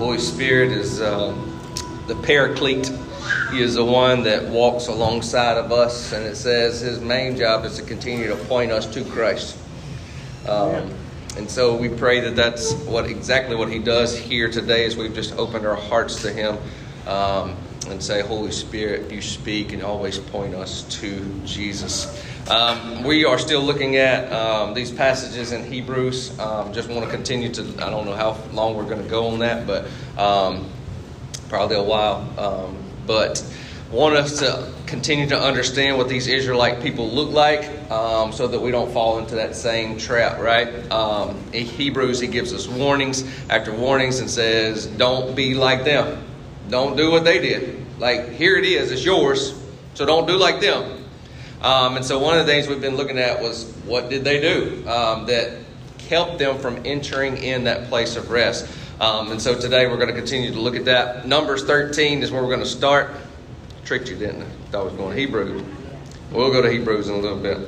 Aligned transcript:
Holy 0.00 0.16
Spirit 0.16 0.72
is 0.72 0.98
uh, 0.98 1.36
the 2.06 2.14
paraclete. 2.22 2.90
He 3.50 3.60
is 3.60 3.74
the 3.74 3.84
one 3.84 4.22
that 4.22 4.48
walks 4.48 4.86
alongside 4.86 5.58
of 5.58 5.72
us, 5.72 6.14
and 6.14 6.24
it 6.24 6.36
says 6.36 6.80
his 6.80 7.00
main 7.00 7.36
job 7.36 7.66
is 7.66 7.76
to 7.76 7.82
continue 7.82 8.26
to 8.28 8.36
point 8.36 8.72
us 8.72 8.86
to 8.94 9.04
Christ. 9.04 9.58
Um, 10.48 10.90
and 11.36 11.50
so 11.50 11.76
we 11.76 11.90
pray 11.90 12.20
that 12.20 12.34
that's 12.34 12.72
what 12.86 13.04
exactly 13.10 13.54
what 13.54 13.68
he 13.68 13.78
does 13.78 14.16
here 14.16 14.50
today 14.50 14.86
as 14.86 14.96
we've 14.96 15.14
just 15.14 15.36
opened 15.36 15.66
our 15.66 15.76
hearts 15.76 16.22
to 16.22 16.32
him 16.32 16.56
um, 17.06 17.54
and 17.86 18.02
say, 18.02 18.22
Holy 18.22 18.52
Spirit, 18.52 19.12
you 19.12 19.20
speak 19.20 19.74
and 19.74 19.82
always 19.82 20.18
point 20.18 20.54
us 20.54 20.82
to 21.00 21.20
Jesus. 21.44 22.24
Um, 22.48 23.04
we 23.04 23.24
are 23.24 23.38
still 23.38 23.62
looking 23.62 23.96
at 23.96 24.32
um, 24.32 24.74
these 24.74 24.90
passages 24.90 25.52
in 25.52 25.64
Hebrews. 25.64 26.38
Um, 26.38 26.72
just 26.72 26.88
want 26.88 27.04
to 27.04 27.10
continue 27.10 27.52
to, 27.54 27.62
I 27.84 27.90
don't 27.90 28.06
know 28.06 28.14
how 28.14 28.38
long 28.52 28.76
we're 28.76 28.84
going 28.84 29.02
to 29.02 29.08
go 29.08 29.28
on 29.28 29.40
that, 29.40 29.66
but 29.66 29.86
um, 30.18 30.68
probably 31.48 31.76
a 31.76 31.82
while. 31.82 32.28
Um, 32.38 32.76
but 33.06 33.44
want 33.90 34.14
us 34.14 34.38
to 34.38 34.72
continue 34.86 35.28
to 35.28 35.38
understand 35.38 35.98
what 35.98 36.08
these 36.08 36.26
Israelite 36.26 36.80
people 36.80 37.08
look 37.08 37.30
like 37.30 37.90
um, 37.90 38.32
so 38.32 38.46
that 38.48 38.60
we 38.60 38.70
don't 38.70 38.92
fall 38.92 39.18
into 39.18 39.36
that 39.36 39.54
same 39.54 39.98
trap, 39.98 40.40
right? 40.40 40.90
Um, 40.90 41.36
in 41.52 41.66
Hebrews, 41.66 42.20
he 42.20 42.28
gives 42.28 42.52
us 42.52 42.68
warnings 42.68 43.24
after 43.48 43.72
warnings 43.74 44.20
and 44.20 44.30
says, 44.30 44.86
don't 44.86 45.34
be 45.34 45.54
like 45.54 45.84
them. 45.84 46.24
Don't 46.68 46.96
do 46.96 47.10
what 47.10 47.24
they 47.24 47.40
did. 47.40 47.84
Like, 47.98 48.30
here 48.30 48.56
it 48.56 48.64
is, 48.64 48.92
it's 48.92 49.04
yours, 49.04 49.60
so 49.94 50.06
don't 50.06 50.26
do 50.26 50.36
like 50.36 50.60
them. 50.60 50.99
Um, 51.62 51.96
and 51.96 52.04
so, 52.04 52.18
one 52.18 52.38
of 52.38 52.46
the 52.46 52.52
things 52.52 52.68
we've 52.68 52.80
been 52.80 52.96
looking 52.96 53.18
at 53.18 53.42
was 53.42 53.70
what 53.84 54.08
did 54.08 54.24
they 54.24 54.40
do 54.40 54.88
um, 54.88 55.26
that 55.26 55.58
helped 56.08 56.38
them 56.38 56.58
from 56.58 56.80
entering 56.84 57.36
in 57.36 57.64
that 57.64 57.88
place 57.88 58.16
of 58.16 58.30
rest. 58.30 58.66
Um, 59.00 59.30
and 59.30 59.40
so 59.40 59.58
today 59.58 59.86
we're 59.86 59.96
going 59.96 60.08
to 60.08 60.14
continue 60.14 60.52
to 60.52 60.60
look 60.60 60.76
at 60.76 60.84
that. 60.84 61.26
Numbers 61.26 61.64
13 61.64 62.22
is 62.22 62.30
where 62.30 62.42
we're 62.42 62.48
going 62.48 62.60
to 62.60 62.66
start 62.66 63.12
tricked 63.84 64.10
you, 64.10 64.16
didn't 64.16 64.42
I? 64.42 64.46
Thought 64.70 64.80
I 64.80 64.84
was 64.84 64.92
going 64.94 65.14
to 65.14 65.20
Hebrews. 65.20 65.62
We'll 66.32 66.52
go 66.52 66.60
to 66.60 66.70
Hebrews 66.70 67.08
in 67.08 67.14
a 67.14 67.18
little 67.18 67.38
bit. 67.38 67.58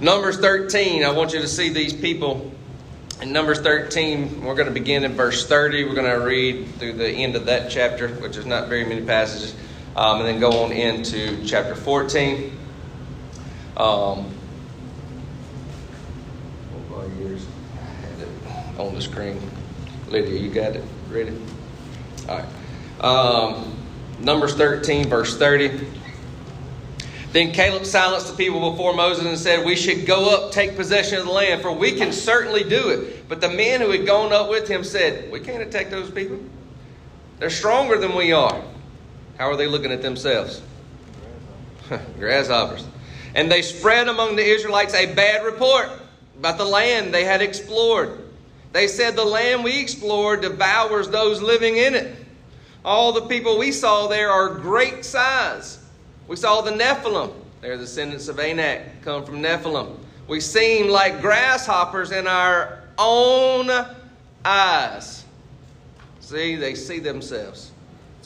Numbers 0.00 0.38
13, 0.38 1.04
I 1.04 1.10
want 1.12 1.32
you 1.32 1.40
to 1.40 1.48
see 1.48 1.68
these 1.68 1.92
people. 1.92 2.50
In 3.22 3.32
Numbers 3.32 3.60
13, 3.60 4.42
we're 4.42 4.54
going 4.54 4.66
to 4.66 4.74
begin 4.74 5.04
in 5.04 5.12
verse 5.12 5.46
30. 5.46 5.84
We're 5.84 5.94
going 5.94 6.10
to 6.10 6.26
read 6.26 6.66
through 6.78 6.94
the 6.94 7.08
end 7.08 7.36
of 7.36 7.46
that 7.46 7.70
chapter, 7.70 8.08
which 8.08 8.36
is 8.36 8.44
not 8.44 8.68
very 8.68 8.84
many 8.84 9.02
passages, 9.02 9.54
um, 9.94 10.18
and 10.18 10.28
then 10.28 10.40
go 10.40 10.64
on 10.64 10.72
into 10.72 11.44
chapter 11.46 11.74
14. 11.74 12.52
Um, 13.76 14.36
years. 17.18 17.46
I 17.74 17.84
had 18.06 18.20
it 18.20 18.80
on 18.80 18.94
the 18.94 19.00
screen. 19.00 19.40
Lydia, 20.08 20.38
you 20.38 20.50
got 20.50 20.76
it 20.76 20.84
ready? 21.10 21.36
All 22.28 22.38
right. 22.38 23.04
Um, 23.04 23.76
Numbers 24.20 24.54
13, 24.54 25.08
verse 25.08 25.36
30. 25.36 25.86
Then 27.32 27.52
Caleb 27.52 27.84
silenced 27.84 28.28
the 28.28 28.36
people 28.36 28.70
before 28.70 28.94
Moses 28.94 29.26
and 29.26 29.38
said, 29.38 29.66
We 29.66 29.76
should 29.76 30.06
go 30.06 30.34
up, 30.34 30.52
take 30.52 30.74
possession 30.76 31.18
of 31.18 31.26
the 31.26 31.32
land, 31.32 31.60
for 31.60 31.72
we 31.72 31.92
can 31.92 32.12
certainly 32.12 32.64
do 32.64 32.88
it. 32.88 33.28
But 33.28 33.40
the 33.40 33.48
men 33.48 33.80
who 33.80 33.90
had 33.90 34.06
gone 34.06 34.32
up 34.32 34.48
with 34.48 34.68
him 34.68 34.84
said, 34.84 35.30
We 35.30 35.40
can't 35.40 35.62
attack 35.62 35.90
those 35.90 36.10
people. 36.10 36.38
They're 37.38 37.50
stronger 37.50 37.98
than 37.98 38.14
we 38.14 38.32
are. 38.32 38.62
How 39.36 39.50
are 39.50 39.56
they 39.56 39.66
looking 39.66 39.92
at 39.92 40.00
themselves? 40.00 40.62
Grasshoppers. 42.18 42.86
And 43.36 43.52
they 43.52 43.60
spread 43.60 44.08
among 44.08 44.34
the 44.34 44.42
Israelites 44.42 44.94
a 44.94 45.14
bad 45.14 45.44
report 45.44 45.90
about 46.38 46.56
the 46.56 46.64
land 46.64 47.12
they 47.12 47.24
had 47.24 47.42
explored. 47.42 48.18
They 48.72 48.88
said, 48.88 49.14
The 49.14 49.26
land 49.26 49.62
we 49.62 49.78
explored 49.78 50.40
devours 50.40 51.10
those 51.10 51.42
living 51.42 51.76
in 51.76 51.94
it. 51.94 52.16
All 52.82 53.12
the 53.12 53.26
people 53.26 53.58
we 53.58 53.72
saw 53.72 54.06
there 54.08 54.30
are 54.30 54.54
great 54.54 55.04
size. 55.04 55.78
We 56.28 56.36
saw 56.36 56.62
the 56.62 56.70
Nephilim. 56.70 57.30
They're 57.60 57.76
the 57.76 57.84
descendants 57.84 58.28
of 58.28 58.40
Anak, 58.40 59.02
come 59.02 59.22
from 59.24 59.42
Nephilim. 59.42 59.98
We 60.28 60.40
seem 60.40 60.88
like 60.88 61.20
grasshoppers 61.20 62.12
in 62.12 62.26
our 62.26 62.80
own 62.96 63.70
eyes. 64.44 65.24
See, 66.20 66.56
they 66.56 66.74
see 66.74 67.00
themselves. 67.00 67.70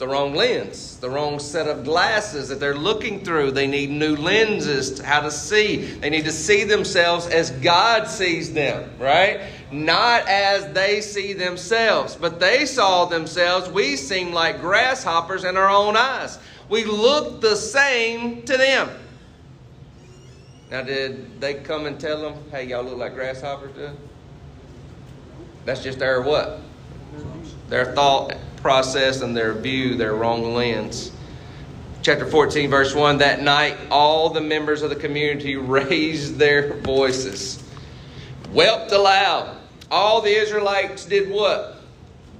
The 0.01 0.07
wrong 0.07 0.33
lens, 0.33 0.97
the 0.97 1.11
wrong 1.11 1.37
set 1.37 1.67
of 1.67 1.83
glasses 1.83 2.49
that 2.49 2.59
they're 2.59 2.73
looking 2.73 3.23
through. 3.23 3.51
They 3.51 3.67
need 3.67 3.91
new 3.91 4.15
lenses 4.15 4.93
to 4.93 5.05
how 5.05 5.19
to 5.19 5.29
see. 5.29 5.77
They 5.77 6.09
need 6.09 6.25
to 6.25 6.31
see 6.31 6.63
themselves 6.63 7.27
as 7.27 7.51
God 7.51 8.07
sees 8.07 8.51
them, 8.51 8.89
right? 8.97 9.41
not 9.71 10.27
as 10.27 10.73
they 10.73 11.01
see 11.01 11.33
themselves, 11.33 12.15
but 12.15 12.39
they 12.39 12.65
saw 12.65 13.05
themselves. 13.05 13.69
We 13.69 13.95
seem 13.95 14.33
like 14.33 14.59
grasshoppers 14.59 15.43
in 15.43 15.55
our 15.55 15.69
own 15.69 15.95
eyes. 15.95 16.39
We 16.67 16.83
look 16.83 17.39
the 17.39 17.55
same 17.55 18.41
to 18.47 18.57
them. 18.57 18.89
Now, 20.71 20.81
did 20.81 21.39
they 21.39 21.53
come 21.53 21.85
and 21.85 21.99
tell 21.99 22.21
them, 22.23 22.43
hey, 22.49 22.67
y'all 22.67 22.83
look 22.83 22.97
like 22.97 23.13
grasshoppers? 23.13 23.75
That's 25.65 25.83
just 25.83 25.99
their 25.99 26.23
what? 26.23 26.59
Their 27.69 27.93
thought 27.93 28.35
process 28.61 29.21
and 29.21 29.35
their 29.35 29.53
view, 29.53 29.95
their 29.95 30.15
wrong 30.15 30.53
lens. 30.53 31.11
Chapter 32.01 32.25
14, 32.25 32.69
verse 32.69 32.95
1 32.95 33.19
That 33.19 33.41
night, 33.41 33.77
all 33.89 34.29
the 34.29 34.41
members 34.41 34.81
of 34.81 34.89
the 34.89 34.95
community 34.95 35.55
raised 35.57 36.37
their 36.37 36.73
voices, 36.77 37.63
wept 38.53 38.91
aloud 38.91 39.57
all 39.91 40.21
the 40.21 40.33
Israelites 40.33 41.05
did 41.05 41.29
what? 41.29 41.81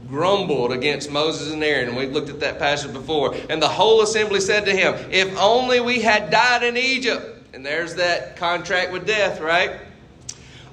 Grumbled 0.08 0.72
against 0.72 1.12
Moses 1.12 1.52
and 1.52 1.64
Aaron. 1.64 1.96
We've 1.96 2.12
looked 2.12 2.30
at 2.30 2.40
that 2.40 2.58
passage 2.58 2.94
before. 2.94 3.36
And 3.50 3.62
the 3.62 3.68
whole 3.68 4.02
assembly 4.02 4.40
said 4.40 4.66
to 4.66 4.72
him, 4.72 4.96
If 5.12 5.38
only 5.38 5.82
we 5.82 6.02
had 6.02 6.32
died 6.32 6.64
in 6.64 6.78
Egypt. 6.78 7.28
And 7.54 7.66
there's 7.66 7.96
that 7.96 8.38
contract 8.38 8.94
with 8.94 9.06
death, 9.06 9.42
right? 9.42 9.82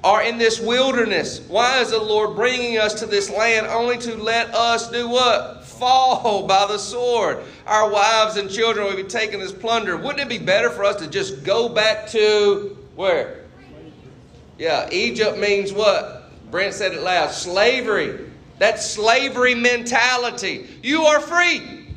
Or 0.03 0.21
in 0.21 0.37
this 0.37 0.59
wilderness. 0.59 1.41
Why 1.47 1.81
is 1.81 1.91
the 1.91 1.99
Lord 1.99 2.35
bringing 2.35 2.77
us 2.77 2.93
to 3.01 3.05
this 3.05 3.29
land 3.29 3.67
only 3.67 3.97
to 3.97 4.15
let 4.15 4.53
us 4.55 4.89
do 4.89 5.09
what? 5.09 5.65
Fall 5.65 6.47
by 6.47 6.67
the 6.67 6.77
sword. 6.77 7.39
Our 7.65 7.89
wives 7.89 8.37
and 8.37 8.49
children 8.49 8.85
will 8.85 8.95
be 8.95 9.03
taken 9.03 9.41
as 9.41 9.51
plunder. 9.51 9.97
Wouldn't 9.97 10.19
it 10.19 10.29
be 10.29 10.37
better 10.37 10.69
for 10.69 10.85
us 10.85 10.95
to 10.97 11.07
just 11.07 11.43
go 11.43 11.69
back 11.69 12.07
to 12.09 12.77
where? 12.95 13.45
Yeah, 14.57 14.89
Egypt 14.91 15.37
means 15.37 15.73
what? 15.73 16.31
Brent 16.51 16.73
said 16.73 16.93
it 16.93 17.01
loud 17.01 17.31
slavery. 17.31 18.25
That 18.59 18.79
slavery 18.79 19.55
mentality. 19.55 20.67
You 20.83 21.03
are 21.03 21.19
free. 21.19 21.87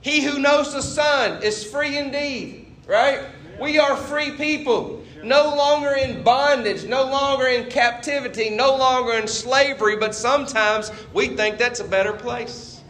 He 0.00 0.22
who 0.22 0.38
knows 0.38 0.72
the 0.72 0.82
Son 0.82 1.42
is 1.42 1.64
free 1.64 1.98
indeed, 1.98 2.66
right? 2.86 3.26
We 3.60 3.78
are 3.78 3.96
free 3.96 4.30
people. 4.32 5.02
No 5.22 5.54
longer 5.54 5.94
in 5.94 6.22
bondage, 6.22 6.84
no 6.84 7.04
longer 7.04 7.46
in 7.46 7.68
captivity, 7.70 8.50
no 8.50 8.76
longer 8.76 9.14
in 9.14 9.26
slavery, 9.26 9.96
but 9.96 10.14
sometimes 10.14 10.90
we 11.12 11.28
think 11.28 11.58
that's 11.58 11.80
a 11.80 11.84
better 11.84 12.12
place 12.12 12.80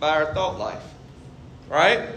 by 0.00 0.10
our 0.10 0.32
thought 0.34 0.58
life, 0.58 0.82
right? 1.68 2.08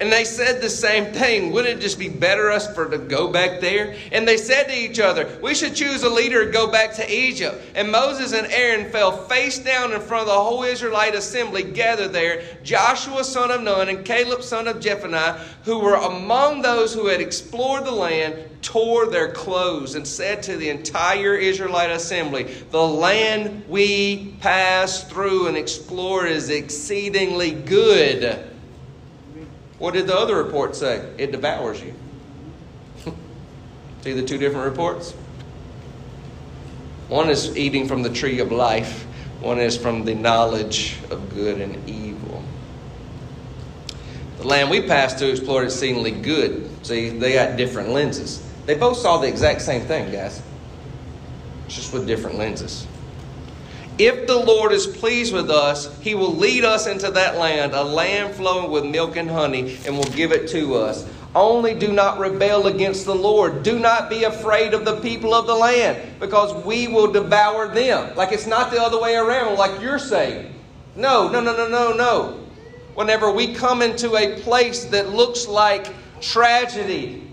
And 0.00 0.12
they 0.12 0.24
said 0.24 0.60
the 0.60 0.70
same 0.70 1.12
thing. 1.12 1.52
Wouldn't 1.52 1.78
it 1.78 1.80
just 1.80 2.00
be 2.00 2.08
better 2.08 2.50
us 2.50 2.72
for 2.74 2.88
to 2.88 2.98
go 2.98 3.30
back 3.30 3.60
there? 3.60 3.94
And 4.10 4.26
they 4.26 4.36
said 4.36 4.64
to 4.64 4.74
each 4.76 4.98
other, 4.98 5.38
We 5.40 5.54
should 5.54 5.76
choose 5.76 6.02
a 6.02 6.10
leader 6.10 6.44
to 6.44 6.50
go 6.50 6.66
back 6.66 6.94
to 6.94 7.14
Egypt. 7.14 7.62
And 7.76 7.92
Moses 7.92 8.32
and 8.32 8.48
Aaron 8.48 8.90
fell 8.90 9.12
face 9.28 9.60
down 9.60 9.92
in 9.92 10.00
front 10.00 10.22
of 10.22 10.34
the 10.34 10.42
whole 10.42 10.64
Israelite 10.64 11.14
assembly 11.14 11.62
gathered 11.62 12.12
there. 12.12 12.42
Joshua 12.64 13.22
son 13.22 13.52
of 13.52 13.62
Nun 13.62 13.88
and 13.88 14.04
Caleb 14.04 14.42
son 14.42 14.66
of 14.66 14.80
Jephunneh, 14.80 15.38
who 15.64 15.78
were 15.78 15.94
among 15.94 16.62
those 16.62 16.92
who 16.92 17.06
had 17.06 17.20
explored 17.20 17.84
the 17.84 17.92
land, 17.92 18.34
tore 18.62 19.06
their 19.06 19.30
clothes 19.30 19.94
and 19.94 20.08
said 20.08 20.42
to 20.42 20.56
the 20.56 20.70
entire 20.70 21.36
Israelite 21.36 21.90
assembly, 21.90 22.44
The 22.70 22.82
land 22.82 23.64
we 23.68 24.34
passed 24.40 25.08
through 25.08 25.46
and 25.46 25.56
explored 25.56 26.30
is 26.30 26.50
exceedingly 26.50 27.52
good. 27.52 28.53
What 29.78 29.94
did 29.94 30.06
the 30.06 30.16
other 30.16 30.36
report 30.36 30.76
say? 30.76 31.12
It 31.18 31.32
devours 31.32 31.82
you. 31.82 31.94
See 34.02 34.12
the 34.12 34.22
two 34.22 34.38
different 34.38 34.66
reports? 34.66 35.12
One 37.08 37.28
is 37.28 37.56
eating 37.56 37.88
from 37.88 38.02
the 38.02 38.10
tree 38.10 38.40
of 38.40 38.52
life, 38.52 39.02
one 39.40 39.58
is 39.58 39.76
from 39.76 40.04
the 40.04 40.14
knowledge 40.14 40.98
of 41.10 41.34
good 41.34 41.60
and 41.60 41.88
evil. 41.88 42.42
The 44.38 44.46
land 44.46 44.70
we 44.70 44.82
passed 44.82 45.18
through 45.18 45.30
explored 45.30 45.64
exceedingly 45.64 46.10
good. 46.10 46.68
See, 46.86 47.10
they 47.10 47.34
got 47.34 47.56
different 47.56 47.90
lenses. 47.90 48.46
They 48.66 48.74
both 48.74 48.96
saw 48.96 49.18
the 49.18 49.28
exact 49.28 49.62
same 49.62 49.82
thing, 49.82 50.10
guys, 50.12 50.42
just 51.68 51.92
with 51.92 52.06
different 52.06 52.36
lenses. 52.36 52.86
If 53.96 54.26
the 54.26 54.36
Lord 54.36 54.72
is 54.72 54.88
pleased 54.88 55.32
with 55.32 55.50
us, 55.50 55.96
He 56.00 56.14
will 56.14 56.34
lead 56.34 56.64
us 56.64 56.86
into 56.88 57.10
that 57.12 57.36
land, 57.36 57.74
a 57.74 57.84
land 57.84 58.34
flowing 58.34 58.70
with 58.70 58.84
milk 58.84 59.16
and 59.16 59.30
honey, 59.30 59.78
and 59.86 59.96
will 59.96 60.04
give 60.04 60.32
it 60.32 60.48
to 60.48 60.74
us. 60.74 61.08
Only 61.34 61.74
do 61.74 61.92
not 61.92 62.18
rebel 62.18 62.66
against 62.66 63.06
the 63.06 63.14
Lord. 63.14 63.62
Do 63.62 63.78
not 63.78 64.10
be 64.10 64.24
afraid 64.24 64.74
of 64.74 64.84
the 64.84 65.00
people 65.00 65.32
of 65.32 65.46
the 65.46 65.54
land, 65.54 66.18
because 66.18 66.64
we 66.64 66.88
will 66.88 67.12
devour 67.12 67.68
them. 67.68 68.16
Like 68.16 68.32
it's 68.32 68.46
not 68.46 68.72
the 68.72 68.80
other 68.80 69.00
way 69.00 69.14
around, 69.14 69.58
like 69.58 69.80
you're 69.80 69.98
saying. 69.98 70.52
No, 70.96 71.28
no, 71.28 71.40
no, 71.40 71.56
no, 71.56 71.68
no, 71.68 71.92
no. 71.92 72.40
Whenever 72.94 73.30
we 73.30 73.54
come 73.54 73.82
into 73.82 74.16
a 74.16 74.40
place 74.40 74.84
that 74.86 75.10
looks 75.10 75.46
like 75.48 75.88
tragedy, 76.20 77.28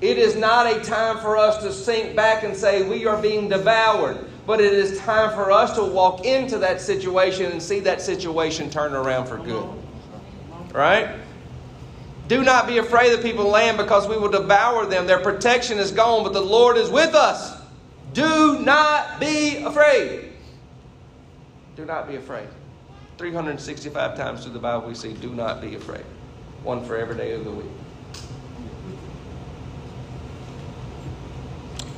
it 0.00 0.16
is 0.16 0.36
not 0.36 0.66
a 0.66 0.80
time 0.80 1.18
for 1.18 1.36
us 1.36 1.62
to 1.62 1.72
sink 1.72 2.14
back 2.14 2.44
and 2.44 2.56
say 2.56 2.88
we 2.88 3.06
are 3.06 3.20
being 3.20 3.48
devoured, 3.48 4.24
but 4.48 4.62
it 4.62 4.72
is 4.72 4.98
time 5.00 5.30
for 5.34 5.52
us 5.52 5.74
to 5.74 5.84
walk 5.84 6.24
into 6.24 6.56
that 6.56 6.80
situation 6.80 7.52
and 7.52 7.62
see 7.62 7.80
that 7.80 8.00
situation 8.00 8.70
turn 8.70 8.94
around 8.94 9.26
for 9.26 9.36
good. 9.36 9.68
Right? 10.72 11.16
Do 12.28 12.42
not 12.42 12.66
be 12.66 12.78
afraid 12.78 13.12
of 13.12 13.20
people 13.20 13.44
land 13.44 13.76
because 13.76 14.08
we 14.08 14.16
will 14.16 14.30
devour 14.30 14.86
them. 14.86 15.06
Their 15.06 15.20
protection 15.20 15.78
is 15.78 15.92
gone, 15.92 16.24
but 16.24 16.32
the 16.32 16.40
Lord 16.40 16.78
is 16.78 16.88
with 16.88 17.14
us. 17.14 17.60
Do 18.14 18.58
not 18.60 19.20
be 19.20 19.58
afraid. 19.58 20.32
Do 21.76 21.84
not 21.84 22.08
be 22.08 22.16
afraid. 22.16 22.48
365 23.18 24.16
times 24.16 24.44
through 24.44 24.54
the 24.54 24.58
Bible 24.58 24.88
we 24.88 24.94
see, 24.94 25.12
do 25.12 25.28
not 25.28 25.60
be 25.60 25.74
afraid. 25.74 26.06
One 26.62 26.82
for 26.86 26.96
every 26.96 27.18
day 27.18 27.32
of 27.32 27.44
the 27.44 27.50
week. 27.50 27.66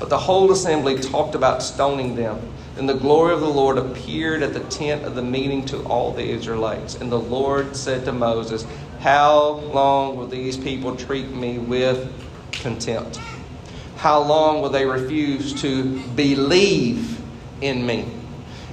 But 0.01 0.09
the 0.09 0.19
whole 0.19 0.51
assembly 0.51 0.99
talked 0.99 1.35
about 1.35 1.63
stoning 1.63 2.17
them. 2.17 2.41
And 2.79 2.89
the 2.89 2.95
glory 2.95 3.35
of 3.35 3.41
the 3.41 3.49
Lord 3.49 3.77
appeared 3.77 4.43
at 4.43 4.55
the 4.55 4.61
tent 4.61 5.05
of 5.05 5.15
the 5.15 5.23
meeting 5.23 5.67
to 5.67 5.83
all 5.85 6.13
the 6.13 6.25
Israelites. 6.25 6.95
And 6.95 7.13
the 7.13 7.21
Lord 7.21 7.77
said 7.77 8.07
to 8.07 8.13
Moses, 8.13 8.65
How 9.01 9.61
long 9.75 10.17
will 10.17 10.27
these 10.27 10.57
people 10.57 10.97
treat 10.97 11.29
me 11.29 11.59
with 11.59 12.11
contempt? 12.51 13.21
How 13.97 14.21
long 14.23 14.63
will 14.63 14.71
they 14.71 14.87
refuse 14.87 15.61
to 15.61 16.01
believe 16.15 17.21
in 17.61 17.85
me? 17.85 18.07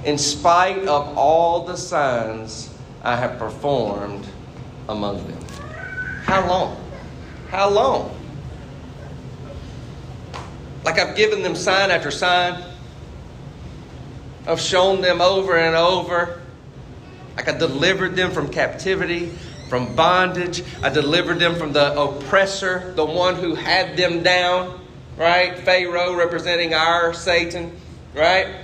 In 0.06 0.16
spite 0.16 0.88
of 0.88 1.18
all 1.18 1.66
the 1.66 1.76
signs 1.76 2.74
I 3.02 3.16
have 3.16 3.38
performed 3.38 4.26
among 4.88 5.18
them. 5.26 5.40
How 6.22 6.48
long? 6.48 6.82
How 7.50 7.68
long? 7.68 8.17
Like 10.88 10.98
I've 10.98 11.14
given 11.14 11.42
them 11.42 11.54
sign 11.54 11.90
after 11.90 12.10
sign. 12.10 12.64
I've 14.46 14.58
shown 14.58 15.02
them 15.02 15.20
over 15.20 15.54
and 15.54 15.76
over. 15.76 16.40
Like 17.36 17.46
I 17.46 17.58
delivered 17.58 18.16
them 18.16 18.30
from 18.30 18.48
captivity, 18.48 19.26
from 19.68 19.94
bondage. 19.94 20.64
I 20.82 20.88
delivered 20.88 21.40
them 21.40 21.56
from 21.56 21.74
the 21.74 21.92
oppressor, 21.92 22.94
the 22.96 23.04
one 23.04 23.34
who 23.34 23.54
had 23.54 23.98
them 23.98 24.22
down, 24.22 24.80
right? 25.18 25.58
Pharaoh 25.58 26.14
representing 26.16 26.72
our 26.72 27.12
Satan, 27.12 27.78
right? 28.14 28.56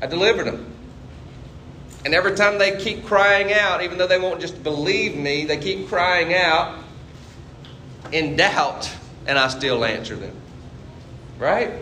I 0.00 0.06
delivered 0.06 0.44
them. 0.44 0.72
And 2.06 2.14
every 2.14 2.34
time 2.34 2.56
they 2.56 2.78
keep 2.78 3.04
crying 3.04 3.52
out, 3.52 3.82
even 3.82 3.98
though 3.98 4.06
they 4.06 4.18
won't 4.18 4.40
just 4.40 4.62
believe 4.62 5.14
me, 5.14 5.44
they 5.44 5.58
keep 5.58 5.88
crying 5.90 6.32
out 6.32 6.82
in 8.12 8.34
doubt, 8.34 8.90
and 9.26 9.38
I 9.38 9.48
still 9.48 9.84
answer 9.84 10.16
them. 10.16 10.34
Right? 11.38 11.72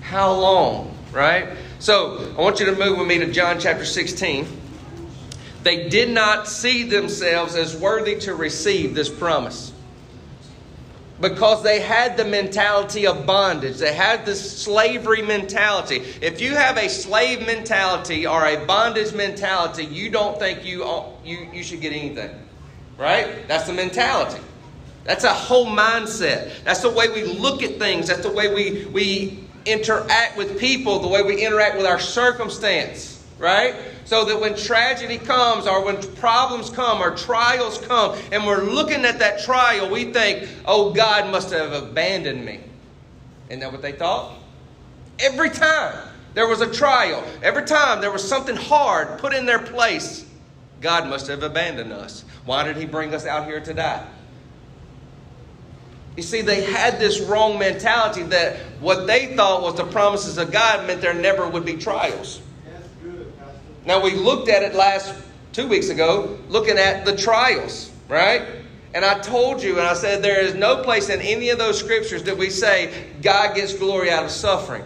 How 0.00 0.32
long? 0.32 0.96
Right? 1.12 1.48
So, 1.78 2.34
I 2.36 2.40
want 2.40 2.60
you 2.60 2.66
to 2.66 2.76
move 2.76 2.98
with 2.98 3.08
me 3.08 3.18
to 3.18 3.32
John 3.32 3.58
chapter 3.58 3.84
16. 3.84 4.46
They 5.62 5.88
did 5.88 6.10
not 6.10 6.48
see 6.48 6.84
themselves 6.84 7.54
as 7.54 7.76
worthy 7.76 8.16
to 8.20 8.34
receive 8.34 8.94
this 8.94 9.08
promise 9.08 9.72
because 11.22 11.62
they 11.62 11.80
had 11.80 12.16
the 12.16 12.24
mentality 12.24 13.06
of 13.06 13.24
bondage. 13.24 13.78
They 13.78 13.94
had 13.94 14.26
this 14.26 14.62
slavery 14.62 15.22
mentality. 15.22 16.02
If 16.20 16.40
you 16.40 16.54
have 16.54 16.76
a 16.76 16.88
slave 16.88 17.46
mentality 17.46 18.26
or 18.26 18.44
a 18.44 18.66
bondage 18.66 19.14
mentality, 19.14 19.84
you 19.84 20.10
don't 20.10 20.38
think 20.38 20.64
you, 20.64 20.84
you, 21.24 21.48
you 21.52 21.62
should 21.62 21.80
get 21.80 21.92
anything. 21.92 22.30
Right? 22.98 23.46
That's 23.46 23.68
the 23.68 23.72
mentality. 23.72 24.42
That's 25.04 25.24
a 25.24 25.32
whole 25.32 25.66
mindset. 25.66 26.62
That's 26.64 26.80
the 26.80 26.90
way 26.90 27.08
we 27.08 27.24
look 27.24 27.62
at 27.62 27.78
things. 27.78 28.08
That's 28.08 28.22
the 28.22 28.30
way 28.30 28.54
we, 28.54 28.86
we 28.86 29.44
interact 29.66 30.36
with 30.36 30.58
people, 30.58 31.00
the 31.00 31.08
way 31.08 31.22
we 31.22 31.44
interact 31.44 31.76
with 31.76 31.86
our 31.86 31.98
circumstance, 31.98 33.24
right? 33.38 33.74
So 34.04 34.24
that 34.24 34.40
when 34.40 34.56
tragedy 34.56 35.18
comes 35.18 35.66
or 35.66 35.84
when 35.84 36.00
problems 36.14 36.70
come 36.70 37.00
or 37.00 37.16
trials 37.16 37.78
come 37.78 38.16
and 38.30 38.46
we're 38.46 38.64
looking 38.64 39.04
at 39.04 39.18
that 39.18 39.42
trial, 39.42 39.90
we 39.90 40.12
think, 40.12 40.48
oh, 40.66 40.92
God 40.92 41.30
must 41.30 41.50
have 41.50 41.72
abandoned 41.72 42.44
me. 42.44 42.60
Isn't 43.48 43.60
that 43.60 43.72
what 43.72 43.82
they 43.82 43.92
thought? 43.92 44.38
Every 45.18 45.50
time 45.50 46.08
there 46.34 46.48
was 46.48 46.60
a 46.60 46.72
trial, 46.72 47.24
every 47.42 47.64
time 47.64 48.00
there 48.00 48.12
was 48.12 48.26
something 48.26 48.56
hard 48.56 49.18
put 49.18 49.34
in 49.34 49.46
their 49.46 49.58
place, 49.58 50.26
God 50.80 51.08
must 51.08 51.26
have 51.28 51.42
abandoned 51.42 51.92
us. 51.92 52.24
Why 52.44 52.64
did 52.64 52.76
He 52.76 52.86
bring 52.86 53.14
us 53.14 53.26
out 53.26 53.46
here 53.46 53.60
to 53.60 53.74
die? 53.74 54.06
You 56.16 56.22
see, 56.22 56.42
they 56.42 56.62
had 56.62 56.98
this 56.98 57.20
wrong 57.20 57.58
mentality 57.58 58.22
that 58.24 58.56
what 58.80 59.06
they 59.06 59.34
thought 59.34 59.62
was 59.62 59.76
the 59.76 59.84
promises 59.84 60.36
of 60.36 60.52
God 60.52 60.86
meant 60.86 61.00
there 61.00 61.14
never 61.14 61.48
would 61.48 61.64
be 61.64 61.76
trials. 61.76 62.42
now, 63.86 64.02
we 64.02 64.14
looked 64.14 64.48
at 64.48 64.62
it 64.62 64.74
last 64.74 65.14
two 65.52 65.66
weeks 65.66 65.88
ago, 65.88 66.38
looking 66.48 66.76
at 66.76 67.04
the 67.06 67.16
trials, 67.16 67.90
right? 68.08 68.42
And 68.94 69.06
I 69.06 69.20
told 69.20 69.62
you, 69.62 69.78
and 69.78 69.88
I 69.88 69.94
said, 69.94 70.22
there 70.22 70.40
is 70.42 70.54
no 70.54 70.82
place 70.82 71.08
in 71.08 71.20
any 71.22 71.48
of 71.48 71.58
those 71.58 71.78
scriptures 71.78 72.24
that 72.24 72.36
we 72.36 72.50
say 72.50 73.08
God 73.22 73.56
gets 73.56 73.72
glory 73.72 74.10
out 74.10 74.24
of 74.24 74.30
suffering. 74.30 74.84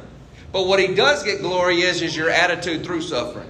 But 0.53 0.69
what 0.69 0.79
he 0.79 0.95
does 0.95 1.25
get 1.25 1.41
glory 1.41 1.81
is, 1.81 2.03
is 2.03 2.17
your 2.17 2.31
attitude 2.31 2.85
through 2.85 3.03
suffering. 3.03 3.49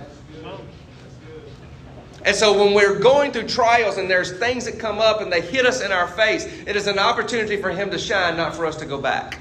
And 2.26 2.34
so 2.34 2.58
when 2.58 2.75
we're 2.75 2.99
going 2.99 3.31
through 3.31 3.46
trials 3.46 3.99
and 3.99 4.11
there's 4.11 4.37
things 4.37 4.64
that 4.64 4.81
come 4.81 4.99
up 4.99 5.20
and 5.20 5.32
they 5.32 5.40
hit 5.40 5.64
us 5.64 5.81
in 5.81 5.93
our 5.93 6.08
face, 6.08 6.44
it 6.67 6.75
is 6.75 6.88
an 6.88 6.99
opportunity 6.99 7.56
for 7.56 7.70
Him 7.70 7.88
to 7.93 7.99
shine, 7.99 8.37
not 8.37 8.52
for 8.52 8.67
us 8.67 8.75
to 8.76 8.84
go 8.84 9.00
back. 9.00 9.38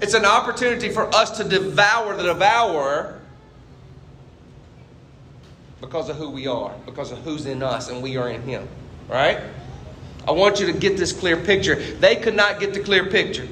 It's 0.00 0.14
an 0.14 0.24
opportunity 0.24 0.90
for 0.90 1.12
us 1.12 1.36
to 1.38 1.44
devour 1.44 2.16
the 2.16 2.22
devourer 2.22 3.20
because 5.80 6.08
of 6.08 6.16
who 6.16 6.30
we 6.30 6.46
are, 6.46 6.72
because 6.86 7.10
of 7.10 7.18
who's 7.18 7.46
in 7.46 7.64
us 7.64 7.88
and 7.88 8.00
we 8.00 8.16
are 8.16 8.30
in 8.30 8.42
Him. 8.42 8.68
Right? 9.08 9.40
I 10.26 10.30
want 10.30 10.60
you 10.60 10.66
to 10.66 10.72
get 10.72 10.96
this 10.96 11.12
clear 11.12 11.36
picture. 11.36 11.74
They 11.74 12.14
could 12.14 12.36
not 12.36 12.60
get 12.60 12.74
the 12.74 12.80
clear 12.80 13.06
picture. 13.06 13.48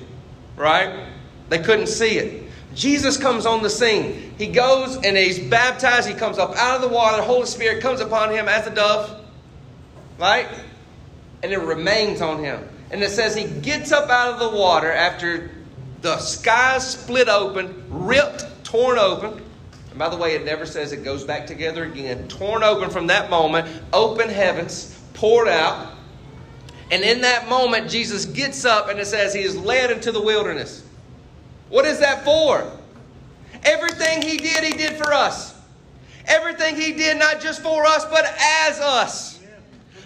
Right? 0.57 1.09
They 1.49 1.59
couldn't 1.59 1.89
see 1.89 2.19
it. 2.19 2.46
Jesus 2.77 3.17
comes 3.17 3.47
on 3.47 3.63
the 3.63 3.71
scene. 3.71 4.35
He 4.37 4.49
goes 4.49 4.97
and 4.97 5.17
he's 5.17 5.39
baptized. 5.39 6.07
He 6.07 6.15
comes 6.15 6.39
up 6.39 6.55
out 6.57 6.77
of 6.77 6.83
the 6.83 6.95
water. 6.95 7.17
The 7.17 7.23
Holy 7.23 7.47
Spirit 7.47 7.83
comes 7.83 8.01
upon 8.01 8.31
him 8.31 8.49
as 8.49 8.67
a 8.67 8.75
dove. 8.75 9.25
Right? 10.19 10.47
And 11.43 11.53
it 11.53 11.59
remains 11.59 12.21
on 12.21 12.45
him. 12.45 12.69
And 12.91 13.03
it 13.03 13.11
says 13.11 13.35
he 13.35 13.45
gets 13.61 13.93
up 13.93 14.11
out 14.11 14.35
of 14.35 14.39
the 14.39 14.57
water 14.57 14.93
after 14.93 15.51
the 16.03 16.19
skies 16.19 16.89
split 16.89 17.29
open, 17.29 17.83
ripped, 17.89 18.45
torn 18.63 18.99
open. 18.99 19.43
And 19.91 19.99
by 19.99 20.11
the 20.11 20.17
way, 20.17 20.35
it 20.35 20.45
never 20.45 20.67
says 20.67 20.93
it 20.93 21.03
goes 21.03 21.25
back 21.25 21.47
together 21.47 21.85
again. 21.85 22.29
Torn 22.29 22.63
open 22.63 22.91
from 22.91 23.07
that 23.07 23.31
moment, 23.31 23.69
open 23.95 24.29
heavens, 24.29 25.01
poured 25.15 25.49
out. 25.49 25.95
And 26.91 27.03
in 27.03 27.23
that 27.23 27.49
moment, 27.49 27.91
Jesus 27.91 28.27
gets 28.27 28.67
up 28.67 28.91
and 28.91 29.01
it 29.01 29.07
says 29.07 29.33
he 29.33 29.41
is 29.41 29.57
led 29.57 29.91
into 29.91 30.13
the 30.13 30.21
wilderness. 30.21 30.86
What 31.69 31.85
is 31.85 31.99
that 32.01 32.25
for? 32.25 32.71
Everything 33.65 34.23
he 34.23 34.37
did, 34.37 34.63
he 34.63 34.73
did 34.73 34.97
for 34.97 35.13
us. 35.13 35.55
Everything 36.27 36.77
he 36.77 36.93
did, 36.93 37.19
not 37.19 37.41
just 37.41 37.63
for 37.63 37.85
us, 37.85 38.05
but 38.07 38.25
as 38.41 38.81
us. 38.81 39.41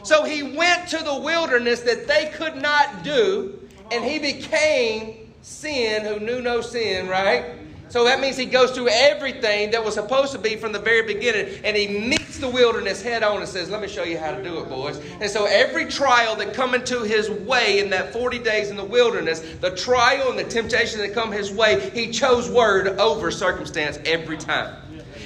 So 0.03 0.25
he 0.25 0.43
went 0.43 0.89
to 0.89 0.99
the 0.99 1.15
wilderness 1.15 1.81
that 1.81 2.07
they 2.07 2.31
could 2.35 2.57
not 2.57 3.03
do, 3.03 3.59
and 3.91 4.05
he 4.05 4.19
became 4.19 5.33
sin 5.43 6.05
who 6.05 6.21
knew 6.21 6.41
no 6.41 6.61
sin, 6.61 7.09
right? 7.09 7.55
So 7.91 8.05
that 8.05 8.21
means 8.21 8.37
he 8.37 8.47
goes 8.47 8.71
through 8.71 8.89
everything 8.89 9.73
that 9.73 9.85
was 9.85 9.95
supposed 9.95 10.31
to 10.33 10.39
be 10.39 10.55
from 10.55 10.71
the 10.71 10.79
very 10.79 11.03
beginning, 11.03 11.61
and 11.65 11.77
he 11.77 11.89
meets 11.89 12.39
the 12.39 12.49
wilderness 12.49 13.03
head 13.03 13.25
on 13.25 13.39
and 13.39 13.49
says, 13.49 13.69
"Let 13.69 13.83
me 13.83 13.89
show 13.89 14.05
you 14.05 14.17
how 14.17 14.31
to 14.31 14.43
do 14.43 14.61
it, 14.61 14.69
boys." 14.69 15.01
And 15.21 15.29
so 15.29 15.45
every 15.47 15.87
trial 15.87 16.37
that 16.37 16.55
come 16.55 16.77
into 16.77 17.03
his 17.03 17.29
way 17.29 17.81
in 17.81 17.91
that 17.91 18.13
forty 18.13 18.39
days 18.39 18.71
in 18.71 18.77
the 18.77 18.85
wilderness, 18.85 19.43
the 19.61 19.73
trial 19.73 20.31
and 20.31 20.39
the 20.39 20.45
temptation 20.45 21.01
that 21.01 21.15
come 21.15 21.33
his 21.33 21.51
way, 21.51 21.91
he 21.93 22.13
chose 22.13 22.49
word 22.49 22.87
over 23.01 23.33
circumstance 23.33 23.99
every 24.07 24.37
time. 24.37 24.77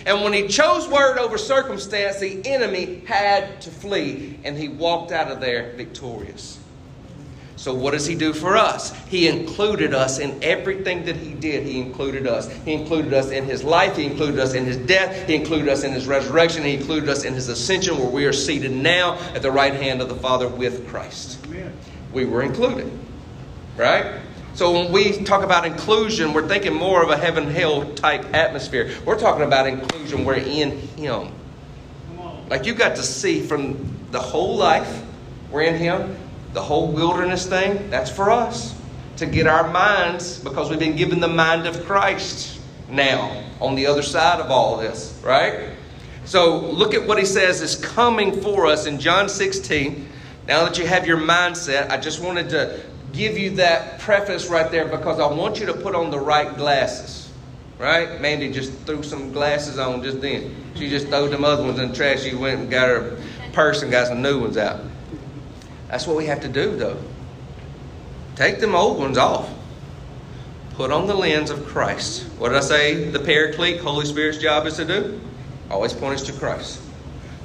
And 0.06 0.22
when 0.22 0.32
he 0.32 0.48
chose 0.48 0.88
word 0.88 1.18
over 1.18 1.36
circumstance, 1.36 2.18
the 2.18 2.40
enemy 2.46 3.02
had 3.06 3.60
to 3.60 3.70
flee, 3.70 4.38
and 4.42 4.56
he 4.56 4.68
walked 4.68 5.12
out 5.12 5.30
of 5.30 5.40
there 5.40 5.72
victorious. 5.76 6.58
So, 7.56 7.72
what 7.72 7.92
does 7.92 8.06
He 8.06 8.14
do 8.14 8.32
for 8.32 8.56
us? 8.56 8.92
He 9.06 9.28
included 9.28 9.94
us 9.94 10.18
in 10.18 10.42
everything 10.42 11.04
that 11.04 11.16
He 11.16 11.34
did. 11.34 11.64
He 11.64 11.80
included 11.80 12.26
us. 12.26 12.52
He 12.64 12.72
included 12.72 13.14
us 13.14 13.30
in 13.30 13.44
His 13.44 13.62
life. 13.62 13.96
He 13.96 14.04
included 14.04 14.40
us 14.40 14.54
in 14.54 14.64
His 14.64 14.76
death. 14.76 15.28
He 15.28 15.34
included 15.34 15.68
us 15.68 15.84
in 15.84 15.92
His 15.92 16.06
resurrection. 16.06 16.64
He 16.64 16.74
included 16.74 17.08
us 17.08 17.24
in 17.24 17.34
His 17.34 17.48
ascension, 17.48 17.96
where 17.96 18.08
we 18.08 18.26
are 18.26 18.32
seated 18.32 18.72
now 18.72 19.18
at 19.34 19.42
the 19.42 19.50
right 19.50 19.74
hand 19.74 20.02
of 20.02 20.08
the 20.08 20.16
Father 20.16 20.48
with 20.48 20.88
Christ. 20.88 21.38
Amen. 21.46 21.72
We 22.12 22.24
were 22.24 22.42
included. 22.42 22.90
Right? 23.76 24.20
So 24.54 24.72
when 24.72 24.92
we 24.92 25.24
talk 25.24 25.42
about 25.42 25.64
inclusion, 25.64 26.32
we're 26.32 26.46
thinking 26.46 26.74
more 26.74 27.02
of 27.02 27.10
a 27.10 27.16
heaven 27.16 27.50
hell 27.50 27.92
type 27.94 28.24
atmosphere. 28.34 28.92
We're 29.04 29.18
talking 29.18 29.44
about 29.44 29.66
inclusion. 29.66 30.24
We're 30.24 30.34
in 30.34 30.78
Him. 30.96 31.32
Like 32.48 32.66
you 32.66 32.74
got 32.74 32.96
to 32.96 33.02
see 33.02 33.40
from 33.40 33.96
the 34.10 34.20
whole 34.20 34.56
life, 34.56 35.02
we're 35.50 35.62
in 35.62 35.76
Him. 35.76 36.16
The 36.54 36.62
whole 36.62 36.88
wilderness 36.88 37.46
thing, 37.46 37.90
that's 37.90 38.10
for 38.10 38.30
us 38.30 38.74
to 39.16 39.26
get 39.26 39.46
our 39.46 39.70
minds 39.70 40.38
because 40.38 40.70
we've 40.70 40.78
been 40.78 40.96
given 40.96 41.20
the 41.20 41.28
mind 41.28 41.66
of 41.66 41.84
Christ 41.84 42.60
now 42.88 43.44
on 43.60 43.74
the 43.74 43.86
other 43.86 44.02
side 44.02 44.40
of 44.40 44.50
all 44.50 44.76
this, 44.76 45.20
right? 45.22 45.70
So 46.24 46.58
look 46.58 46.94
at 46.94 47.06
what 47.06 47.18
he 47.18 47.24
says 47.24 47.60
is 47.60 47.76
coming 47.76 48.40
for 48.40 48.66
us 48.66 48.86
in 48.86 48.98
John 48.98 49.28
16. 49.28 50.08
Now 50.48 50.64
that 50.64 50.78
you 50.78 50.86
have 50.86 51.06
your 51.06 51.18
mindset, 51.18 51.90
I 51.90 51.96
just 51.98 52.22
wanted 52.22 52.48
to 52.50 52.80
give 53.12 53.36
you 53.36 53.50
that 53.56 54.00
preface 54.00 54.48
right 54.48 54.70
there 54.70 54.86
because 54.86 55.20
I 55.20 55.26
want 55.26 55.60
you 55.60 55.66
to 55.66 55.74
put 55.74 55.94
on 55.94 56.10
the 56.10 56.18
right 56.18 56.56
glasses. 56.56 57.30
Right? 57.78 58.20
Mandy 58.20 58.52
just 58.52 58.72
threw 58.86 59.02
some 59.02 59.32
glasses 59.32 59.78
on 59.78 60.02
just 60.02 60.20
then. 60.20 60.54
She 60.76 60.88
just 60.88 61.08
threw 61.08 61.28
them 61.28 61.44
other 61.44 61.64
ones 61.64 61.78
in 61.78 61.90
the 61.90 61.94
trash. 61.94 62.22
She 62.22 62.34
went 62.34 62.60
and 62.60 62.70
got 62.70 62.88
her 62.88 63.18
purse 63.52 63.82
and 63.82 63.90
got 63.90 64.06
some 64.06 64.22
new 64.22 64.40
ones 64.40 64.56
out. 64.56 64.80
That's 65.88 66.06
what 66.06 66.16
we 66.16 66.26
have 66.26 66.40
to 66.40 66.48
do, 66.48 66.76
though. 66.76 66.98
Take 68.36 68.60
them 68.60 68.74
old 68.74 68.98
ones 68.98 69.18
off. 69.18 69.48
Put 70.74 70.90
on 70.90 71.06
the 71.06 71.14
lens 71.14 71.50
of 71.50 71.64
Christ. 71.66 72.24
What 72.38 72.48
did 72.48 72.58
I 72.58 72.60
say 72.60 73.10
the 73.10 73.20
Paraclete, 73.20 73.80
Holy 73.80 74.06
Spirit's 74.06 74.38
job 74.38 74.66
is 74.66 74.76
to 74.76 74.84
do? 74.84 75.20
Always 75.70 75.92
point 75.92 76.14
us 76.14 76.26
to 76.26 76.32
Christ. 76.32 76.80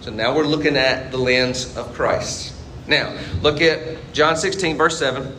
So 0.01 0.11
now 0.11 0.35
we're 0.35 0.45
looking 0.47 0.77
at 0.77 1.11
the 1.11 1.17
lens 1.17 1.77
of 1.77 1.93
Christ. 1.93 2.55
Now, 2.87 3.15
look 3.43 3.61
at 3.61 4.13
John 4.13 4.35
16, 4.35 4.77
verse 4.77 4.97
7. 4.97 5.35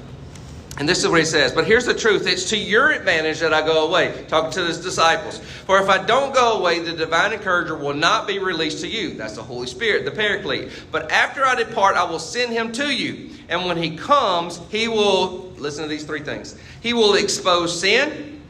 And 0.80 0.88
this 0.88 1.04
is 1.04 1.08
what 1.10 1.18
he 1.18 1.26
says. 1.26 1.52
But 1.52 1.66
here's 1.66 1.84
the 1.84 1.92
truth 1.92 2.26
it's 2.26 2.48
to 2.48 2.56
your 2.56 2.90
advantage 2.90 3.40
that 3.40 3.52
I 3.52 3.60
go 3.60 3.86
away. 3.86 4.24
Talking 4.28 4.50
to 4.52 4.64
his 4.64 4.80
disciples. 4.80 5.38
For 5.38 5.78
if 5.78 5.90
I 5.90 6.02
don't 6.02 6.34
go 6.34 6.58
away, 6.58 6.78
the 6.78 6.94
divine 6.94 7.34
encourager 7.34 7.76
will 7.76 7.92
not 7.92 8.26
be 8.26 8.38
released 8.38 8.80
to 8.80 8.88
you. 8.88 9.12
That's 9.12 9.36
the 9.36 9.42
Holy 9.42 9.66
Spirit, 9.66 10.06
the 10.06 10.10
Paraclete. 10.10 10.70
But 10.90 11.12
after 11.12 11.44
I 11.44 11.54
depart, 11.54 11.96
I 11.96 12.04
will 12.04 12.18
send 12.18 12.54
him 12.54 12.72
to 12.72 12.90
you. 12.90 13.28
And 13.50 13.66
when 13.66 13.76
he 13.76 13.94
comes, 13.98 14.58
he 14.70 14.88
will, 14.88 15.52
listen 15.58 15.82
to 15.82 15.88
these 15.88 16.04
three 16.04 16.22
things. 16.22 16.58
He 16.80 16.94
will 16.94 17.14
expose 17.14 17.78
sin, 17.78 18.40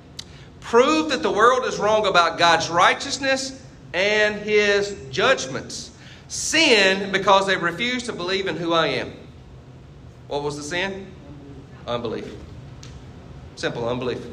prove 0.60 1.10
that 1.10 1.24
the 1.24 1.32
world 1.32 1.64
is 1.64 1.80
wrong 1.80 2.06
about 2.06 2.38
God's 2.38 2.70
righteousness 2.70 3.60
and 3.92 4.36
his 4.36 4.96
judgments. 5.10 5.90
Sin 6.28 7.10
because 7.10 7.48
they 7.48 7.56
refuse 7.56 8.04
to 8.04 8.12
believe 8.12 8.46
in 8.46 8.56
who 8.56 8.72
I 8.72 8.86
am. 8.86 9.12
What 10.28 10.44
was 10.44 10.56
the 10.56 10.62
sin? 10.62 11.08
Unbelief. 11.86 12.34
Simple 13.56 13.88
unbelief. 13.88 14.24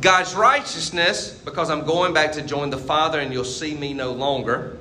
God's 0.00 0.34
righteousness, 0.34 1.40
because 1.44 1.70
I'm 1.70 1.86
going 1.86 2.12
back 2.12 2.32
to 2.32 2.42
join 2.42 2.70
the 2.70 2.78
Father 2.78 3.20
and 3.20 3.32
you'll 3.32 3.44
see 3.44 3.74
me 3.74 3.94
no 3.94 4.12
longer. 4.12 4.78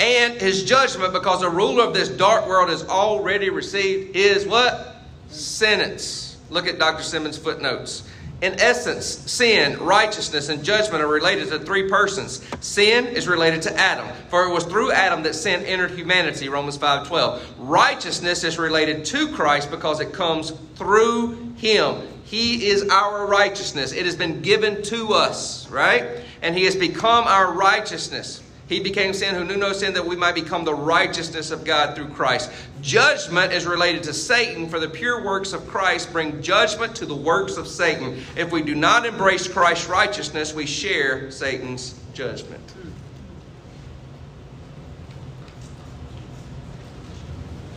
And 0.00 0.40
his 0.40 0.64
judgment, 0.64 1.12
because 1.12 1.40
the 1.40 1.50
ruler 1.50 1.84
of 1.84 1.94
this 1.94 2.08
dark 2.08 2.48
world 2.48 2.70
has 2.70 2.84
already 2.84 3.50
received 3.50 4.14
his 4.14 4.46
what? 4.46 4.96
Sentence. 5.28 6.38
Look 6.50 6.66
at 6.66 6.78
Dr. 6.78 7.02
Simmons' 7.02 7.38
footnotes. 7.38 8.08
In 8.44 8.60
essence, 8.60 9.06
sin, 9.06 9.78
righteousness, 9.78 10.50
and 10.50 10.62
judgment 10.62 11.02
are 11.02 11.08
related 11.08 11.48
to 11.48 11.58
three 11.60 11.88
persons. 11.88 12.42
Sin 12.60 13.06
is 13.06 13.26
related 13.26 13.62
to 13.62 13.74
Adam, 13.74 14.06
for 14.28 14.44
it 14.44 14.52
was 14.52 14.64
through 14.64 14.92
Adam 14.92 15.22
that 15.22 15.34
sin 15.34 15.64
entered 15.64 15.92
humanity, 15.92 16.50
Romans 16.50 16.76
5:12. 16.76 17.40
Righteousness 17.58 18.44
is 18.44 18.58
related 18.58 19.06
to 19.06 19.28
Christ 19.28 19.70
because 19.70 19.98
it 19.98 20.12
comes 20.12 20.52
through 20.76 21.54
him. 21.56 22.02
He 22.24 22.66
is 22.66 22.86
our 22.90 23.24
righteousness. 23.24 23.92
It 23.92 24.04
has 24.04 24.14
been 24.14 24.42
given 24.42 24.82
to 24.82 25.14
us, 25.14 25.66
right? 25.70 26.04
And 26.42 26.54
he 26.54 26.66
has 26.66 26.76
become 26.76 27.24
our 27.26 27.50
righteousness. 27.50 28.42
He 28.66 28.80
became 28.80 29.12
sin 29.12 29.34
who 29.34 29.44
knew 29.44 29.56
no 29.56 29.72
sin 29.72 29.92
that 29.94 30.06
we 30.06 30.16
might 30.16 30.34
become 30.34 30.64
the 30.64 30.74
righteousness 30.74 31.50
of 31.50 31.64
God 31.64 31.94
through 31.94 32.08
Christ. 32.08 32.50
Judgment 32.80 33.52
is 33.52 33.66
related 33.66 34.04
to 34.04 34.14
Satan, 34.14 34.70
for 34.70 34.80
the 34.80 34.88
pure 34.88 35.22
works 35.22 35.52
of 35.52 35.66
Christ 35.66 36.12
bring 36.12 36.40
judgment 36.40 36.96
to 36.96 37.06
the 37.06 37.14
works 37.14 37.58
of 37.58 37.68
Satan. 37.68 38.22
If 38.36 38.52
we 38.52 38.62
do 38.62 38.74
not 38.74 39.04
embrace 39.04 39.46
Christ's 39.46 39.88
righteousness, 39.88 40.54
we 40.54 40.64
share 40.64 41.30
Satan's 41.30 41.94
judgment. 42.14 42.62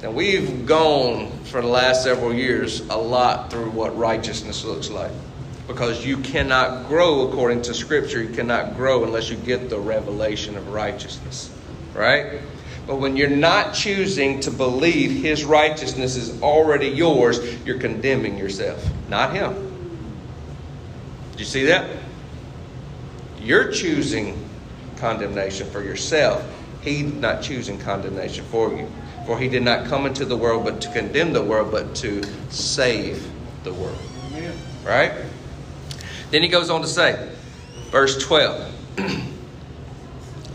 And 0.03 0.15
we've 0.15 0.65
gone 0.65 1.32
for 1.46 1.62
the 1.62 1.67
last 1.67 2.03
several 2.03 2.34
years 2.34 2.79
a 2.88 2.96
lot 2.96 3.51
through 3.51 3.72
what 3.72 3.98
righteousness 3.98 4.63
looks 4.63 4.89
like 4.89 5.12
because 5.67 6.05
you 6.05 6.17
cannot 6.17 6.88
grow 6.88 7.27
according 7.27 7.62
to 7.63 7.74
Scripture. 7.74 8.24
You 8.24 8.33
cannot 8.33 8.75
grow 8.75 9.03
unless 9.03 9.29
you 9.29 9.36
get 9.36 9.69
the 9.69 9.79
revelation 9.79 10.55
of 10.55 10.69
righteousness, 10.69 11.51
right? 11.93 12.39
But 12.88 12.97
when 12.97 13.17
you're 13.17 13.29
not 13.29 13.74
choosing 13.74 14.39
to 14.41 14.51
believe 14.51 15.21
His 15.21 15.43
righteousness 15.43 16.15
is 16.15 16.41
already 16.41 16.88
yours, 16.88 17.39
you're 17.65 17.79
condemning 17.79 18.38
yourself, 18.38 18.89
not 19.09 19.33
Him. 19.33 19.53
Did 21.31 21.39
you 21.41 21.45
see 21.45 21.65
that? 21.65 21.89
You're 23.41 23.71
choosing 23.71 24.43
condemnation 24.97 25.69
for 25.69 25.83
yourself. 25.83 26.45
He's 26.81 27.13
not 27.13 27.41
choosing 27.41 27.77
condemnation 27.79 28.45
for 28.45 28.74
you. 28.74 28.89
For 29.25 29.38
he 29.38 29.50
did 29.50 29.63
not 29.63 29.86
come 29.86 30.05
into 30.05 30.24
the 30.24 30.38
world 30.38 30.63
but 30.63 30.79
to 30.81 30.91
condemn 30.91 31.33
the 31.33 31.43
world, 31.43 31.69
but 31.69 31.93
to 31.95 32.24
save 32.50 33.29
the 33.63 33.74
world. 33.74 33.97
Amen. 34.31 34.57
Right? 34.86 35.12
Then 36.31 36.43
he 36.43 36.50
goes 36.50 36.69
on 36.69 36.81
to 36.81 36.88
say, 36.88 37.29
verse 37.91 38.24
12. 38.24 38.74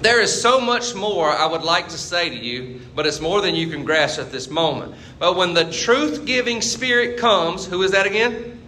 There 0.02 0.21
is 0.21 0.43
so 0.43 0.61
much 0.61 0.97
more 0.97 1.31
I 1.31 1.47
would 1.47 1.62
like 1.62 1.88
to 1.91 1.97
say 1.97 2.29
to 2.29 2.37
you, 2.37 2.81
but 2.97 3.07
it's 3.07 3.21
more 3.21 3.41
than 3.41 3.55
you 3.55 3.69
can 3.69 3.85
grasp 3.85 4.19
at 4.19 4.33
this 4.33 4.50
moment. 4.50 4.97
But 5.21 5.37
when 5.37 5.55
the 5.55 5.71
truth 5.71 6.26
giving 6.26 6.61
Spirit 6.61 7.19
comes, 7.19 7.64
who 7.64 7.83
is 7.85 7.93
that 7.93 8.05
again? 8.05 8.61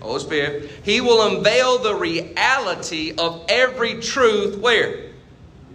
Holy 0.00 0.18
Spirit. 0.18 0.70
He 0.82 1.00
will 1.00 1.36
unveil 1.36 1.78
the 1.78 1.94
reality 1.94 3.14
of 3.16 3.44
every 3.48 4.00
truth 4.00 4.58
where? 4.58 5.10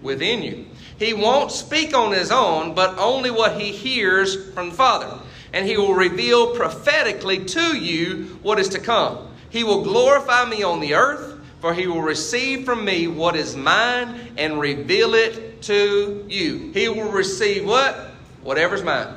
Within 0.01 0.43
you. 0.43 0.65
He 0.99 1.13
won't 1.13 1.51
speak 1.51 1.95
on 1.95 2.11
his 2.11 2.29
own, 2.29 2.75
but 2.75 2.97
only 2.97 3.31
what 3.31 3.59
he 3.59 3.71
hears 3.71 4.51
from 4.51 4.69
the 4.69 4.75
Father. 4.75 5.17
And 5.53 5.65
he 5.65 5.77
will 5.77 5.93
reveal 5.93 6.55
prophetically 6.55 7.45
to 7.45 7.77
you 7.77 8.37
what 8.41 8.59
is 8.59 8.69
to 8.69 8.79
come. 8.79 9.29
He 9.55 9.63
will 9.63 9.83
glorify 9.83 10.43
me 10.43 10.63
on 10.63 10.81
the 10.81 10.95
earth, 10.95 11.39
for 11.61 11.73
he 11.73 11.87
will 11.87 12.01
receive 12.01 12.65
from 12.65 12.83
me 12.83 13.07
what 13.07 13.37
is 13.37 13.55
mine 13.55 14.33
and 14.37 14.59
reveal 14.59 15.13
it 15.13 15.61
to 15.61 16.25
you. 16.27 16.71
He 16.73 16.89
will 16.89 17.09
receive 17.09 17.65
what? 17.65 17.95
Whatever's 18.43 18.83
mine. 18.83 19.07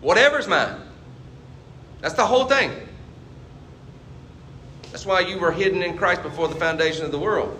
Whatever's 0.00 0.48
mine. 0.48 0.74
That's 2.00 2.14
the 2.14 2.24
whole 2.24 2.46
thing. 2.46 2.70
That's 4.90 5.04
why 5.04 5.20
you 5.20 5.38
were 5.38 5.52
hidden 5.52 5.82
in 5.82 5.98
Christ 5.98 6.22
before 6.22 6.48
the 6.48 6.54
foundation 6.54 7.04
of 7.04 7.12
the 7.12 7.18
world. 7.18 7.54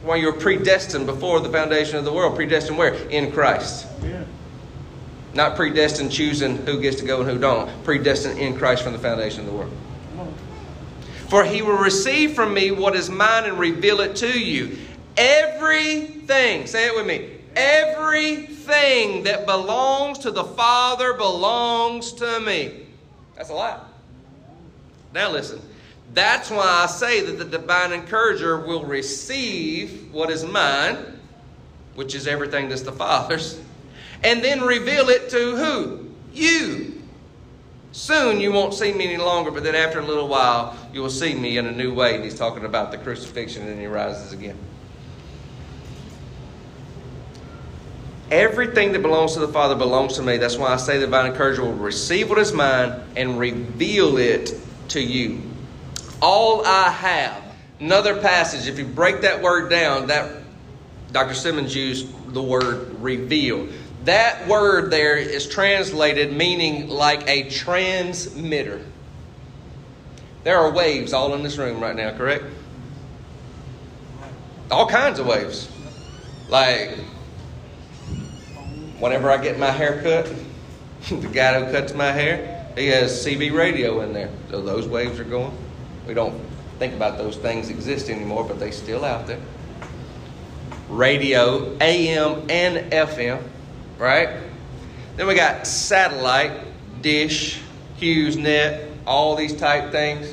Why 0.00 0.16
you 0.16 0.32
were 0.32 0.40
predestined 0.40 1.04
before 1.04 1.40
the 1.40 1.50
foundation 1.50 1.98
of 1.98 2.06
the 2.06 2.12
world. 2.12 2.36
Predestined 2.36 2.78
where? 2.78 2.94
In 2.94 3.32
Christ. 3.32 3.86
Yeah. 4.02 4.24
Not 5.34 5.56
predestined 5.56 6.10
choosing 6.10 6.56
who 6.64 6.80
gets 6.80 6.96
to 7.00 7.04
go 7.04 7.20
and 7.20 7.28
who 7.28 7.36
don't. 7.38 7.84
Predestined 7.84 8.38
in 8.38 8.56
Christ 8.56 8.82
from 8.82 8.94
the 8.94 8.98
foundation 8.98 9.40
of 9.40 9.46
the 9.46 9.52
world. 9.52 9.72
For 11.30 11.44
he 11.44 11.62
will 11.62 11.78
receive 11.78 12.34
from 12.34 12.52
me 12.52 12.72
what 12.72 12.96
is 12.96 13.08
mine 13.08 13.44
and 13.44 13.56
reveal 13.56 14.00
it 14.00 14.16
to 14.16 14.38
you. 14.38 14.76
Everything, 15.16 16.66
say 16.66 16.88
it 16.88 16.94
with 16.96 17.06
me, 17.06 17.30
everything 17.54 19.22
that 19.22 19.46
belongs 19.46 20.18
to 20.18 20.32
the 20.32 20.42
Father 20.42 21.14
belongs 21.14 22.12
to 22.14 22.40
me. 22.40 22.86
That's 23.36 23.50
a 23.50 23.54
lot. 23.54 23.88
Now 25.14 25.30
listen. 25.30 25.60
That's 26.14 26.50
why 26.50 26.82
I 26.82 26.86
say 26.86 27.20
that 27.20 27.38
the 27.38 27.44
divine 27.44 27.92
encourager 27.92 28.58
will 28.58 28.84
receive 28.84 30.12
what 30.12 30.30
is 30.30 30.44
mine, 30.44 30.96
which 31.94 32.16
is 32.16 32.26
everything 32.26 32.68
that's 32.68 32.82
the 32.82 32.90
Father's, 32.90 33.60
and 34.24 34.42
then 34.42 34.62
reveal 34.62 35.08
it 35.08 35.30
to 35.30 35.56
who? 35.56 36.10
You. 36.32 37.00
Soon 37.92 38.40
you 38.40 38.50
won't 38.50 38.74
see 38.74 38.92
me 38.92 39.06
any 39.06 39.16
longer, 39.16 39.52
but 39.52 39.62
then 39.62 39.76
after 39.76 40.00
a 40.00 40.04
little 40.04 40.26
while 40.26 40.76
you 40.92 41.00
will 41.02 41.10
see 41.10 41.34
me 41.34 41.58
in 41.58 41.66
a 41.66 41.72
new 41.72 41.94
way. 41.94 42.14
And 42.14 42.24
he's 42.24 42.34
talking 42.34 42.64
about 42.64 42.90
the 42.90 42.98
crucifixion 42.98 43.66
and 43.68 43.80
he 43.80 43.86
rises 43.86 44.32
again. 44.32 44.58
Everything 48.30 48.92
that 48.92 49.02
belongs 49.02 49.34
to 49.34 49.40
the 49.40 49.48
Father 49.48 49.74
belongs 49.74 50.14
to 50.14 50.22
me. 50.22 50.36
That's 50.36 50.56
why 50.56 50.72
I 50.72 50.76
say 50.76 50.98
the 50.98 51.06
divine 51.06 51.32
encourager 51.32 51.62
will 51.62 51.72
receive 51.72 52.30
what 52.30 52.38
is 52.38 52.52
mine 52.52 53.02
and 53.16 53.38
reveal 53.38 54.18
it 54.18 54.54
to 54.88 55.00
you. 55.00 55.42
All 56.22 56.64
I 56.64 56.90
have. 56.90 57.42
Another 57.80 58.20
passage, 58.20 58.68
if 58.68 58.78
you 58.78 58.84
break 58.84 59.22
that 59.22 59.42
word 59.42 59.70
down, 59.70 60.08
that 60.08 60.42
Dr. 61.12 61.34
Simmons 61.34 61.74
used 61.74 62.06
the 62.32 62.42
word 62.42 63.00
reveal. 63.00 63.68
That 64.04 64.46
word 64.46 64.90
there 64.90 65.16
is 65.16 65.48
translated 65.48 66.32
meaning 66.32 66.88
like 66.88 67.28
a 67.28 67.48
transmitter. 67.50 68.84
There 70.42 70.56
are 70.58 70.70
waves 70.70 71.12
all 71.12 71.34
in 71.34 71.42
this 71.42 71.58
room 71.58 71.80
right 71.80 71.94
now, 71.94 72.16
correct? 72.16 72.44
All 74.70 74.86
kinds 74.86 75.18
of 75.18 75.26
waves. 75.26 75.68
Like, 76.48 76.96
whenever 78.98 79.30
I 79.30 79.36
get 79.42 79.58
my 79.58 79.70
hair 79.70 80.00
cut, 80.02 80.32
the 81.20 81.28
guy 81.28 81.60
who 81.60 81.70
cuts 81.70 81.94
my 81.94 82.10
hair, 82.10 82.68
he 82.76 82.86
has 82.86 83.24
CB 83.24 83.52
radio 83.52 84.00
in 84.00 84.12
there. 84.12 84.30
So 84.50 84.62
those 84.62 84.86
waves 84.86 85.18
are 85.20 85.24
going. 85.24 85.52
We 86.06 86.14
don't 86.14 86.40
think 86.78 86.94
about 86.94 87.18
those 87.18 87.36
things 87.36 87.68
exist 87.68 88.08
anymore, 88.08 88.44
but 88.44 88.58
they 88.58 88.70
still 88.70 89.04
out 89.04 89.26
there. 89.26 89.40
Radio, 90.88 91.76
AM 91.80 92.50
and 92.50 92.90
FM, 92.90 93.42
right? 93.98 94.30
Then 95.16 95.26
we 95.26 95.34
got 95.34 95.66
satellite, 95.66 96.52
dish, 97.02 97.60
HughesNet, 97.98 98.89
all 99.10 99.34
these 99.34 99.54
type 99.54 99.90
things. 99.90 100.32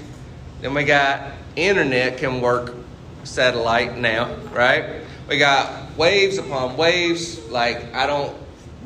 Then 0.61 0.75
we 0.75 0.83
got 0.83 1.31
internet 1.55 2.19
can 2.19 2.41
work 2.41 2.75
satellite 3.23 3.97
now, 3.97 4.35
right? 4.53 5.01
We 5.27 5.39
got 5.39 5.97
waves 5.97 6.37
upon 6.37 6.77
waves. 6.77 7.43
Like 7.49 7.93
I 7.95 8.05
don't 8.05 8.37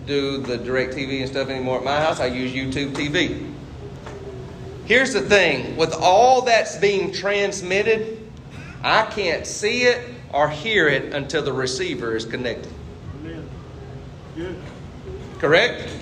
do 0.08 0.38
the 0.38 0.58
direct 0.58 0.96
TV 0.96 1.20
and 1.20 1.30
stuff 1.30 1.50
anymore 1.50 1.78
at 1.78 1.84
my 1.84 2.00
house. 2.00 2.22
I 2.22 2.28
use 2.28 2.54
YouTube 2.54 2.94
TV. 2.94 3.50
Here's 4.86 5.14
the 5.14 5.22
thing 5.22 5.76
with 5.76 5.94
all 5.94 6.42
that's 6.44 6.78
being 6.78 7.12
transmitted, 7.12 8.18
I 8.84 9.06
can't 9.06 9.46
see 9.46 9.84
it 9.84 10.10
or 10.34 10.50
hear 10.50 10.88
it 10.88 11.14
until 11.14 11.44
the 11.44 11.54
receiver 11.54 12.16
is 12.16 12.26
connected. 12.26 12.72
Amen. 13.20 13.50
Good. 14.36 14.56
Correct? 15.40 16.01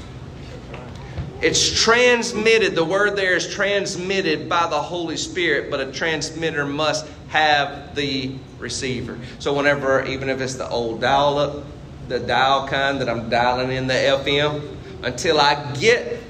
It's 1.41 1.81
transmitted. 1.84 2.75
The 2.75 2.84
word 2.84 3.15
there 3.15 3.36
is 3.36 3.53
transmitted 3.53 4.50
by 4.50 4.67
the 4.69 4.81
Holy 4.81 5.15
Spirit, 5.15 5.72
but 5.72 5.79
a 5.79 5.91
transmitter 5.91 6.65
must 6.65 7.05
have 7.29 7.96
the 7.96 8.36
receiver. 8.58 9.17
So 9.39 9.53
whenever, 9.53 10.03
even 10.05 10.27
if 10.27 10.41
it's 10.41 10.55
the 10.55 10.67
old 10.67 11.00
dial 11.00 11.38
up, 11.38 11.63
the 12.10 12.19
dial 12.19 12.67
kind 12.67 13.00
that 13.00 13.10
I'm 13.10 13.29
dialing 13.29 13.72
in 13.72 13.88
the 13.88 13.93
FM, 13.93 14.75
until 15.03 15.39
I 15.39 15.74
get 15.75 16.22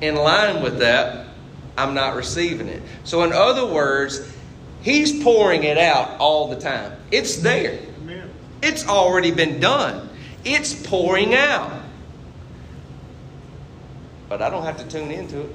in 0.00 0.14
line 0.14 0.62
with 0.62 0.78
that, 0.78 1.26
I'm 1.76 1.92
not 1.92 2.16
receiving 2.16 2.68
it. 2.68 2.82
So 3.04 3.24
in 3.24 3.32
other 3.32 3.66
words, 3.66 4.32
He's 4.82 5.22
pouring 5.22 5.62
it 5.62 5.78
out 5.78 6.18
all 6.18 6.48
the 6.48 6.58
time. 6.58 6.92
It's 7.12 7.36
there. 7.36 7.78
It's 8.62 8.86
already 8.86 9.30
been 9.30 9.60
done. 9.60 10.08
It's 10.44 10.74
pouring 10.74 11.34
out 11.34 11.81
but 14.32 14.40
I 14.40 14.48
don't 14.48 14.64
have 14.64 14.78
to 14.78 14.88
tune 14.88 15.10
into 15.10 15.42
it. 15.42 15.50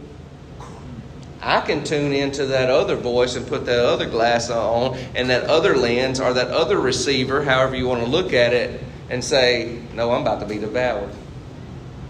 I 1.41 1.62
can 1.62 1.84
tune 1.84 2.13
into 2.13 2.46
that 2.46 2.69
other 2.69 2.96
voice 2.96 3.36
and 3.36 3.48
put 3.48 3.65
that 3.65 3.84
other 3.84 4.07
glass 4.07 4.51
on 4.51 4.96
and 5.15 5.31
that 5.31 5.46
other 5.46 5.75
lens 5.75 6.19
or 6.19 6.31
that 6.34 6.50
other 6.50 6.79
receiver, 6.79 7.43
however 7.43 7.75
you 7.75 7.88
want 7.88 8.03
to 8.03 8.07
look 8.07 8.34
at 8.34 8.53
it, 8.53 8.79
and 9.10 9.24
say, 9.24 9.81
No, 9.96 10.12
I'm 10.12 10.22
about 10.22 10.41
to 10.41 10.46
be 10.46 10.60
devoured. 10.60 11.10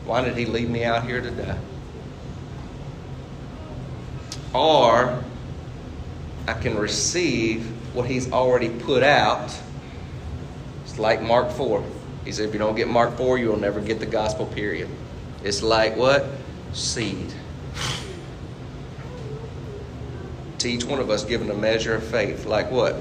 Why 0.04 0.22
did 0.22 0.36
he 0.36 0.46
leave 0.46 0.70
me 0.70 0.84
out 0.84 1.06
here 1.06 1.22
to 1.22 1.32
die? 1.32 1.58
Or 4.54 5.24
I 6.50 6.54
can 6.54 6.78
receive 6.78 7.66
what 7.96 8.10
he's 8.10 8.30
already 8.30 8.68
put 8.68 9.04
out. 9.04 9.58
It's 10.84 11.00
like 11.00 11.22
Mark 11.22 11.50
4. 11.50 11.82
He 12.26 12.34
said, 12.34 12.50
If 12.50 12.54
you 12.54 12.60
don't 12.60 12.76
get 12.76 12.90
Mark 12.90 13.16
4, 13.16 13.38
you'll 13.38 13.56
never 13.56 13.80
get 13.80 14.02
the 14.02 14.06
gospel, 14.06 14.48
period. 14.48 14.90
It's 15.46 15.64
like 15.64 15.96
what? 15.96 16.26
Seed. 16.74 17.34
To 20.60 20.68
each 20.68 20.86
one 20.86 21.00
of 21.00 21.10
us 21.10 21.24
given 21.24 21.50
a 21.52 21.54
measure 21.54 21.94
of 21.96 22.04
faith. 22.04 22.46
Like 22.46 22.72
what? 22.72 22.96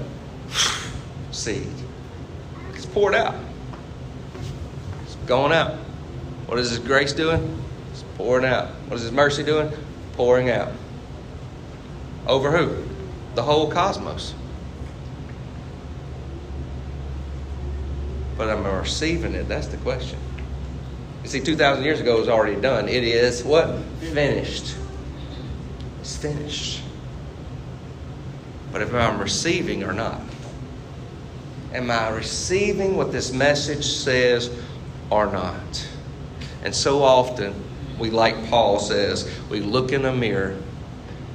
Seed. 1.31 1.69
It's 2.75 2.87
poured 2.87 3.15
out. 3.15 3.35
It's 5.05 5.15
going 5.27 5.53
out. 5.53 5.75
What 6.47 6.59
is 6.59 6.71
His 6.71 6.79
grace 6.79 7.13
doing? 7.13 7.63
It's 7.93 8.05
pouring 8.17 8.45
out. 8.45 8.69
What 8.89 8.97
is 8.97 9.03
His 9.03 9.13
mercy 9.13 9.43
doing? 9.43 9.73
Pouring 10.13 10.51
out. 10.51 10.73
Over 12.27 12.57
who? 12.57 12.85
The 13.35 13.43
whole 13.43 13.71
cosmos. 13.71 14.35
But 18.37 18.51
I'm 18.51 18.65
receiving 18.67 19.35
it. 19.35 19.49
That's 19.49 19.67
the 19.69 19.79
question. 19.79 20.19
You 21.27 21.31
see, 21.31 21.41
2,000 21.41 21.83
years 21.83 21.99
ago 21.99 22.21
was 22.21 22.29
already 22.29 22.55
done. 22.61 22.89
It 22.89 23.03
is 23.03 23.43
what? 23.43 23.81
Finished. 23.99 24.77
It's 26.01 26.17
finished. 26.17 26.85
But 28.71 28.83
if 28.83 28.95
I'm 28.95 29.19
receiving 29.19 29.83
or 29.83 29.93
not, 29.93 30.21
am 31.73 31.91
I 31.91 32.11
receiving 32.11 32.97
what 32.97 33.11
this 33.11 33.33
message 33.33 33.85
says 33.85 34.57
or 35.11 35.27
not? 35.27 35.89
And 36.63 36.73
so 36.73 37.03
often, 37.03 37.61
we, 37.99 38.11
like 38.11 38.49
Paul 38.49 38.79
says, 38.79 39.29
we 39.51 39.59
look 39.59 39.91
in 39.91 40.05
a 40.05 40.15
mirror 40.15 40.57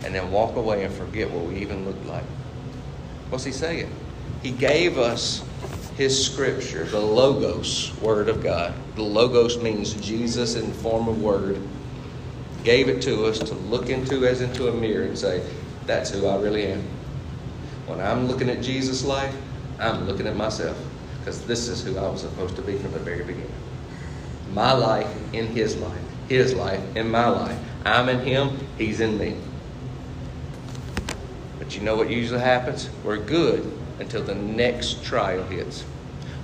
and 0.05 0.15
then 0.15 0.31
walk 0.31 0.55
away 0.55 0.85
and 0.85 0.93
forget 0.93 1.29
what 1.29 1.43
we 1.43 1.57
even 1.57 1.83
looked 1.83 2.05
like. 2.05 2.23
What's 3.29 3.43
he 3.43 3.51
saying? 3.51 3.93
He 4.41 4.51
gave 4.51 4.97
us 4.97 5.43
his 5.97 6.25
scripture, 6.25 6.85
the 6.85 6.99
Logos, 6.99 7.93
Word 7.99 8.29
of 8.29 8.41
God. 8.41 8.73
The 8.95 9.03
Logos 9.03 9.61
means 9.61 9.93
Jesus 9.95 10.55
in 10.55 10.69
the 10.69 10.73
form 10.75 11.07
of 11.07 11.21
Word. 11.21 11.61
Gave 12.63 12.87
it 12.87 13.01
to 13.03 13.25
us 13.25 13.39
to 13.39 13.53
look 13.55 13.89
into 13.89 14.25
as 14.25 14.41
into 14.41 14.69
a 14.69 14.73
mirror 14.73 15.03
and 15.03 15.17
say, 15.17 15.45
that's 15.85 16.09
who 16.09 16.27
I 16.27 16.37
really 16.37 16.67
am. 16.67 16.83
When 17.87 17.99
I'm 17.99 18.27
looking 18.27 18.49
at 18.49 18.61
Jesus' 18.61 19.03
life, 19.03 19.35
I'm 19.79 20.07
looking 20.07 20.27
at 20.27 20.35
myself 20.35 20.77
because 21.19 21.45
this 21.45 21.67
is 21.67 21.83
who 21.83 21.97
I 21.97 22.07
was 22.09 22.21
supposed 22.21 22.55
to 22.55 22.61
be 22.61 22.77
from 22.77 22.93
the 22.93 22.99
very 22.99 23.23
beginning. 23.23 23.51
My 24.53 24.71
life 24.73 25.13
in 25.33 25.47
His 25.47 25.75
life, 25.77 26.01
His 26.29 26.53
life 26.53 26.81
in 26.95 27.09
my 27.09 27.27
life. 27.27 27.59
I'm 27.83 28.09
in 28.09 28.19
Him, 28.19 28.57
He's 28.77 28.99
in 28.99 29.17
me. 29.17 29.35
But 31.57 31.75
you 31.75 31.81
know 31.81 31.95
what 31.95 32.09
usually 32.09 32.39
happens? 32.39 32.89
We're 33.03 33.17
good 33.17 33.80
until 34.01 34.23
the 34.23 34.35
next 34.35 35.03
trial 35.05 35.43
hits. 35.43 35.85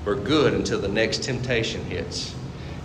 We're 0.06 0.16
good 0.16 0.54
until 0.54 0.80
the 0.80 0.88
next 0.88 1.24
temptation 1.24 1.84
hits. 1.86 2.34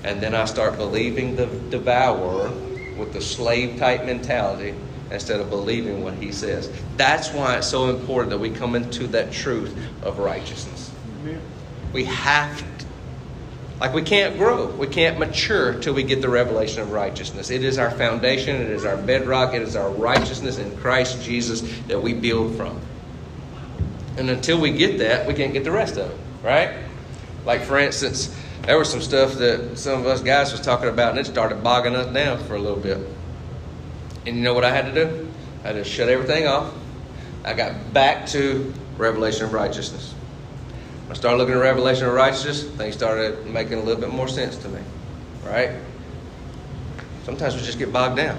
And 0.02 0.20
then 0.20 0.34
I 0.34 0.46
start 0.46 0.76
believing 0.76 1.36
the 1.36 1.46
devourer 1.46 2.50
with 2.96 3.12
the 3.12 3.20
slave 3.20 3.78
type 3.78 4.04
mentality 4.04 4.74
instead 5.12 5.40
of 5.40 5.50
believing 5.50 6.02
what 6.02 6.14
he 6.14 6.32
says. 6.32 6.70
That's 6.96 7.30
why 7.32 7.58
it's 7.58 7.68
so 7.68 7.90
important 7.90 8.30
that 8.30 8.38
we 8.38 8.50
come 8.50 8.74
into 8.74 9.06
that 9.08 9.30
truth 9.30 9.76
of 10.02 10.18
righteousness. 10.18 10.90
We 11.92 12.04
have 12.06 12.58
to, 12.78 12.86
like 13.78 13.92
we 13.94 14.02
can't 14.02 14.38
grow, 14.38 14.66
we 14.66 14.86
can't 14.86 15.18
mature 15.18 15.74
till 15.74 15.94
we 15.94 16.02
get 16.02 16.22
the 16.22 16.28
revelation 16.28 16.80
of 16.82 16.90
righteousness. 16.92 17.50
It 17.50 17.62
is 17.62 17.78
our 17.78 17.90
foundation, 17.90 18.56
it 18.56 18.70
is 18.70 18.84
our 18.84 18.96
bedrock, 18.96 19.54
it 19.54 19.62
is 19.62 19.76
our 19.76 19.90
righteousness 19.90 20.58
in 20.58 20.74
Christ 20.78 21.22
Jesus 21.22 21.60
that 21.88 22.02
we 22.02 22.14
build 22.14 22.56
from. 22.56 22.80
And 24.16 24.28
until 24.28 24.60
we 24.60 24.72
get 24.72 24.98
that, 24.98 25.26
we 25.26 25.34
can't 25.34 25.52
get 25.52 25.64
the 25.64 25.70
rest 25.70 25.96
of 25.96 26.10
it, 26.10 26.16
right? 26.42 26.76
Like, 27.44 27.62
for 27.62 27.78
instance, 27.78 28.34
there 28.62 28.78
was 28.78 28.90
some 28.90 29.00
stuff 29.00 29.34
that 29.34 29.78
some 29.78 30.00
of 30.00 30.06
us 30.06 30.20
guys 30.20 30.52
was 30.52 30.60
talking 30.60 30.88
about, 30.88 31.10
and 31.10 31.18
it 31.18 31.26
started 31.26 31.62
bogging 31.62 31.96
us 31.96 32.12
down 32.12 32.38
for 32.44 32.54
a 32.54 32.58
little 32.58 32.78
bit. 32.78 32.98
And 34.26 34.36
you 34.36 34.42
know 34.42 34.54
what 34.54 34.64
I 34.64 34.72
had 34.72 34.92
to 34.92 35.04
do? 35.04 35.28
I 35.64 35.68
had 35.68 35.72
to 35.76 35.84
shut 35.84 36.08
everything 36.08 36.46
off. 36.46 36.72
I 37.44 37.54
got 37.54 37.92
back 37.92 38.26
to 38.28 38.72
revelation 38.98 39.44
of 39.44 39.52
righteousness. 39.52 40.14
I 41.10 41.14
started 41.14 41.38
looking 41.38 41.54
at 41.54 41.60
revelation 41.60 42.06
of 42.06 42.14
righteousness, 42.14 42.64
things 42.64 42.94
started 42.94 43.46
making 43.46 43.74
a 43.74 43.82
little 43.82 44.00
bit 44.00 44.10
more 44.10 44.28
sense 44.28 44.56
to 44.58 44.68
me, 44.68 44.80
right? 45.44 45.72
Sometimes 47.24 47.54
we 47.54 47.62
just 47.62 47.78
get 47.78 47.92
bogged 47.92 48.16
down 48.16 48.38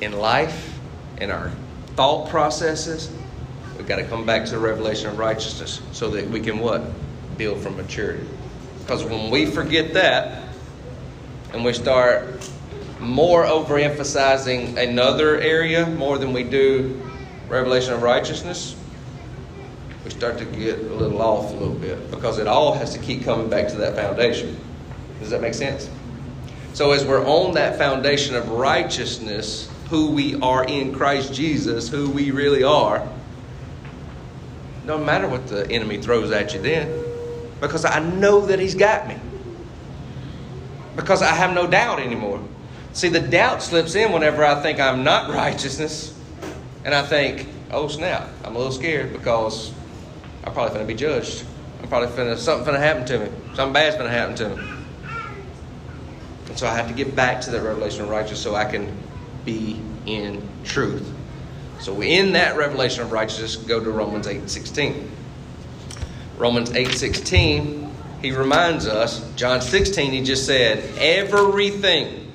in 0.00 0.12
life, 0.12 0.78
in 1.20 1.30
our 1.30 1.50
thought 1.96 2.28
processes, 2.28 3.12
We've 3.78 3.86
got 3.86 3.96
to 3.96 4.04
come 4.04 4.26
back 4.26 4.44
to 4.46 4.50
the 4.50 4.58
revelation 4.58 5.08
of 5.08 5.18
righteousness 5.18 5.80
so 5.92 6.10
that 6.10 6.28
we 6.28 6.40
can 6.40 6.58
what? 6.58 6.82
Build 7.38 7.60
from 7.60 7.76
maturity. 7.76 8.26
Because 8.80 9.04
when 9.04 9.30
we 9.30 9.46
forget 9.46 9.94
that 9.94 10.48
and 11.52 11.64
we 11.64 11.72
start 11.72 12.50
more 12.98 13.44
overemphasizing 13.44 14.76
another 14.76 15.40
area 15.40 15.86
more 15.86 16.18
than 16.18 16.32
we 16.32 16.42
do 16.42 17.00
revelation 17.48 17.92
of 17.92 18.02
righteousness, 18.02 18.74
we 20.04 20.10
start 20.10 20.38
to 20.38 20.44
get 20.44 20.80
a 20.80 20.94
little 20.94 21.22
off 21.22 21.52
a 21.52 21.54
little 21.54 21.74
bit 21.74 22.10
because 22.10 22.38
it 22.38 22.48
all 22.48 22.74
has 22.74 22.92
to 22.94 22.98
keep 22.98 23.22
coming 23.22 23.48
back 23.48 23.68
to 23.68 23.76
that 23.76 23.94
foundation. 23.94 24.58
Does 25.20 25.30
that 25.30 25.40
make 25.40 25.54
sense? 25.54 25.88
So, 26.72 26.90
as 26.90 27.04
we're 27.04 27.24
on 27.26 27.54
that 27.54 27.78
foundation 27.78 28.34
of 28.34 28.50
righteousness, 28.50 29.70
who 29.88 30.10
we 30.10 30.40
are 30.40 30.64
in 30.64 30.92
Christ 30.94 31.32
Jesus, 31.32 31.88
who 31.88 32.10
we 32.10 32.30
really 32.30 32.62
are, 32.62 33.08
no 34.88 34.96
matter 34.96 35.28
what 35.28 35.46
the 35.46 35.70
enemy 35.70 36.00
throws 36.00 36.30
at 36.32 36.54
you 36.54 36.62
then, 36.62 37.04
because 37.60 37.84
I 37.84 38.00
know 38.00 38.46
that 38.46 38.58
he's 38.58 38.74
got 38.74 39.06
me. 39.06 39.16
Because 40.96 41.20
I 41.20 41.34
have 41.34 41.54
no 41.54 41.66
doubt 41.66 42.00
anymore. 42.00 42.42
See, 42.94 43.10
the 43.10 43.20
doubt 43.20 43.62
slips 43.62 43.94
in 43.94 44.12
whenever 44.12 44.44
I 44.44 44.60
think 44.62 44.80
I'm 44.80 45.04
not 45.04 45.30
righteousness, 45.34 46.18
and 46.84 46.94
I 46.94 47.02
think, 47.02 47.46
oh 47.70 47.86
snap, 47.88 48.28
I'm 48.42 48.56
a 48.56 48.58
little 48.58 48.72
scared 48.72 49.12
because 49.12 49.72
I'm 50.42 50.54
probably 50.54 50.74
going 50.74 50.86
to 50.86 50.92
be 50.92 50.98
judged. 50.98 51.44
I'm 51.82 51.88
probably 51.88 52.08
finna, 52.08 52.36
something 52.38 52.64
going 52.64 52.80
to 52.80 52.84
happen 52.84 53.04
to 53.06 53.18
me. 53.18 53.30
Something 53.54 53.74
bad's 53.74 53.96
to 53.96 54.08
happen 54.08 54.34
to 54.36 54.48
me. 54.48 54.62
And 56.48 56.58
so 56.58 56.66
I 56.66 56.74
have 56.74 56.88
to 56.88 56.94
get 56.94 57.14
back 57.14 57.42
to 57.42 57.50
that 57.50 57.62
revelation 57.62 58.02
of 58.02 58.08
righteousness 58.08 58.40
so 58.40 58.54
I 58.54 58.64
can 58.64 58.90
be 59.44 59.80
in 60.06 60.42
truth. 60.64 61.14
So 61.80 62.02
in 62.02 62.32
that 62.32 62.56
revelation 62.56 63.02
of 63.02 63.12
righteousness, 63.12 63.56
go 63.56 63.82
to 63.82 63.90
Romans 63.90 64.26
8 64.26 64.48
16. 64.48 65.10
Romans 66.36 66.72
8 66.72 66.92
16, 66.92 67.92
he 68.22 68.32
reminds 68.32 68.86
us, 68.86 69.28
John 69.34 69.60
16, 69.60 70.12
he 70.12 70.22
just 70.22 70.46
said, 70.46 70.78
everything, 70.98 72.32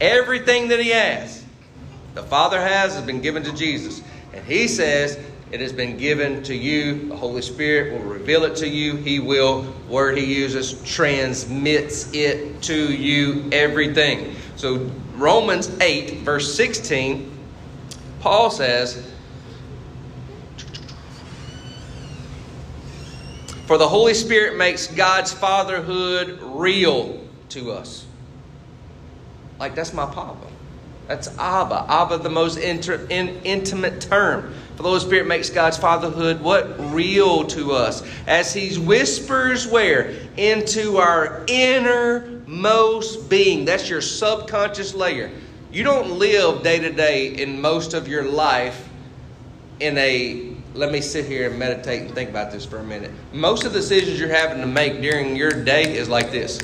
everything 0.00 0.68
that 0.68 0.80
he 0.80 0.90
has, 0.90 1.44
the 2.14 2.22
Father 2.22 2.60
has, 2.60 2.94
has 2.94 3.04
been 3.04 3.20
given 3.20 3.42
to 3.44 3.52
Jesus. 3.52 4.02
And 4.34 4.44
he 4.44 4.68
says, 4.68 5.18
it 5.50 5.60
has 5.60 5.72
been 5.72 5.96
given 5.96 6.42
to 6.42 6.54
you. 6.54 7.08
The 7.08 7.16
Holy 7.16 7.40
Spirit 7.40 7.92
will 7.92 8.06
reveal 8.10 8.44
it 8.44 8.54
to 8.56 8.68
you. 8.68 8.96
He 8.96 9.18
will, 9.18 9.74
word 9.88 10.18
he 10.18 10.24
uses, 10.24 10.82
transmits 10.82 12.12
it 12.12 12.60
to 12.62 12.92
you, 12.92 13.48
everything. 13.50 14.34
So, 14.56 14.90
Romans 15.14 15.70
8, 15.80 16.18
verse 16.18 16.54
16, 16.54 17.37
Paul 18.28 18.50
says, 18.50 19.10
For 23.64 23.78
the 23.78 23.88
Holy 23.88 24.12
Spirit 24.12 24.58
makes 24.58 24.86
God's 24.86 25.32
fatherhood 25.32 26.38
real 26.42 27.26
to 27.48 27.70
us. 27.72 28.04
Like, 29.58 29.74
that's 29.74 29.94
my 29.94 30.04
papa. 30.04 30.46
That's 31.06 31.28
Abba. 31.38 31.86
Abba, 31.88 32.18
the 32.18 32.28
most 32.28 32.58
inter, 32.58 33.06
in, 33.08 33.28
intimate 33.44 34.02
term. 34.02 34.52
For 34.76 34.82
the 34.82 34.90
Holy 34.90 35.00
Spirit 35.00 35.26
makes 35.26 35.48
God's 35.48 35.78
fatherhood 35.78 36.42
what? 36.42 36.76
Real 36.92 37.46
to 37.46 37.72
us. 37.72 38.02
As 38.26 38.52
He 38.52 38.78
whispers 38.78 39.66
where? 39.66 40.14
Into 40.36 40.98
our 40.98 41.46
innermost 41.48 43.30
being. 43.30 43.64
That's 43.64 43.88
your 43.88 44.02
subconscious 44.02 44.92
layer. 44.92 45.30
You 45.70 45.84
don't 45.84 46.18
live 46.18 46.62
day 46.62 46.78
to 46.78 46.90
day 46.90 47.26
in 47.26 47.60
most 47.60 47.92
of 47.92 48.08
your 48.08 48.24
life 48.24 48.88
in 49.80 49.98
a 49.98 50.56
let 50.74 50.92
me 50.92 51.00
sit 51.00 51.26
here 51.26 51.50
and 51.50 51.58
meditate 51.58 52.02
and 52.02 52.14
think 52.14 52.30
about 52.30 52.52
this 52.52 52.64
for 52.64 52.78
a 52.78 52.84
minute. 52.84 53.10
Most 53.32 53.64
of 53.64 53.72
the 53.72 53.80
decisions 53.80 54.18
you're 54.18 54.28
having 54.28 54.60
to 54.60 54.66
make 54.66 55.00
during 55.02 55.36
your 55.36 55.50
day 55.50 55.96
is 55.96 56.08
like 56.08 56.30
this. 56.30 56.58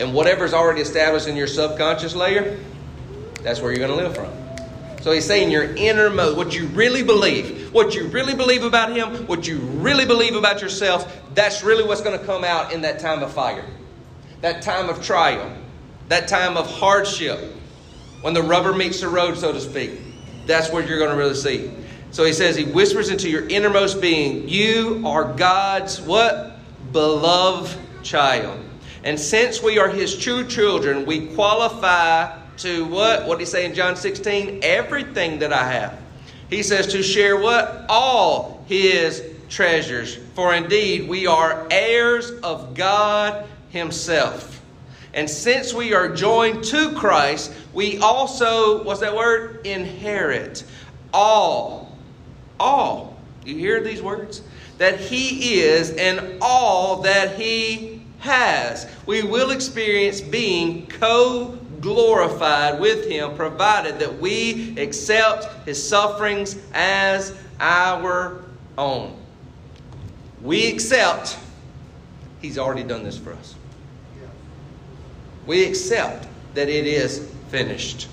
And 0.00 0.12
whatever's 0.12 0.52
already 0.52 0.80
established 0.80 1.28
in 1.28 1.36
your 1.36 1.46
subconscious 1.46 2.14
layer, 2.14 2.58
that's 3.42 3.60
where 3.60 3.70
you're 3.70 3.86
going 3.86 3.96
to 3.98 4.04
live 4.04 4.14
from. 4.14 4.32
So 5.02 5.12
he's 5.12 5.24
saying 5.24 5.50
your 5.50 5.74
innermost, 5.76 6.36
what 6.36 6.54
you 6.54 6.66
really 6.68 7.02
believe, 7.02 7.72
what 7.72 7.94
you 7.94 8.08
really 8.08 8.34
believe 8.34 8.64
about 8.64 8.94
him, 8.94 9.26
what 9.26 9.46
you 9.46 9.58
really 9.58 10.06
believe 10.06 10.34
about 10.34 10.60
yourself, 10.60 11.20
that's 11.34 11.62
really 11.62 11.84
what's 11.84 12.00
going 12.00 12.18
to 12.18 12.24
come 12.26 12.42
out 12.42 12.72
in 12.72 12.82
that 12.82 12.98
time 12.98 13.22
of 13.22 13.32
fire, 13.32 13.64
that 14.40 14.62
time 14.62 14.88
of 14.88 15.04
trial, 15.04 15.54
that 16.08 16.28
time 16.28 16.56
of 16.56 16.70
hardship, 16.70 17.40
when 18.20 18.34
the 18.34 18.42
rubber 18.42 18.72
meets 18.72 19.00
the 19.00 19.08
road, 19.08 19.36
so 19.36 19.52
to 19.52 19.60
speak. 19.60 19.92
That's 20.46 20.70
where 20.70 20.86
you're 20.86 20.98
going 20.98 21.10
to 21.10 21.16
really 21.16 21.34
see. 21.34 21.70
So 22.10 22.24
he 22.24 22.32
says, 22.32 22.56
he 22.56 22.64
whispers 22.64 23.08
into 23.10 23.28
your 23.28 23.48
innermost 23.48 24.00
being, 24.00 24.48
you 24.48 25.02
are 25.04 25.32
God's 25.34 26.00
what? 26.00 26.58
Beloved 26.92 27.76
child. 28.02 28.60
And 29.02 29.18
since 29.18 29.62
we 29.62 29.78
are 29.78 29.88
his 29.88 30.16
true 30.16 30.46
children, 30.46 31.04
we 31.06 31.26
qualify 31.34 32.38
to 32.58 32.84
what? 32.86 33.26
What 33.26 33.38
did 33.38 33.44
he 33.44 33.50
say 33.50 33.66
in 33.66 33.74
John 33.74 33.96
16? 33.96 34.60
Everything 34.62 35.40
that 35.40 35.52
I 35.52 35.70
have. 35.70 36.00
He 36.48 36.62
says 36.62 36.86
to 36.88 37.02
share 37.02 37.36
what? 37.36 37.84
All 37.88 38.64
his 38.68 39.22
treasures. 39.48 40.16
For 40.34 40.54
indeed, 40.54 41.08
we 41.08 41.26
are 41.26 41.66
heirs 41.70 42.30
of 42.42 42.74
God 42.74 43.46
himself. 43.70 44.62
And 45.14 45.30
since 45.30 45.72
we 45.72 45.94
are 45.94 46.08
joined 46.14 46.64
to 46.64 46.92
Christ, 46.92 47.52
we 47.72 47.98
also, 47.98 48.82
what's 48.82 49.00
that 49.00 49.14
word? 49.14 49.66
Inherit 49.66 50.64
all. 51.12 51.96
All. 52.60 53.16
You 53.46 53.56
hear 53.56 53.82
these 53.82 54.02
words? 54.02 54.42
That 54.78 54.98
he 54.98 55.60
is 55.60 55.92
and 55.92 56.38
all 56.42 57.02
that 57.02 57.38
he 57.38 58.02
has. 58.18 58.90
We 59.06 59.22
will 59.22 59.50
experience 59.50 60.20
being 60.20 60.88
co 60.88 61.58
glorified 61.84 62.80
with 62.80 63.06
Him, 63.06 63.36
provided 63.36 63.98
that 63.98 64.18
we 64.18 64.74
accept 64.78 65.66
His 65.66 65.86
sufferings 65.86 66.56
as 66.72 67.36
our 67.60 68.42
own. 68.78 69.14
We 70.40 70.66
accept 70.72 71.38
He's 72.40 72.58
already 72.58 72.82
done 72.82 73.04
this 73.04 73.18
for 73.18 73.34
us. 73.34 73.54
We 75.46 75.64
accept 75.66 76.26
that 76.54 76.68
it 76.68 76.86
is 76.86 77.30
finished. 77.48 78.08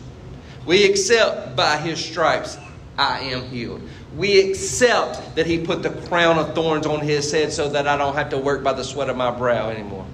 We 0.65 0.85
accept 0.85 1.55
by 1.55 1.77
His 1.77 2.03
stripes, 2.03 2.57
I 2.97 3.19
am 3.19 3.43
healed. 3.43 3.81
We 4.15 4.49
accept 4.49 5.35
that 5.35 5.45
He 5.45 5.59
put 5.59 5.83
the 5.83 5.91
crown 6.07 6.37
of 6.37 6.53
thorns 6.53 6.85
on 6.85 6.99
His 6.99 7.31
head 7.31 7.51
so 7.53 7.69
that 7.69 7.87
I 7.87 7.97
don't 7.97 8.15
have 8.15 8.29
to 8.31 8.37
work 8.37 8.63
by 8.63 8.73
the 8.73 8.83
sweat 8.83 9.09
of 9.09 9.17
my 9.17 9.31
brow 9.31 9.69
anymore. 9.69 10.05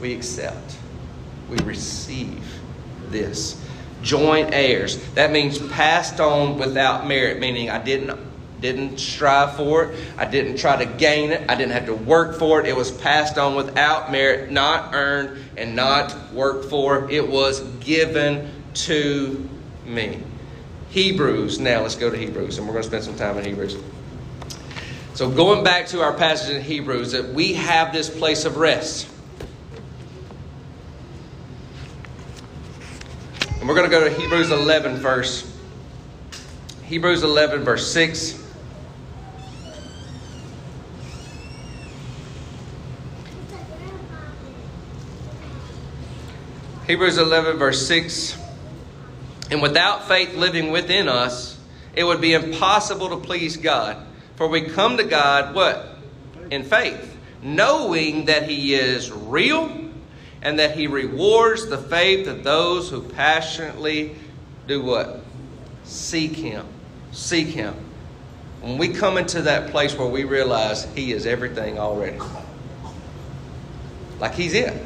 We 0.00 0.14
accept 0.14 0.78
we 1.48 1.56
receive 1.58 2.60
this. 3.08 3.60
Joint 4.02 4.50
heirs. 4.52 4.98
That 5.14 5.32
means 5.32 5.58
passed 5.58 6.20
on 6.20 6.58
without 6.58 7.06
merit, 7.06 7.40
meaning 7.40 7.70
I 7.70 7.82
didn't 7.82 8.18
didn't 8.60 8.98
strive 8.98 9.56
for 9.56 9.84
it. 9.84 9.98
I 10.16 10.24
didn't 10.24 10.56
try 10.56 10.84
to 10.84 10.86
gain 10.86 11.30
it. 11.30 11.48
I 11.48 11.54
didn't 11.54 11.72
have 11.72 11.86
to 11.86 11.94
work 11.94 12.38
for 12.38 12.60
it. 12.60 12.66
It 12.66 12.76
was 12.76 12.90
passed 12.90 13.38
on 13.38 13.54
without 13.54 14.10
merit, 14.10 14.50
not 14.50 14.94
earned 14.94 15.38
and 15.56 15.76
not 15.76 16.32
worked 16.32 16.66
for. 16.66 17.10
It 17.10 17.28
was 17.28 17.60
given 17.80 18.50
to 18.74 19.48
me. 19.86 20.22
Hebrews. 20.90 21.58
Now 21.58 21.82
let's 21.82 21.96
go 21.96 22.10
to 22.10 22.16
Hebrews, 22.16 22.58
and 22.58 22.66
we're 22.66 22.72
going 22.72 22.82
to 22.82 22.88
spend 22.88 23.04
some 23.04 23.16
time 23.16 23.38
in 23.38 23.44
Hebrews. 23.44 23.76
So 25.14 25.28
going 25.30 25.64
back 25.64 25.88
to 25.88 26.00
our 26.00 26.12
passage 26.12 26.54
in 26.54 26.62
Hebrews, 26.62 27.12
that 27.12 27.28
we 27.28 27.54
have 27.54 27.92
this 27.92 28.08
place 28.08 28.44
of 28.44 28.56
rest. 28.56 29.08
And 33.58 33.68
we're 33.68 33.74
going 33.74 33.90
to 33.90 33.96
go 33.96 34.08
to 34.08 34.14
Hebrews 34.14 34.50
11, 34.50 34.98
verse. 34.98 35.52
Hebrews 36.84 37.22
11, 37.24 37.64
verse 37.64 37.92
6. 37.92 38.37
Hebrews 46.88 47.18
11, 47.18 47.58
verse 47.58 47.86
6. 47.86 48.36
And 49.52 49.62
without 49.62 50.08
faith 50.08 50.34
living 50.34 50.72
within 50.72 51.08
us, 51.08 51.56
it 51.94 52.02
would 52.02 52.20
be 52.20 52.32
impossible 52.32 53.10
to 53.10 53.16
please 53.18 53.56
God. 53.56 53.96
For 54.34 54.48
we 54.48 54.62
come 54.62 54.96
to 54.96 55.04
God, 55.04 55.54
what? 55.54 55.96
In 56.50 56.64
faith, 56.64 57.16
knowing 57.42 58.24
that 58.24 58.48
He 58.48 58.74
is 58.74 59.12
real 59.12 59.88
and 60.42 60.58
that 60.58 60.76
he 60.76 60.86
rewards 60.86 61.66
the 61.66 61.78
faith 61.78 62.26
of 62.26 62.44
those 62.44 62.90
who 62.90 63.02
passionately 63.02 64.14
do 64.66 64.82
what? 64.82 65.20
Seek 65.84 66.36
him. 66.36 66.66
Seek 67.12 67.48
him. 67.48 67.74
When 68.60 68.78
we 68.78 68.88
come 68.88 69.18
into 69.18 69.42
that 69.42 69.70
place 69.70 69.96
where 69.96 70.08
we 70.08 70.24
realize 70.24 70.84
he 70.94 71.12
is 71.12 71.26
everything 71.26 71.78
already. 71.78 72.18
Like 74.20 74.34
he's 74.34 74.54
it. 74.54 74.80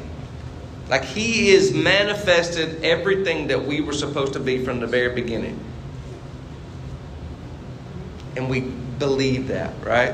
Like 0.89 1.05
he 1.05 1.49
is 1.49 1.73
manifested 1.73 2.83
everything 2.83 3.47
that 3.47 3.65
we 3.65 3.81
were 3.81 3.93
supposed 3.93 4.33
to 4.33 4.39
be 4.39 4.63
from 4.63 4.79
the 4.79 4.87
very 4.87 5.15
beginning. 5.15 5.59
And 8.35 8.49
we 8.49 8.61
believe 8.61 9.47
that, 9.47 9.73
right? 9.83 10.13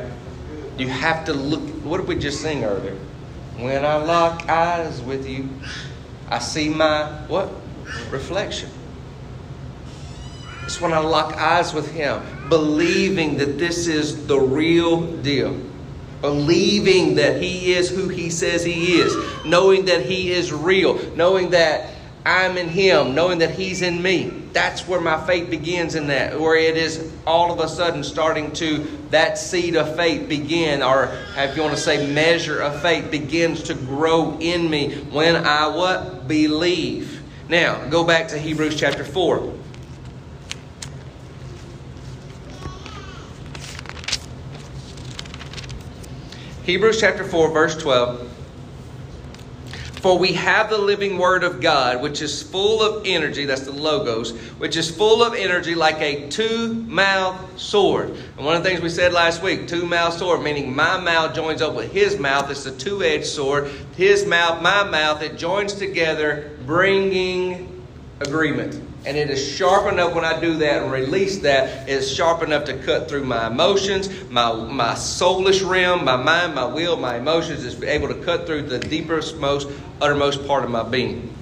You 0.77 0.87
have 0.87 1.25
to 1.25 1.33
look. 1.33 1.61
What 1.83 1.97
did 1.97 2.07
we 2.07 2.15
just 2.15 2.41
sing 2.41 2.63
earlier? 2.63 2.95
When 3.57 3.83
I 3.83 3.95
lock 3.95 4.47
eyes 4.47 5.01
with 5.01 5.27
you, 5.27 5.49
I 6.29 6.39
see 6.39 6.69
my 6.69 7.05
what? 7.27 7.49
Reflection. 8.09 8.69
It's 10.63 10.79
when 10.79 10.93
I 10.93 10.99
lock 10.99 11.33
eyes 11.35 11.73
with 11.73 11.91
Him, 11.91 12.21
believing 12.47 13.37
that 13.37 13.57
this 13.57 13.87
is 13.87 14.27
the 14.27 14.39
real 14.39 15.01
deal. 15.01 15.59
Believing 16.21 17.15
that 17.15 17.41
He 17.41 17.73
is 17.73 17.89
who 17.89 18.07
He 18.07 18.29
says 18.29 18.63
He 18.63 18.99
is, 18.99 19.15
knowing 19.45 19.85
that 19.85 20.05
He 20.05 20.31
is 20.31 20.51
real, 20.51 20.99
knowing 21.15 21.51
that 21.51 21.93
I'm 22.25 22.57
in 22.57 22.67
Him, 22.67 23.15
knowing 23.15 23.39
that 23.39 23.51
He's 23.51 23.81
in 23.81 24.01
me. 24.01 24.29
That's 24.53 24.87
where 24.87 24.99
my 24.99 25.25
faith 25.25 25.49
begins 25.49 25.95
in 25.95 26.07
that, 26.07 26.39
where 26.39 26.55
it 26.55 26.75
is 26.75 27.11
all 27.25 27.51
of 27.51 27.59
a 27.59 27.67
sudden 27.67 28.03
starting 28.03 28.51
to, 28.53 28.85
that 29.11 29.37
seed 29.37 29.75
of 29.75 29.95
faith 29.95 30.27
begin, 30.27 30.81
or 30.83 31.11
if 31.37 31.55
you 31.55 31.61
want 31.61 31.75
to 31.75 31.81
say 31.81 32.11
measure 32.11 32.59
of 32.59 32.81
faith 32.81 33.09
begins 33.11 33.63
to 33.63 33.73
grow 33.73 34.37
in 34.39 34.69
me 34.69 34.95
when 35.11 35.35
I 35.35 35.67
what? 35.67 36.27
Believe. 36.27 37.21
Now, 37.47 37.87
go 37.89 38.03
back 38.03 38.27
to 38.29 38.37
Hebrews 38.37 38.79
chapter 38.79 39.03
4. 39.03 39.58
Hebrews 46.69 46.99
chapter 46.99 47.23
4, 47.23 47.49
verse 47.49 47.75
12. 47.77 48.31
For 50.01 50.19
we 50.19 50.33
have 50.33 50.69
the 50.69 50.77
living 50.77 51.17
word 51.17 51.43
of 51.43 51.61
God, 51.61 51.99
which 51.99 52.21
is 52.21 52.43
full 52.43 52.83
of 52.83 53.07
energy, 53.07 53.45
that's 53.45 53.63
the 53.63 53.71
logos, 53.71 54.37
which 54.59 54.77
is 54.77 54.95
full 54.95 55.23
of 55.23 55.33
energy 55.33 55.73
like 55.73 55.99
a 55.99 56.29
two 56.29 56.75
mouthed 56.75 57.59
sword. 57.59 58.11
And 58.37 58.45
one 58.45 58.55
of 58.55 58.61
the 58.61 58.69
things 58.69 58.81
we 58.81 58.89
said 58.89 59.13
last 59.13 59.41
week, 59.41 59.67
two 59.67 59.87
mouthed 59.87 60.19
sword, 60.19 60.43
meaning 60.43 60.75
my 60.75 60.99
mouth 60.99 61.33
joins 61.33 61.63
up 61.63 61.73
with 61.73 61.91
his 61.91 62.19
mouth. 62.19 62.51
It's 62.51 62.67
a 62.67 62.77
two 62.77 63.01
edged 63.01 63.25
sword. 63.25 63.71
His 63.97 64.27
mouth, 64.27 64.61
my 64.61 64.83
mouth, 64.83 65.23
it 65.23 65.39
joins 65.39 65.73
together, 65.73 66.55
bringing 66.67 67.83
agreement. 68.21 68.79
And 69.05 69.15
it 69.15 69.29
is 69.29 69.45
sharp 69.47 69.91
enough 69.91 70.13
when 70.13 70.25
I 70.25 70.39
do 70.39 70.57
that 70.57 70.83
and 70.83 70.91
release 70.91 71.39
that, 71.39 71.87
it's 71.87 72.09
sharp 72.09 72.43
enough 72.43 72.65
to 72.65 72.77
cut 72.79 73.07
through 73.07 73.23
my 73.23 73.47
emotions, 73.47 74.09
my, 74.29 74.53
my 74.53 74.93
soulish 74.93 75.67
realm, 75.67 76.03
my 76.03 76.17
mind, 76.17 76.53
my 76.53 76.65
will, 76.65 76.97
my 76.97 77.17
emotions. 77.17 77.63
It's 77.63 77.81
able 77.81 78.09
to 78.09 78.15
cut 78.15 78.45
through 78.45 78.63
the 78.63 78.79
deepest, 78.79 79.37
most, 79.37 79.69
uttermost 80.01 80.45
part 80.45 80.65
of 80.65 80.69
my 80.69 80.83
being. 80.83 81.33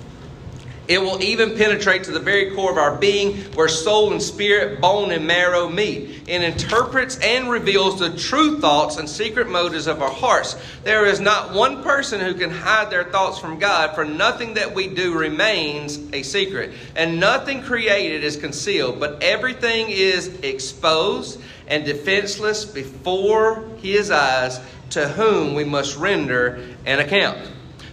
It 0.87 1.01
will 1.01 1.21
even 1.21 1.57
penetrate 1.57 2.05
to 2.05 2.11
the 2.11 2.19
very 2.19 2.55
core 2.55 2.71
of 2.71 2.77
our 2.77 2.95
being, 2.95 3.37
where 3.53 3.67
soul 3.67 4.13
and 4.13 4.21
spirit, 4.21 4.79
bone 4.79 5.11
and 5.11 5.27
marrow 5.27 5.67
meet. 5.67 6.23
It 6.27 6.41
interprets 6.41 7.17
and 7.17 7.49
reveals 7.49 7.99
the 7.99 8.17
true 8.17 8.59
thoughts 8.59 8.97
and 8.97 9.09
secret 9.09 9.49
motives 9.49 9.87
of 9.87 10.01
our 10.01 10.11
hearts. 10.11 10.55
There 10.83 11.05
is 11.05 11.19
not 11.19 11.53
one 11.53 11.83
person 11.83 12.21
who 12.21 12.33
can 12.33 12.49
hide 12.49 12.89
their 12.89 13.03
thoughts 13.03 13.37
from 13.37 13.59
God, 13.59 13.95
for 13.95 14.05
nothing 14.05 14.53
that 14.53 14.73
we 14.73 14.87
do 14.87 15.17
remains 15.17 15.99
a 16.13 16.23
secret. 16.23 16.71
And 16.95 17.19
nothing 17.19 17.61
created 17.61 18.23
is 18.23 18.37
concealed, 18.37 18.99
but 18.99 19.21
everything 19.21 19.87
is 19.89 20.27
exposed 20.41 21.41
and 21.67 21.83
defenseless 21.83 22.63
before 22.63 23.65
His 23.81 24.09
eyes, 24.09 24.59
to 24.91 25.05
whom 25.05 25.53
we 25.53 25.65
must 25.65 25.97
render 25.97 26.63
an 26.85 26.99
account. 26.99 27.37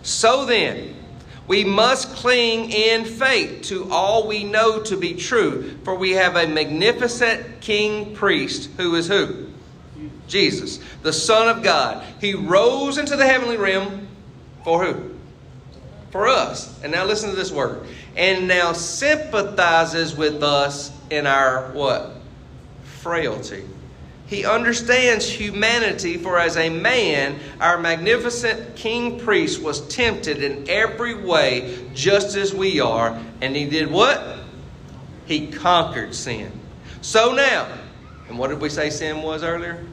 So 0.02 0.44
then, 0.44 0.94
we 1.46 1.64
must 1.64 2.08
cling 2.16 2.70
in 2.70 3.04
faith 3.04 3.62
to 3.64 3.90
all 3.90 4.26
we 4.26 4.44
know 4.44 4.80
to 4.82 4.96
be 4.96 5.14
true, 5.14 5.76
for 5.84 5.94
we 5.94 6.12
have 6.12 6.36
a 6.36 6.46
magnificent 6.46 7.60
king 7.60 8.14
priest 8.14 8.70
who 8.76 8.94
is 8.94 9.08
who? 9.08 9.48
Jesus, 10.26 10.80
the 11.02 11.12
Son 11.12 11.54
of 11.54 11.62
God. 11.62 12.04
He 12.20 12.34
rose 12.34 12.96
into 12.96 13.16
the 13.16 13.26
heavenly 13.26 13.58
realm 13.58 14.08
for 14.64 14.84
who? 14.84 15.10
For 16.10 16.28
us. 16.28 16.82
And 16.82 16.92
now 16.92 17.04
listen 17.04 17.30
to 17.30 17.36
this 17.36 17.52
word. 17.52 17.86
And 18.16 18.48
now 18.48 18.72
sympathizes 18.72 20.16
with 20.16 20.42
us 20.42 20.90
in 21.10 21.26
our 21.26 21.72
what? 21.72 22.12
Frailty. 22.84 23.64
He 24.26 24.46
understands 24.46 25.28
humanity, 25.28 26.16
for 26.16 26.38
as 26.38 26.56
a 26.56 26.70
man, 26.70 27.38
our 27.60 27.78
magnificent 27.78 28.74
king 28.74 29.20
priest 29.20 29.62
was 29.62 29.86
tempted 29.88 30.42
in 30.42 30.68
every 30.68 31.14
way, 31.14 31.86
just 31.92 32.34
as 32.36 32.54
we 32.54 32.80
are. 32.80 33.20
And 33.42 33.54
he 33.54 33.66
did 33.66 33.90
what? 33.90 34.38
He 35.26 35.48
conquered 35.48 36.14
sin. 36.14 36.52
So 37.02 37.34
now, 37.34 37.68
and 38.28 38.38
what 38.38 38.48
did 38.48 38.60
we 38.60 38.70
say 38.70 38.88
sin 38.88 39.20
was 39.20 39.42
earlier? 39.42 39.84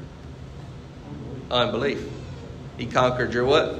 Unbelief. 1.49 2.09
He 2.77 2.85
conquered 2.85 3.33
your 3.33 3.43
what? 3.43 3.79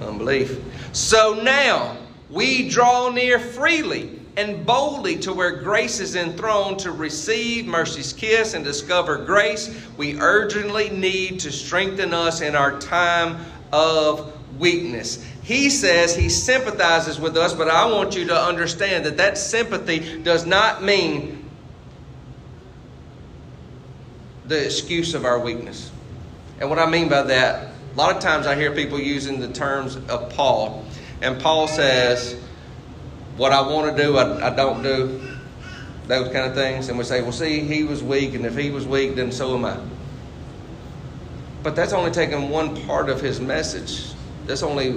Unbelief. 0.00 0.58
So 0.92 1.34
now, 1.34 1.98
we 2.30 2.70
draw 2.70 3.10
near 3.10 3.38
freely 3.38 4.15
and 4.36 4.66
boldly 4.66 5.16
to 5.20 5.32
where 5.32 5.62
grace 5.62 5.98
is 5.98 6.14
enthroned 6.14 6.78
to 6.80 6.92
receive 6.92 7.66
mercy's 7.66 8.12
kiss 8.12 8.54
and 8.54 8.64
discover 8.64 9.16
grace. 9.16 9.86
We 9.96 10.20
urgently 10.20 10.90
need 10.90 11.40
to 11.40 11.52
strengthen 11.52 12.12
us 12.12 12.42
in 12.42 12.54
our 12.54 12.78
time 12.78 13.38
of 13.72 14.32
weakness. 14.58 15.24
He 15.42 15.70
says 15.70 16.14
he 16.14 16.28
sympathizes 16.28 17.18
with 17.18 17.36
us, 17.36 17.54
but 17.54 17.68
I 17.68 17.90
want 17.90 18.16
you 18.16 18.26
to 18.26 18.36
understand 18.36 19.06
that 19.06 19.16
that 19.16 19.38
sympathy 19.38 20.22
does 20.22 20.44
not 20.44 20.82
mean 20.82 21.48
the 24.46 24.64
excuse 24.64 25.14
of 25.14 25.24
our 25.24 25.38
weakness. 25.38 25.90
And 26.60 26.68
what 26.70 26.78
I 26.78 26.86
mean 26.86 27.08
by 27.08 27.22
that, 27.22 27.70
a 27.92 27.96
lot 27.96 28.14
of 28.14 28.22
times 28.22 28.46
I 28.46 28.54
hear 28.54 28.72
people 28.72 29.00
using 29.00 29.40
the 29.40 29.48
terms 29.48 29.96
of 29.96 30.30
Paul, 30.30 30.84
and 31.22 31.40
Paul 31.40 31.68
says, 31.68 32.36
what 33.36 33.52
I 33.52 33.60
want 33.60 33.96
to 33.96 34.02
do, 34.02 34.16
I, 34.16 34.48
I 34.48 34.54
don't 34.54 34.82
do. 34.82 35.20
Those 36.06 36.32
kind 36.32 36.48
of 36.48 36.54
things. 36.54 36.88
And 36.88 36.96
we 36.96 37.04
say, 37.04 37.22
well, 37.22 37.32
see, 37.32 37.60
he 37.60 37.84
was 37.84 38.02
weak, 38.02 38.34
and 38.34 38.46
if 38.46 38.56
he 38.56 38.70
was 38.70 38.86
weak, 38.86 39.16
then 39.16 39.32
so 39.32 39.56
am 39.56 39.64
I. 39.64 39.78
But 41.62 41.74
that's 41.74 41.92
only 41.92 42.12
taking 42.12 42.48
one 42.48 42.80
part 42.86 43.08
of 43.08 43.20
his 43.20 43.40
message. 43.40 44.12
That's 44.46 44.62
only 44.62 44.92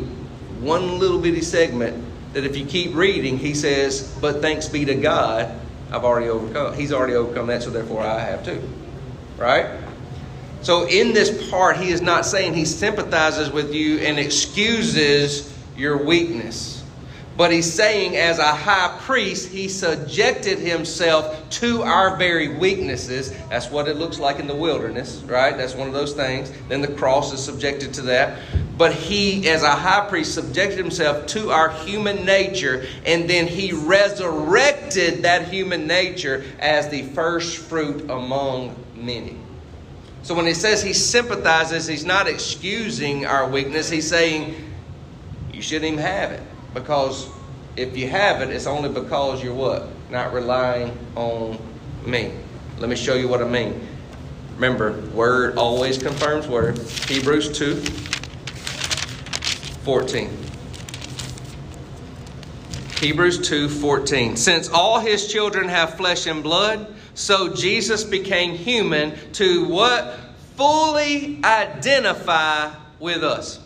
one 0.62 1.00
little 1.00 1.20
bitty 1.20 1.42
segment 1.42 2.06
that 2.34 2.46
if 2.46 2.56
you 2.56 2.66
keep 2.66 2.96
reading, 2.96 3.40
he 3.40 3.56
says, 3.56 4.16
but 4.22 4.42
thanks 4.42 4.68
be 4.68 4.86
to 4.86 4.96
God, 4.96 5.60
I've 5.92 6.04
already 6.04 6.30
overcome. 6.30 6.76
He's 6.76 6.94
already 6.94 7.16
overcome 7.16 7.48
that, 7.48 7.64
so 7.64 7.72
therefore 7.72 8.02
I 8.04 8.20
have 8.20 8.46
too. 8.46 8.62
Right? 9.38 9.80
So 10.62 10.88
in 10.88 11.14
this 11.14 11.50
part, 11.50 11.78
he 11.78 11.90
is 11.90 12.02
not 12.02 12.26
saying 12.26 12.54
he 12.54 12.66
sympathizes 12.66 13.50
with 13.50 13.74
you 13.74 14.00
and 14.00 14.20
excuses 14.20 15.52
your 15.76 16.04
weakness. 16.06 16.79
But 17.40 17.54
he's 17.54 17.72
saying, 17.72 18.18
as 18.18 18.38
a 18.38 18.54
high 18.54 18.98
priest, 19.00 19.48
he 19.48 19.70
subjected 19.70 20.60
himself 20.60 21.50
to 21.52 21.84
our 21.84 22.18
very 22.18 22.58
weaknesses. 22.58 23.32
That's 23.48 23.72
what 23.72 23.88
it 23.88 23.96
looks 23.96 24.20
like 24.20 24.40
in 24.40 24.48
the 24.48 24.56
wilderness, 24.56 25.24
right? 25.26 25.56
That's 25.56 25.74
one 25.74 25.88
of 25.88 25.94
those 25.94 26.12
things. 26.12 26.52
Then 26.68 26.82
the 26.82 26.90
cross 26.90 27.32
is 27.32 27.42
subjected 27.42 27.94
to 27.94 28.02
that. 28.02 28.40
But 28.78 28.94
he, 28.94 29.48
as 29.48 29.64
a 29.64 29.72
high 29.72 30.06
priest, 30.10 30.34
subjected 30.34 30.80
himself 30.80 31.28
to 31.28 31.50
our 31.52 31.70
human 31.70 32.26
nature, 32.26 32.86
and 33.06 33.30
then 33.30 33.48
he 33.48 33.72
resurrected 33.72 35.24
that 35.24 35.48
human 35.48 35.88
nature 35.88 36.44
as 36.60 36.90
the 36.90 37.04
first 37.04 37.60
fruit 37.60 38.10
among 38.12 38.76
many. 38.96 39.38
So 40.24 40.36
when 40.36 40.46
he 40.46 40.54
says 40.54 40.84
he 40.84 40.92
sympathizes, 40.92 41.88
he's 41.88 42.04
not 42.04 42.28
excusing 42.28 43.26
our 43.26 43.48
weakness. 43.48 43.90
He's 43.90 44.10
saying, 44.10 44.56
you 45.54 45.62
shouldn't 45.62 45.94
even 45.94 46.04
have 46.04 46.32
it. 46.32 46.44
Because 46.74 47.30
if 47.76 47.98
you 47.98 48.08
have 48.10 48.42
it, 48.42 48.50
it's 48.50 48.68
only 48.68 48.90
because 48.90 49.44
you're 49.44 49.54
what? 49.54 49.88
Not 50.10 50.34
relying 50.34 50.98
on 51.16 51.58
me. 52.06 52.32
Let 52.78 52.90
me 52.90 52.96
show 52.96 53.16
you 53.16 53.28
what 53.28 53.42
I 53.42 53.48
mean. 53.48 53.88
Remember, 54.56 55.00
word 55.14 55.58
always 55.58 55.98
confirms 55.98 56.48
word. 56.48 56.78
Hebrews 56.78 57.58
2 57.58 57.76
14. 59.84 60.30
Hebrews 63.00 63.48
2 63.48 63.70
14. 63.70 64.36
Since 64.36 64.68
all 64.70 65.00
his 65.00 65.32
children 65.32 65.70
have 65.70 65.96
flesh 65.96 66.28
and 66.28 66.44
blood, 66.44 66.94
so 67.14 67.54
Jesus 67.54 68.04
became 68.04 68.52
human 68.52 69.18
to 69.34 69.66
what? 69.66 70.20
Fully 70.58 71.40
identify 71.44 72.74
with 73.00 73.24
us. 73.24 73.66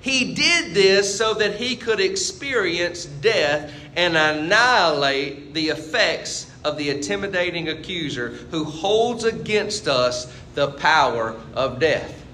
He 0.00 0.34
did 0.34 0.72
this 0.72 1.16
so 1.16 1.34
that 1.34 1.56
he 1.56 1.76
could 1.76 2.00
experience 2.00 3.04
death 3.04 3.72
and 3.96 4.16
annihilate 4.16 5.52
the 5.52 5.68
effects 5.68 6.50
of 6.64 6.76
the 6.76 6.90
intimidating 6.90 7.68
accuser 7.68 8.28
who 8.50 8.64
holds 8.64 9.24
against 9.24 9.88
us 9.88 10.32
the 10.54 10.68
power 10.68 11.36
of 11.54 11.78
death. 11.78 12.24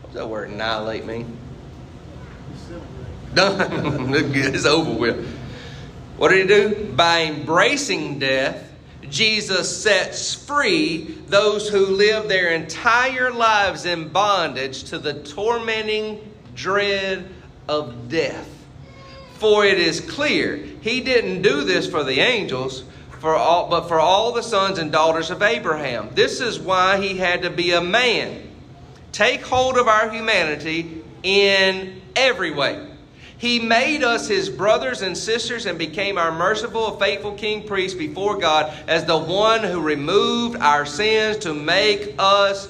What 0.00 0.12
does 0.12 0.14
that 0.14 0.28
word 0.28 0.50
annihilate 0.50 1.04
mean? 1.04 1.36
Done. 3.34 4.14
it's 4.14 4.64
over 4.64 4.92
with. 4.92 5.28
What 6.16 6.30
did 6.30 6.48
he 6.48 6.54
do? 6.54 6.92
By 6.92 7.24
embracing 7.24 8.18
death, 8.18 8.65
Jesus 9.10 9.82
sets 9.82 10.34
free 10.34 11.18
those 11.28 11.68
who 11.68 11.86
live 11.86 12.28
their 12.28 12.50
entire 12.50 13.30
lives 13.30 13.84
in 13.84 14.08
bondage 14.08 14.84
to 14.84 14.98
the 14.98 15.14
tormenting 15.22 16.32
dread 16.54 17.28
of 17.68 18.08
death. 18.08 18.48
For 19.34 19.64
it 19.64 19.78
is 19.78 20.00
clear 20.00 20.56
he 20.56 21.00
didn't 21.00 21.42
do 21.42 21.64
this 21.64 21.88
for 21.88 22.04
the 22.04 22.20
angels, 22.20 22.84
for 23.20 23.34
all, 23.34 23.68
but 23.68 23.88
for 23.88 24.00
all 24.00 24.32
the 24.32 24.42
sons 24.42 24.78
and 24.78 24.90
daughters 24.90 25.30
of 25.30 25.42
Abraham. 25.42 26.10
This 26.14 26.40
is 26.40 26.58
why 26.58 26.98
he 26.98 27.18
had 27.18 27.42
to 27.42 27.50
be 27.50 27.72
a 27.72 27.80
man. 27.80 28.42
Take 29.12 29.42
hold 29.42 29.78
of 29.78 29.88
our 29.88 30.10
humanity 30.10 31.02
in 31.22 32.00
every 32.14 32.50
way. 32.50 32.86
He 33.38 33.60
made 33.60 34.02
us 34.02 34.28
his 34.28 34.48
brothers 34.48 35.02
and 35.02 35.16
sisters 35.16 35.66
and 35.66 35.78
became 35.78 36.16
our 36.16 36.32
merciful, 36.32 36.98
faithful 36.98 37.32
king 37.32 37.66
priest 37.66 37.98
before 37.98 38.38
God 38.38 38.72
as 38.88 39.04
the 39.04 39.18
one 39.18 39.62
who 39.62 39.80
removed 39.80 40.56
our 40.56 40.86
sins 40.86 41.38
to 41.38 41.52
make 41.52 42.14
us 42.18 42.68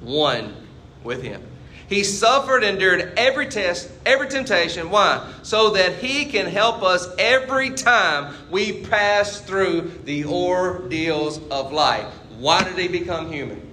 one 0.00 0.54
with 1.02 1.22
him. 1.22 1.42
He 1.88 2.02
suffered, 2.02 2.64
endured 2.64 3.12
every 3.16 3.46
test, 3.46 3.90
every 4.06 4.28
temptation. 4.28 4.90
Why? 4.90 5.30
So 5.42 5.70
that 5.70 5.96
He 5.96 6.24
can 6.24 6.46
help 6.46 6.82
us 6.82 7.06
every 7.18 7.70
time 7.70 8.34
we 8.50 8.84
pass 8.84 9.40
through 9.40 10.00
the 10.04 10.24
ordeals 10.24 11.38
of 11.50 11.72
life. 11.72 12.12
Why 12.38 12.64
did 12.64 12.78
He 12.78 12.88
become 12.88 13.30
human? 13.30 13.63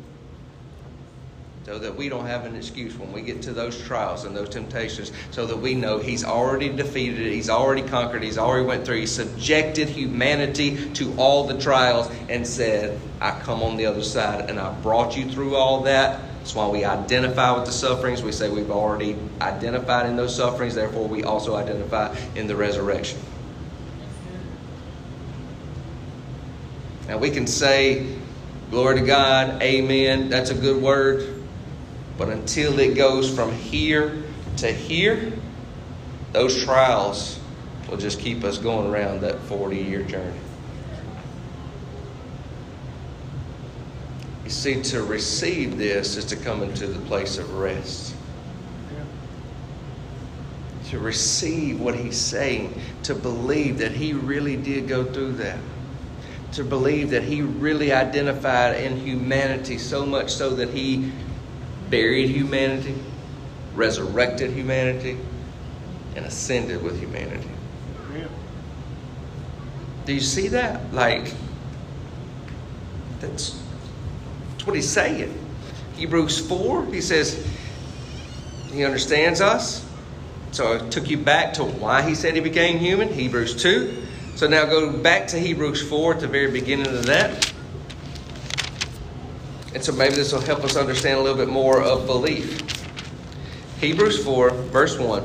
So 1.65 1.77
that 1.77 1.95
we 1.95 2.09
don't 2.09 2.25
have 2.25 2.45
an 2.45 2.55
excuse 2.55 2.97
when 2.97 3.11
we 3.11 3.21
get 3.21 3.43
to 3.43 3.53
those 3.53 3.79
trials 3.83 4.25
and 4.25 4.35
those 4.35 4.49
temptations, 4.49 5.11
so 5.29 5.45
that 5.45 5.57
we 5.57 5.75
know 5.75 5.99
He's 5.99 6.23
already 6.23 6.69
defeated 6.69 7.19
it, 7.19 7.33
He's 7.33 7.49
already 7.49 7.83
conquered, 7.83 8.23
He's 8.23 8.39
already 8.39 8.65
went 8.65 8.85
through, 8.85 8.97
He 8.97 9.05
subjected 9.05 9.87
humanity 9.89 10.91
to 10.93 11.13
all 11.17 11.45
the 11.45 11.59
trials 11.59 12.09
and 12.29 12.47
said, 12.47 12.99
I 13.19 13.39
come 13.41 13.61
on 13.61 13.77
the 13.77 13.85
other 13.85 14.01
side 14.01 14.49
and 14.49 14.59
I 14.59 14.73
brought 14.81 15.15
you 15.15 15.29
through 15.29 15.55
all 15.55 15.83
that 15.83 16.31
that's 16.41 16.55
why 16.55 16.67
we 16.67 16.83
identify 16.83 17.51
with 17.51 17.65
the 17.65 17.71
sufferings. 17.71 18.23
We 18.23 18.31
say 18.31 18.49
we've 18.49 18.71
already 18.71 19.15
identified 19.39 20.07
in 20.07 20.15
those 20.15 20.35
sufferings, 20.35 20.73
therefore, 20.73 21.07
we 21.07 21.23
also 21.23 21.55
identify 21.55 22.17
in 22.33 22.47
the 22.47 22.55
resurrection. 22.55 23.19
Now, 27.07 27.19
we 27.19 27.29
can 27.29 27.45
say, 27.45 28.17
Glory 28.71 29.01
to 29.01 29.05
God, 29.05 29.61
Amen. 29.61 30.29
That's 30.29 30.49
a 30.49 30.55
good 30.55 30.81
word. 30.81 31.30
But 32.21 32.29
until 32.29 32.77
it 32.77 32.93
goes 32.93 33.33
from 33.33 33.51
here 33.51 34.21
to 34.57 34.71
here, 34.71 35.33
those 36.33 36.63
trials 36.63 37.39
will 37.89 37.97
just 37.97 38.19
keep 38.19 38.43
us 38.43 38.59
going 38.59 38.91
around 38.91 39.21
that 39.21 39.39
40 39.39 39.77
year 39.77 40.03
journey. 40.03 40.39
You 44.43 44.51
see, 44.51 44.83
to 44.83 45.01
receive 45.01 45.79
this 45.79 46.15
is 46.15 46.25
to 46.25 46.35
come 46.35 46.61
into 46.61 46.85
the 46.85 46.99
place 47.07 47.39
of 47.39 47.55
rest. 47.55 48.13
To 50.89 50.99
receive 50.99 51.81
what 51.81 51.95
he's 51.95 52.21
saying, 52.21 52.79
to 53.01 53.15
believe 53.15 53.79
that 53.79 53.93
he 53.93 54.13
really 54.13 54.57
did 54.57 54.87
go 54.87 55.05
through 55.05 55.31
that. 55.37 55.57
To 56.51 56.63
believe 56.63 57.09
that 57.09 57.23
he 57.23 57.41
really 57.41 57.91
identified 57.91 58.75
in 58.79 58.97
humanity 58.97 59.79
so 59.79 60.05
much 60.05 60.31
so 60.31 60.51
that 60.51 60.69
he 60.69 61.11
buried 61.91 62.29
humanity, 62.29 62.95
resurrected 63.75 64.49
humanity, 64.49 65.19
and 66.15 66.25
ascended 66.25 66.81
with 66.81 66.99
humanity. 66.99 67.49
Do 70.05 70.13
you 70.13 70.19
see 70.19 70.47
that? 70.47 70.91
Like, 70.91 71.31
that's 73.19 73.61
that's 74.61 74.67
what 74.67 74.75
he's 74.75 74.89
saying. 74.89 75.35
Hebrews 75.95 76.47
4, 76.47 76.85
he 76.85 77.01
says, 77.01 77.43
he 78.71 78.85
understands 78.85 79.41
us. 79.41 79.83
So 80.51 80.75
I 80.75 80.89
took 80.89 81.09
you 81.09 81.17
back 81.17 81.53
to 81.53 81.63
why 81.63 82.03
he 82.03 82.13
said 82.13 82.35
he 82.35 82.41
became 82.41 82.77
human, 82.77 83.11
Hebrews 83.11 83.59
2. 83.59 84.03
So 84.35 84.47
now 84.47 84.65
go 84.65 84.95
back 84.95 85.25
to 85.29 85.39
Hebrews 85.39 85.81
4 85.89 86.13
at 86.13 86.19
the 86.19 86.27
very 86.27 86.51
beginning 86.51 86.85
of 86.85 87.07
that. 87.07 87.50
And 89.73 89.83
so 89.83 89.91
maybe 89.93 90.15
this 90.15 90.33
will 90.33 90.41
help 90.41 90.63
us 90.63 90.75
understand 90.75 91.19
a 91.19 91.21
little 91.21 91.37
bit 91.37 91.49
more 91.49 91.81
of 91.81 92.05
belief. 92.05 92.61
Hebrews 93.79 94.23
4, 94.23 94.49
verse 94.49 94.97
1. 94.97 95.23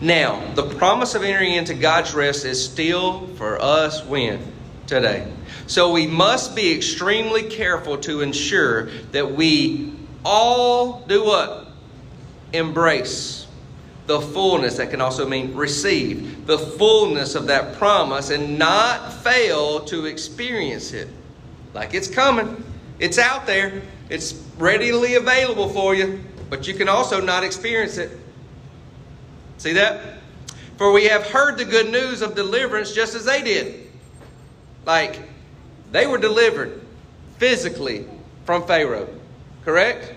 Now, 0.00 0.52
the 0.54 0.64
promise 0.74 1.14
of 1.14 1.22
entering 1.22 1.52
into 1.52 1.74
God's 1.74 2.14
rest 2.14 2.44
is 2.44 2.64
still 2.64 3.26
for 3.36 3.60
us 3.60 4.04
when? 4.04 4.52
Today. 4.86 5.32
So 5.66 5.92
we 5.92 6.06
must 6.06 6.54
be 6.54 6.72
extremely 6.72 7.44
careful 7.44 7.96
to 7.98 8.20
ensure 8.20 8.90
that 9.12 9.32
we 9.32 9.94
all 10.24 11.00
do 11.06 11.24
what? 11.24 11.68
Embrace 12.52 13.46
the 14.06 14.20
fullness, 14.20 14.76
that 14.76 14.90
can 14.90 15.00
also 15.00 15.26
mean 15.26 15.54
receive, 15.54 16.46
the 16.46 16.58
fullness 16.58 17.34
of 17.34 17.46
that 17.46 17.76
promise 17.76 18.30
and 18.30 18.58
not 18.58 19.12
fail 19.12 19.80
to 19.86 20.04
experience 20.06 20.92
it. 20.92 21.08
Like 21.72 21.94
it's 21.94 22.08
coming, 22.08 22.62
it's 23.04 23.18
out 23.18 23.44
there, 23.44 23.82
it's 24.08 24.32
readily 24.56 25.16
available 25.16 25.68
for 25.68 25.94
you, 25.94 26.24
but 26.48 26.66
you 26.66 26.72
can 26.72 26.88
also 26.88 27.20
not 27.20 27.44
experience 27.44 27.98
it. 27.98 28.18
See 29.58 29.74
that? 29.74 30.20
For 30.78 30.90
we 30.90 31.04
have 31.04 31.26
heard 31.26 31.58
the 31.58 31.66
good 31.66 31.92
news 31.92 32.22
of 32.22 32.34
deliverance 32.34 32.92
just 32.92 33.14
as 33.14 33.26
they 33.26 33.42
did. 33.42 33.90
Like, 34.86 35.20
they 35.92 36.06
were 36.06 36.16
delivered 36.16 36.80
physically 37.36 38.06
from 38.46 38.66
Pharaoh, 38.66 39.10
correct? 39.66 40.14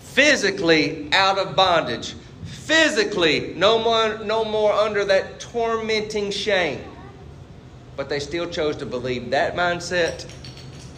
Physically 0.00 1.10
out 1.10 1.38
of 1.38 1.56
bondage. 1.56 2.16
Physically 2.44 3.54
no 3.56 3.78
more, 3.78 4.18
no 4.18 4.44
more 4.44 4.74
under 4.74 5.06
that 5.06 5.40
tormenting 5.40 6.30
shame. 6.30 6.84
But 7.96 8.10
they 8.10 8.20
still 8.20 8.46
chose 8.46 8.76
to 8.76 8.86
believe 8.86 9.30
that 9.30 9.56
mindset 9.56 10.26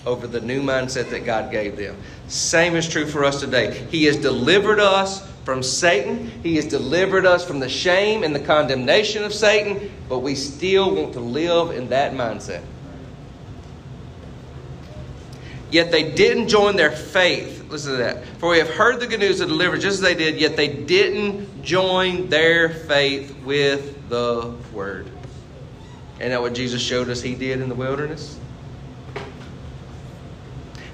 over 0.06 0.26
the 0.26 0.40
new 0.40 0.62
mindset 0.62 1.10
that 1.10 1.26
God 1.26 1.50
gave 1.50 1.76
them. 1.76 1.96
Same 2.28 2.76
is 2.76 2.88
true 2.88 3.06
for 3.06 3.24
us 3.24 3.40
today. 3.40 3.86
He 3.90 4.04
has 4.04 4.16
delivered 4.16 4.80
us 4.80 5.28
from 5.44 5.62
Satan. 5.62 6.28
He 6.42 6.56
has 6.56 6.66
delivered 6.66 7.26
us 7.26 7.46
from 7.46 7.60
the 7.60 7.68
shame 7.68 8.22
and 8.22 8.34
the 8.34 8.40
condemnation 8.40 9.24
of 9.24 9.34
Satan, 9.34 9.90
but 10.08 10.20
we 10.20 10.34
still 10.34 10.94
want 10.94 11.12
to 11.14 11.20
live 11.20 11.72
in 11.72 11.88
that 11.90 12.12
mindset. 12.12 12.62
Yet 15.70 15.90
they 15.90 16.12
didn't 16.12 16.48
join 16.48 16.76
their 16.76 16.92
faith. 16.92 17.68
Listen 17.68 17.92
to 17.92 17.96
that. 17.98 18.24
For 18.38 18.50
we 18.50 18.58
have 18.58 18.70
heard 18.70 19.00
the 19.00 19.06
good 19.06 19.20
news 19.20 19.40
of 19.40 19.48
deliverance 19.48 19.82
just 19.82 19.96
as 19.96 20.00
they 20.00 20.14
did, 20.14 20.40
yet 20.40 20.56
they 20.56 20.68
didn't 20.68 21.62
join 21.62 22.28
their 22.28 22.68
faith 22.68 23.36
with 23.44 24.08
the 24.08 24.54
word. 24.72 25.10
And 26.20 26.32
that 26.32 26.40
what 26.40 26.54
Jesus 26.54 26.80
showed 26.80 27.08
us 27.10 27.20
he 27.20 27.34
did 27.34 27.60
in 27.60 27.68
the 27.68 27.74
wilderness? 27.74 28.38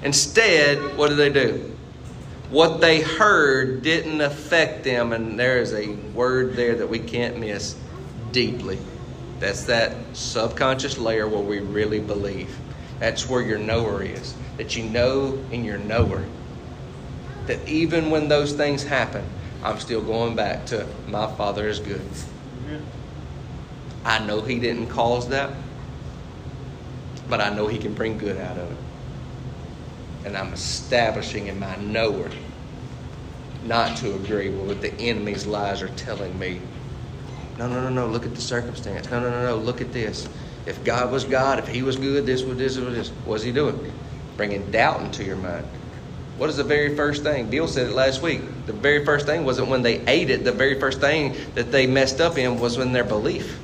Instead, 0.02 0.96
what 0.96 1.08
did 1.08 1.18
they 1.18 1.30
do? 1.30 1.76
What 2.50 2.80
they 2.80 3.00
heard 3.00 3.82
didn't 3.82 4.20
affect 4.20 4.84
them, 4.84 5.12
and 5.12 5.38
there 5.38 5.58
is 5.58 5.72
a 5.72 5.88
word 5.88 6.54
there 6.54 6.74
that 6.76 6.88
we 6.88 6.98
can't 6.98 7.38
miss 7.38 7.76
deeply. 8.30 8.78
That's 9.38 9.64
that 9.64 9.96
subconscious 10.12 10.98
layer 10.98 11.26
where 11.26 11.40
we 11.40 11.60
really 11.60 12.00
believe. 12.00 12.58
That's 12.98 13.28
where 13.28 13.42
your 13.42 13.58
knower 13.58 14.02
is 14.02 14.34
that 14.56 14.76
you 14.76 14.84
know 14.84 15.42
in 15.50 15.64
your 15.64 15.78
knower 15.78 16.24
that 17.46 17.66
even 17.68 18.10
when 18.10 18.28
those 18.28 18.52
things 18.52 18.84
happen, 18.84 19.24
I'm 19.64 19.80
still 19.80 20.02
going 20.02 20.36
back 20.36 20.66
to 20.66 20.86
my 21.08 21.26
Father 21.26 21.68
is 21.68 21.80
good. 21.80 22.02
I 24.04 24.24
know 24.24 24.40
He 24.40 24.58
didn't 24.58 24.88
cause 24.88 25.28
that, 25.28 25.52
but 27.28 27.40
I 27.40 27.54
know 27.54 27.66
He 27.66 27.78
can 27.78 27.94
bring 27.94 28.18
good 28.18 28.36
out 28.36 28.58
of 28.58 28.70
it. 28.70 28.78
And 30.24 30.36
I'm 30.36 30.52
establishing 30.52 31.48
in 31.48 31.58
my 31.58 31.76
knower 31.76 32.30
not 33.64 33.96
to 33.98 34.14
agree 34.14 34.50
with 34.50 34.68
what 34.68 34.80
the 34.80 34.92
enemy's 35.00 35.46
lies 35.46 35.82
are 35.82 35.88
telling 35.88 36.38
me. 36.38 36.60
No, 37.58 37.68
no, 37.68 37.82
no, 37.82 37.88
no. 37.88 38.06
Look 38.06 38.24
at 38.24 38.34
the 38.34 38.40
circumstance. 38.40 39.10
No, 39.10 39.20
no, 39.20 39.30
no, 39.30 39.42
no. 39.44 39.56
Look 39.56 39.80
at 39.80 39.92
this. 39.92 40.28
If 40.66 40.84
God 40.84 41.12
was 41.12 41.24
God, 41.24 41.58
if 41.58 41.68
He 41.68 41.82
was 41.82 41.96
good, 41.96 42.26
this 42.26 42.42
was 42.42 42.58
this 42.58 42.76
was 42.76 42.94
this. 42.94 43.08
What's 43.24 43.42
He 43.42 43.52
doing? 43.52 43.92
bringing 44.36 44.70
doubt 44.70 45.00
into 45.00 45.24
your 45.24 45.36
mind. 45.36 45.66
What 46.36 46.50
is 46.50 46.56
the 46.56 46.64
very 46.64 46.96
first 46.96 47.22
thing? 47.22 47.48
Bill 47.48 47.68
said 47.68 47.88
it 47.88 47.92
last 47.92 48.22
week. 48.22 48.40
The 48.66 48.72
very 48.72 49.04
first 49.04 49.26
thing 49.26 49.44
wasn't 49.44 49.68
when 49.68 49.82
they 49.82 50.00
ate 50.06 50.30
it. 50.30 50.44
The 50.44 50.52
very 50.52 50.80
first 50.80 51.00
thing 51.00 51.36
that 51.54 51.70
they 51.70 51.86
messed 51.86 52.20
up 52.20 52.38
in 52.38 52.58
was 52.58 52.78
in 52.78 52.92
their 52.92 53.04
belief. 53.04 53.61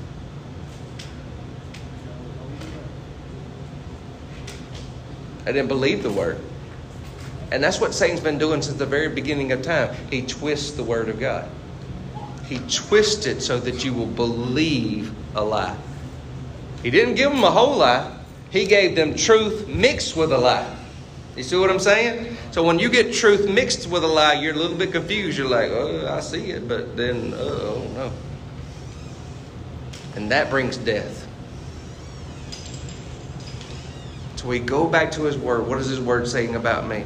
They 5.48 5.54
didn't 5.54 5.68
believe 5.68 6.02
the 6.02 6.11
word. 6.11 6.38
And 7.50 7.64
that's 7.64 7.80
what 7.80 7.94
Satan's 7.94 8.20
been 8.20 8.37
doing 8.37 8.61
since 8.61 8.76
the 8.76 8.84
very 8.84 9.08
beginning 9.08 9.50
of 9.52 9.62
time. 9.62 9.94
He 10.11 10.20
twists 10.20 10.72
the 10.72 10.84
word 10.84 11.08
of 11.08 11.18
God. 11.18 11.48
He 12.44 12.58
twists 12.68 13.24
it 13.24 13.40
so 13.40 13.58
that 13.58 13.82
you 13.82 13.94
will 13.94 14.05
believe 14.05 15.11
a 15.34 15.42
lie. 15.42 15.74
He 16.82 16.90
didn't 16.90 17.14
give 17.14 17.32
them 17.32 17.42
a 17.44 17.51
whole 17.51 17.78
lie. 17.78 18.14
He 18.51 18.66
gave 18.66 18.94
them 18.94 19.14
truth 19.14 19.66
mixed 19.68 20.18
with 20.18 20.32
a 20.32 20.38
lie. 20.38 20.76
You 21.34 21.42
see 21.42 21.57
what 21.57 21.70
I'm 21.70 21.80
saying? 21.80 22.36
So 22.51 22.62
when 22.62 22.78
you 22.78 22.90
get 22.90 23.14
truth 23.14 23.49
mixed 23.49 23.88
with 23.88 24.05
a 24.05 24.07
lie, 24.07 24.34
you're 24.34 24.53
a 24.53 24.59
little 24.59 24.76
bit 24.76 24.92
confused. 24.92 25.38
You're 25.38 25.49
like, 25.49 25.70
oh, 25.70 26.14
I 26.14 26.20
see 26.20 26.51
it, 26.51 26.68
but 26.68 26.94
then, 26.94 27.32
oh, 27.34 27.90
no. 27.94 28.12
And 30.14 30.30
that 30.30 30.51
brings 30.51 30.76
death. 30.76 31.28
So 34.39 34.47
we 34.47 34.61
go 34.61 34.86
back 34.86 35.11
to 35.12 35.24
his 35.24 35.36
word. 35.36 35.66
What 35.66 35.78
is 35.78 35.89
his 35.89 36.01
word 36.01 36.28
saying 36.28 36.55
about 36.55 36.86
me? 36.86 37.03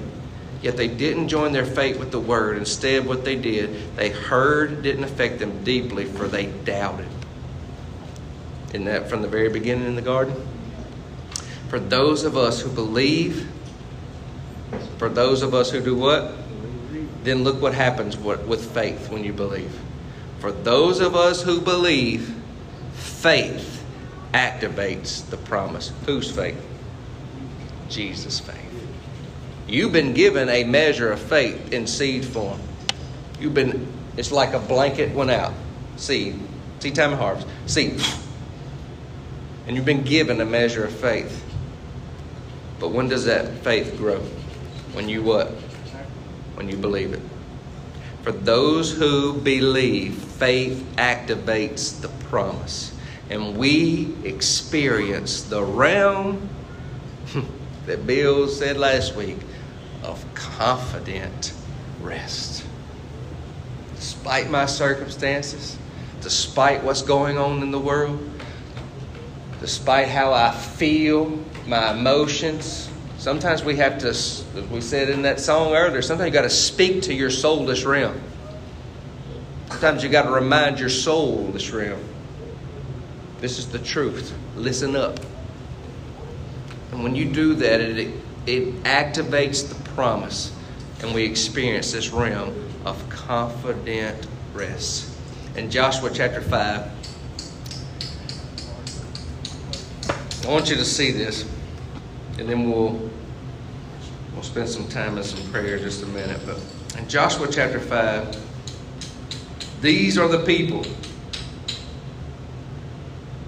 Yet 0.61 0.77
they 0.77 0.87
didn't 0.87 1.29
join 1.29 1.53
their 1.53 1.65
faith 1.65 1.99
with 1.99 2.13
the 2.13 2.21
word. 2.21 2.59
Instead, 2.59 3.07
what 3.07 3.25
they 3.25 3.37
did, 3.37 3.97
they 3.97 4.11
heard 4.11 4.83
didn't 4.83 5.05
affect 5.05 5.39
them 5.39 5.65
deeply, 5.65 6.05
for 6.05 6.29
they 6.29 6.45
doubted. 6.45 7.09
Isn't 8.69 8.85
that 8.85 9.09
from 9.09 9.23
the 9.23 9.29
very 9.29 9.49
beginning 9.49 9.87
in 9.87 9.95
the 9.95 10.03
garden? 10.03 10.37
For 11.71 11.81
those 11.81 12.25
of 12.25 12.37
us 12.37 12.61
who 12.61 12.69
believe, 12.69 13.51
for 14.99 15.09
those 15.09 15.41
of 15.41 15.55
us 15.55 15.71
who 15.71 15.81
do 15.81 15.97
what? 15.97 16.35
Then 17.25 17.45
look 17.45 17.63
what 17.63 17.73
happens 17.73 18.15
with 18.19 18.75
faith 18.75 19.11
when 19.11 19.25
you 19.25 19.33
believe. 19.33 19.73
For 20.41 20.53
those 20.53 21.01
of 21.01 21.17
us 21.17 21.43
who 21.43 21.63
believe, 21.63 22.37
faith 22.93 23.83
activates 24.35 25.27
the 25.31 25.39
promise. 25.39 25.93
Whose 26.05 26.31
faith? 26.31 26.63
Jesus' 27.93 28.41
faith. 28.41 28.57
You've 29.69 29.93
been 29.93 30.15
given 30.15 30.49
a 30.49 30.65
measure 30.65 31.13
of 31.13 31.21
faith 31.21 31.73
in 31.73 31.87
seed 31.87 32.25
form. 32.25 32.61
You've 33.39 33.55
been, 33.55 33.87
it's 34.17 34.33
like 34.33 34.55
a 34.55 34.59
blanket 34.59 35.15
went 35.15 35.31
out. 35.31 35.53
Seed. 35.97 36.39
Seed 36.81 36.95
time 36.95 37.13
of 37.13 37.19
harvest. 37.19 37.47
Seed. 37.67 38.01
And 39.67 39.77
you've 39.77 39.85
been 39.85 40.03
given 40.03 40.41
a 40.41 40.45
measure 40.45 40.85
of 40.85 40.93
faith. 40.93 41.45
But 42.81 42.89
when 42.89 43.09
does 43.09 43.27
that 43.27 43.49
faith 43.59 43.97
grow? 43.97 44.21
When 44.93 45.09
you 45.09 45.23
what? 45.23 45.49
When 46.55 46.69
you 46.69 46.77
believe 46.77 47.13
it. 47.13 47.23
For 48.23 48.33
those 48.33 48.93
who 48.93 49.35
believe, 49.41 50.15
faith 50.15 50.85
activates 50.97 52.01
the 52.01 52.09
promise. 52.29 52.93
And 53.31 53.57
we 53.57 54.15
experience 54.25 55.43
the 55.43 55.63
realm 55.63 56.49
hmm, 57.29 57.41
that 57.87 58.07
Bill 58.07 58.49
said 58.49 58.77
last 58.77 59.15
week 59.17 59.39
of 60.03 60.25
confident 60.35 61.53
rest. 62.01 62.65
Despite 63.97 64.51
my 64.51 64.67
circumstances, 64.67 65.77
despite 66.21 66.83
what's 66.83 67.03
going 67.03 67.39
on 67.39 67.63
in 67.63 67.71
the 67.71 67.79
world, 67.79 68.29
despite 69.61 70.09
how 70.09 70.33
I 70.33 70.53
feel, 70.53 71.39
my 71.67 71.93
emotions, 71.93 72.89
sometimes 73.19 73.63
we 73.63 73.77
have 73.77 73.99
to, 73.99 74.09
as 74.09 74.45
we 74.71 74.81
said 74.81 75.09
in 75.09 75.23
that 75.23 75.41
song 75.41 75.75
earlier, 75.75 76.03
sometimes 76.03 76.29
you 76.29 76.33
got 76.33 76.43
to 76.43 76.51
speak 76.51 77.03
to 77.03 77.15
your 77.15 77.31
soulish 77.31 77.87
realm. 77.87 78.21
Sometimes 79.71 80.03
you 80.03 80.09
got 80.09 80.23
to 80.23 80.31
remind 80.31 80.79
your 80.79 80.89
soulish 80.89 81.73
realm. 81.73 82.03
This 83.41 83.59
is 83.59 83.69
the 83.69 83.79
truth. 83.79 84.35
Listen 84.57 84.95
up. 84.95 85.19
And 86.93 87.03
when 87.03 87.17
you 87.17 87.25
do 87.25 87.55
that, 87.55 87.81
it, 87.81 88.15
it 88.47 88.83
activates 88.85 89.67
the 89.69 89.75
promise, 89.91 90.55
and 91.01 91.15
we 91.15 91.25
experience 91.25 91.93
this 91.93 92.11
realm 92.11 92.55
of 92.85 93.09
confident 93.09 94.27
rest. 94.53 95.11
In 95.57 95.71
Joshua 95.71 96.11
chapter 96.13 96.41
5, 96.41 96.91
I 100.45 100.49
want 100.51 100.69
you 100.69 100.77
to 100.77 100.85
see 100.85 101.13
this, 101.13 101.49
and 102.39 102.49
then 102.49 102.71
we'll 102.71 103.11
we'll 104.35 104.43
spend 104.43 104.69
some 104.69 104.89
time 104.89 105.17
in 105.17 105.25
some 105.25 105.51
prayer 105.51 105.79
just 105.79 106.03
a 106.03 106.07
minute. 106.07 106.41
But 106.45 106.61
in 106.99 107.09
Joshua 107.09 107.49
chapter 107.51 107.81
5, 107.81 108.37
these 109.81 110.19
are 110.19 110.29
the 110.29 110.45
people 110.45 110.85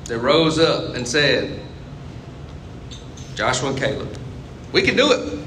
that 0.05 0.19
rose 0.19 0.59
up 0.59 0.95
and 0.95 1.07
said, 1.07 1.64
Joshua 3.35 3.71
and 3.71 3.79
Caleb. 3.79 4.19
We 4.73 4.83
can 4.83 4.97
do 4.97 5.13
it. 5.13 5.41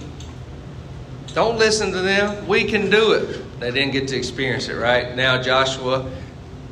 Don't 1.33 1.57
listen 1.57 1.91
to 1.91 2.01
them. 2.01 2.47
We 2.47 2.63
can 2.63 2.89
do 2.89 3.13
it. 3.13 3.59
They 3.59 3.71
didn't 3.71 3.91
get 3.91 4.07
to 4.09 4.17
experience 4.17 4.69
it, 4.69 4.75
right? 4.75 5.15
Now 5.15 5.41
Joshua 5.41 6.09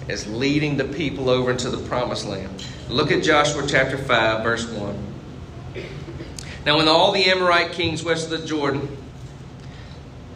is 0.08 0.28
leading 0.28 0.78
the 0.78 0.86
people 0.86 1.30
over 1.30 1.52
into 1.52 1.70
the 1.70 1.86
promised 1.88 2.26
land. 2.26 2.66
Look 2.90 3.12
at 3.12 3.24
Joshua 3.24 3.66
chapter 3.68 3.98
5, 3.98 4.44
verse 4.44 4.70
1. 4.70 5.14
Now, 6.66 6.78
when 6.78 6.88
all 6.88 7.12
the 7.12 7.26
Amorite 7.26 7.74
kings 7.74 8.04
west 8.04 8.32
of 8.32 8.42
the 8.42 8.48
Jordan 8.48 8.88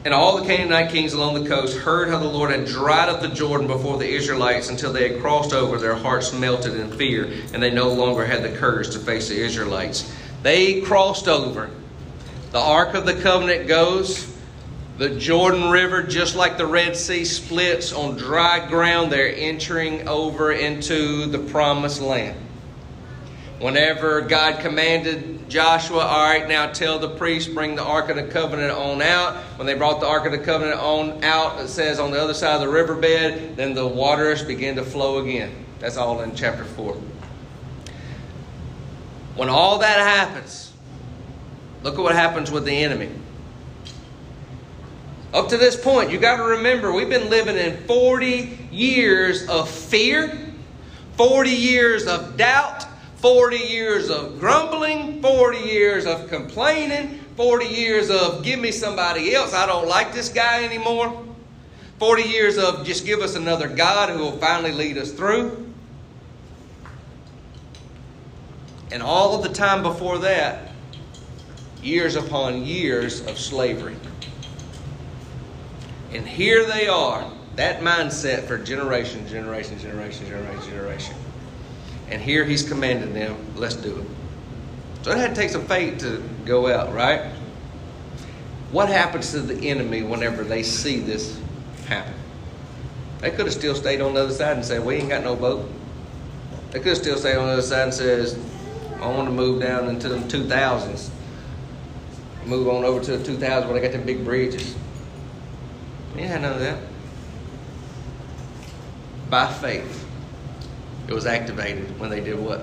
and 0.06 0.14
all 0.14 0.38
the 0.38 0.46
Canaanite 0.46 0.92
kings 0.92 1.14
along 1.14 1.44
the 1.44 1.50
coast 1.50 1.78
heard 1.78 2.10
how 2.10 2.20
the 2.20 2.28
Lord 2.28 2.52
had 2.52 2.66
dried 2.66 3.10
up 3.10 3.22
the 3.22 3.30
Jordan 3.30 3.68
before 3.68 3.98
the 3.98 4.08
Israelites 4.08 4.70
until 4.70 4.94
they 4.94 5.10
had 5.10 5.22
crossed 5.22 5.54
over, 5.54 5.78
their 5.78 5.96
hearts 5.96 6.32
melted 6.32 6.76
in 6.76 6.92
fear, 6.92 7.32
and 7.54 7.62
they 7.62 7.72
no 7.72 7.92
longer 7.92 8.26
had 8.26 8.44
the 8.44 8.56
courage 8.58 8.92
to 8.92 9.00
face 9.00 9.30
the 9.30 9.40
Israelites. 9.40 10.14
They 10.42 10.82
crossed 10.82 11.28
over. 11.28 11.70
The 12.52 12.60
Ark 12.60 12.96
of 12.96 13.06
the 13.06 13.14
Covenant 13.14 13.68
goes. 13.68 14.36
The 14.98 15.18
Jordan 15.18 15.70
River, 15.70 16.04
just 16.04 16.36
like 16.36 16.58
the 16.58 16.66
Red 16.66 16.96
Sea, 16.98 17.24
splits 17.24 17.94
on 17.94 18.18
dry 18.18 18.68
ground. 18.68 19.12
They're 19.12 19.34
entering 19.34 20.08
over 20.08 20.52
into 20.52 21.26
the 21.28 21.40
promised 21.40 22.02
land. 22.02 22.38
Whenever 23.60 24.22
God 24.22 24.60
commanded 24.62 25.50
Joshua, 25.50 26.00
all 26.00 26.24
right, 26.24 26.48
now 26.48 26.72
tell 26.72 26.98
the 27.00 27.10
priests, 27.10 27.52
bring 27.52 27.76
the 27.76 27.84
Ark 27.84 28.10
of 28.10 28.16
the 28.16 28.24
Covenant 28.24 28.72
on 28.72 29.02
out. 29.02 29.36
When 29.58 29.68
they 29.68 29.74
brought 29.74 30.00
the 30.00 30.08
Ark 30.08 30.26
of 30.26 30.32
the 30.32 30.38
Covenant 30.38 30.80
on 30.80 31.24
out, 31.24 31.60
it 31.60 31.68
says 31.68 32.00
on 32.00 32.12
the 32.12 32.22
other 32.22 32.34
side 32.34 32.56
of 32.56 32.62
the 32.62 32.70
riverbed, 32.70 33.58
then 33.58 33.74
the 33.74 33.86
waters 33.86 34.44
begin 34.44 34.76
to 34.78 34.84
flow 34.84 35.20
again. 35.20 35.66
That's 35.80 35.98
all 35.98 36.22
in 36.22 36.36
chapter 36.36 36.64
4. 36.64 36.98
When 39.40 39.48
all 39.48 39.78
that 39.78 40.00
happens, 40.00 40.74
look 41.82 41.94
at 41.94 42.02
what 42.02 42.14
happens 42.14 42.52
with 42.52 42.66
the 42.66 42.74
enemy. 42.74 43.10
Up 45.34 45.48
to 45.48 45.58
this 45.58 45.82
point, 45.82 46.12
you 46.12 46.18
got 46.18 46.36
to 46.36 46.44
remember 46.44 46.92
we've 46.92 47.08
been 47.08 47.30
living 47.30 47.56
in 47.56 47.78
40 47.88 48.68
years 48.70 49.48
of 49.48 49.70
fear, 49.70 50.38
40 51.16 51.50
years 51.52 52.06
of 52.06 52.36
doubt, 52.36 52.84
40 53.20 53.56
years 53.56 54.10
of 54.10 54.42
grumbling, 54.42 55.22
40 55.22 55.58
years 55.60 56.06
of 56.06 56.28
complaining, 56.28 57.22
40 57.38 57.66
years 57.66 58.10
of 58.10 58.44
give 58.44 58.60
me 58.60 58.74
somebody 58.74 59.34
else. 59.34 59.54
I 59.54 59.66
don't 59.66 59.88
like 59.88 60.12
this 60.12 60.28
guy 60.28 60.66
anymore. 60.66 61.26
40 61.98 62.24
years 62.24 62.58
of 62.58 62.86
just 62.86 63.06
give 63.06 63.22
us 63.22 63.38
another 63.38 63.70
God 63.70 64.10
who 64.10 64.20
will 64.20 64.38
finally 64.38 64.74
lead 64.74 64.98
us 64.98 65.14
through. 65.14 65.69
And 68.92 69.04
all 69.04 69.36
of 69.36 69.44
the 69.44 69.50
time 69.50 69.84
before 69.84 70.18
that, 70.20 70.72
years 71.82 72.16
upon 72.16 72.66
years 72.66 73.26
of 73.26 73.38
slavery. 73.38 73.96
And 76.12 76.28
here 76.28 76.66
they 76.66 76.88
are, 76.88 77.30
that 77.56 77.82
mindset 77.82 78.48
for 78.48 78.58
generation, 78.58 79.28
generation, 79.28 79.78
generation, 79.80 80.26
generation, 80.26 80.70
generation. 80.70 81.16
And 82.10 82.22
here 82.22 82.44
he's 82.44 82.68
commanding 82.68 83.14
them, 83.14 83.38
let's 83.56 83.76
do 83.76 84.00
it. 84.00 84.06
So 85.04 85.12
it 85.12 85.18
had 85.18 85.36
to 85.36 85.42
take 85.42 85.52
some 85.52 85.66
faith 85.66 86.00
to 86.00 86.24
go 86.46 86.68
out, 86.68 86.94
right? 86.94 87.32
What 88.72 88.90
happens 88.90 89.32
to 89.32 89.42
the 89.42 89.70
enemy 89.70 90.04
whenever 90.04 90.44
they 90.44 90.64
see 90.64 91.00
this 91.00 91.40
happen? 91.88 92.14
They 93.20 93.32
could 93.32 93.46
have 93.46 93.54
still 93.54 93.76
stayed 93.76 94.02
on 94.02 94.14
the 94.14 94.24
other 94.24 94.34
side 94.34 94.58
and 94.58 94.66
said, 94.66 94.84
We 94.84 94.96
ain't 94.96 95.10
got 95.10 95.24
no 95.24 95.36
boat. 95.36 95.70
They 96.72 96.80
could 96.80 96.90
have 96.90 96.98
still 96.98 97.18
stayed 97.18 97.36
on 97.36 97.48
the 97.48 97.54
other 97.54 97.62
side 97.62 97.84
and 97.84 97.94
says, 97.94 98.38
I 99.02 99.08
want 99.08 99.28
to 99.28 99.34
move 99.34 99.62
down 99.62 99.88
into 99.88 100.10
the 100.10 100.18
2000s. 100.18 101.10
Move 102.46 102.68
on 102.68 102.84
over 102.84 103.04
to 103.04 103.18
the 103.18 103.32
2000s 103.32 103.68
when 103.68 103.78
I 103.78 103.80
got 103.80 103.92
them 103.92 104.04
big 104.04 104.26
bridges. 104.26 104.76
You 106.16 106.28
had 106.28 106.42
none 106.42 106.54
of 106.54 106.60
that. 106.60 106.80
By 109.30 109.52
faith, 109.54 110.08
it 111.08 111.14
was 111.14 111.26
activated 111.26 112.00
when 112.00 112.10
they 112.10 112.20
did 112.20 112.40
what? 112.40 112.62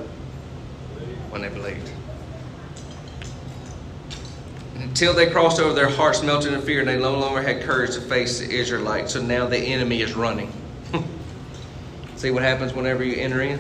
When 1.31 1.43
they 1.43 1.49
believed. 1.49 1.91
Until 4.75 5.15
they 5.15 5.31
crossed 5.31 5.59
over, 5.59 5.73
their 5.73 5.89
hearts 5.89 6.23
melted 6.23 6.53
in 6.53 6.61
fear, 6.61 6.81
and 6.81 6.89
they 6.89 6.99
no 6.99 7.19
longer 7.19 7.41
had 7.41 7.63
courage 7.63 7.95
to 7.95 8.01
face 8.01 8.41
the 8.41 8.51
Israelites. 8.51 9.13
So 9.13 9.23
now 9.23 9.47
the 9.47 9.59
enemy 9.59 10.03
is 10.03 10.15
running. 10.15 10.53
See 12.17 12.31
what 12.31 12.43
happens 12.43 12.75
whenever 12.75 13.03
you 13.03 13.17
enter 13.17 13.41
in? 13.41 13.59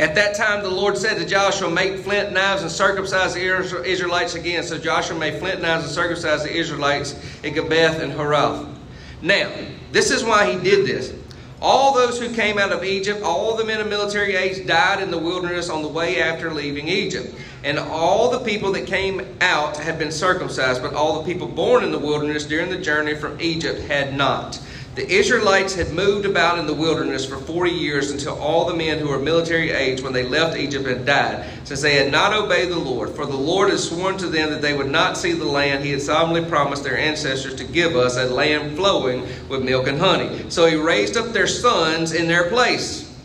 At 0.00 0.14
that 0.14 0.34
time, 0.34 0.62
the 0.62 0.70
Lord 0.70 0.96
said 0.96 1.18
to 1.18 1.26
Joshua, 1.26 1.70
Make 1.70 1.98
flint 1.98 2.32
knives 2.32 2.62
and 2.62 2.70
circumcise 2.70 3.34
the 3.34 3.84
Israelites 3.84 4.34
again. 4.34 4.62
So 4.62 4.78
Joshua 4.78 5.18
made 5.18 5.38
flint 5.38 5.60
knives 5.60 5.84
and 5.84 5.92
circumcised 5.92 6.42
the 6.42 6.56
Israelites 6.56 7.12
in 7.42 7.52
Gibeath-haaraloth. 7.52 8.74
Now, 9.20 9.52
this 9.92 10.10
is 10.10 10.24
why 10.24 10.50
he 10.50 10.58
did 10.58 10.86
this. 10.86 11.12
All 11.60 11.92
those 11.92 12.18
who 12.18 12.34
came 12.34 12.56
out 12.56 12.72
of 12.72 12.82
Egypt, 12.82 13.22
all 13.22 13.54
the 13.58 13.64
men 13.66 13.78
of 13.82 13.88
military 13.88 14.36
age, 14.36 14.66
died 14.66 15.02
in 15.02 15.10
the 15.10 15.18
wilderness 15.18 15.68
on 15.68 15.82
the 15.82 15.88
way 15.88 16.22
after 16.22 16.50
leaving 16.50 16.88
Egypt. 16.88 17.34
And 17.62 17.78
all 17.78 18.30
the 18.30 18.40
people 18.40 18.72
that 18.72 18.86
came 18.86 19.20
out 19.42 19.76
had 19.76 19.98
been 19.98 20.12
circumcised, 20.12 20.80
but 20.80 20.94
all 20.94 21.20
the 21.20 21.30
people 21.30 21.46
born 21.46 21.84
in 21.84 21.92
the 21.92 21.98
wilderness 21.98 22.46
during 22.46 22.70
the 22.70 22.78
journey 22.78 23.14
from 23.14 23.38
Egypt 23.38 23.82
had 23.82 24.16
not. 24.16 24.58
The 24.96 25.08
Israelites 25.08 25.74
had 25.74 25.92
moved 25.92 26.26
about 26.26 26.58
in 26.58 26.66
the 26.66 26.74
wilderness 26.74 27.24
for 27.24 27.36
40 27.36 27.70
years 27.70 28.10
until 28.10 28.36
all 28.40 28.64
the 28.64 28.74
men 28.74 28.98
who 28.98 29.08
were 29.08 29.20
military 29.20 29.70
age 29.70 30.02
when 30.02 30.12
they 30.12 30.26
left 30.26 30.56
Egypt 30.56 30.84
had 30.84 31.06
died, 31.06 31.48
since 31.62 31.80
they 31.80 31.94
had 31.94 32.10
not 32.10 32.32
obeyed 32.32 32.70
the 32.70 32.78
Lord. 32.78 33.10
For 33.10 33.24
the 33.24 33.36
Lord 33.36 33.70
had 33.70 33.78
sworn 33.78 34.18
to 34.18 34.26
them 34.26 34.50
that 34.50 34.62
they 34.62 34.76
would 34.76 34.90
not 34.90 35.16
see 35.16 35.32
the 35.32 35.44
land 35.44 35.84
he 35.84 35.92
had 35.92 36.02
solemnly 36.02 36.44
promised 36.44 36.82
their 36.82 36.98
ancestors 36.98 37.54
to 37.56 37.64
give 37.64 37.94
us, 37.94 38.16
a 38.16 38.24
land 38.24 38.76
flowing 38.76 39.28
with 39.48 39.62
milk 39.62 39.86
and 39.86 40.00
honey. 40.00 40.50
So 40.50 40.66
he 40.66 40.74
raised 40.74 41.16
up 41.16 41.32
their 41.32 41.46
sons 41.46 42.10
in 42.12 42.26
their 42.26 42.48
place. 42.48 43.16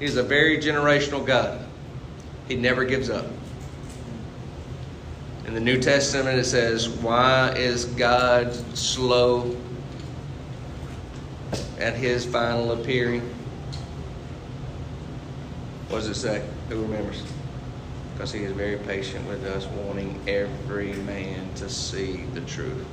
He's 0.00 0.16
a 0.16 0.22
very 0.22 0.56
generational 0.58 1.24
God. 1.24 1.60
He 2.48 2.56
never 2.56 2.86
gives 2.86 3.10
up. 3.10 3.26
In 5.46 5.52
the 5.52 5.60
New 5.60 5.80
Testament, 5.80 6.38
it 6.38 6.44
says, 6.44 6.88
Why 6.88 7.52
is 7.52 7.84
God 7.84 8.54
slow 8.76 9.56
at 11.78 11.94
his 11.94 12.24
final 12.24 12.72
appearing? 12.72 13.22
What 15.88 15.98
does 15.98 16.08
it 16.08 16.14
say? 16.14 16.44
Who 16.68 16.82
remembers? 16.82 17.22
Because 18.14 18.32
he 18.32 18.44
is 18.44 18.52
very 18.52 18.78
patient 18.78 19.26
with 19.28 19.44
us, 19.44 19.66
wanting 19.66 20.20
every 20.26 20.94
man 20.94 21.52
to 21.56 21.68
see 21.68 22.24
the 22.34 22.40
truth. 22.42 22.84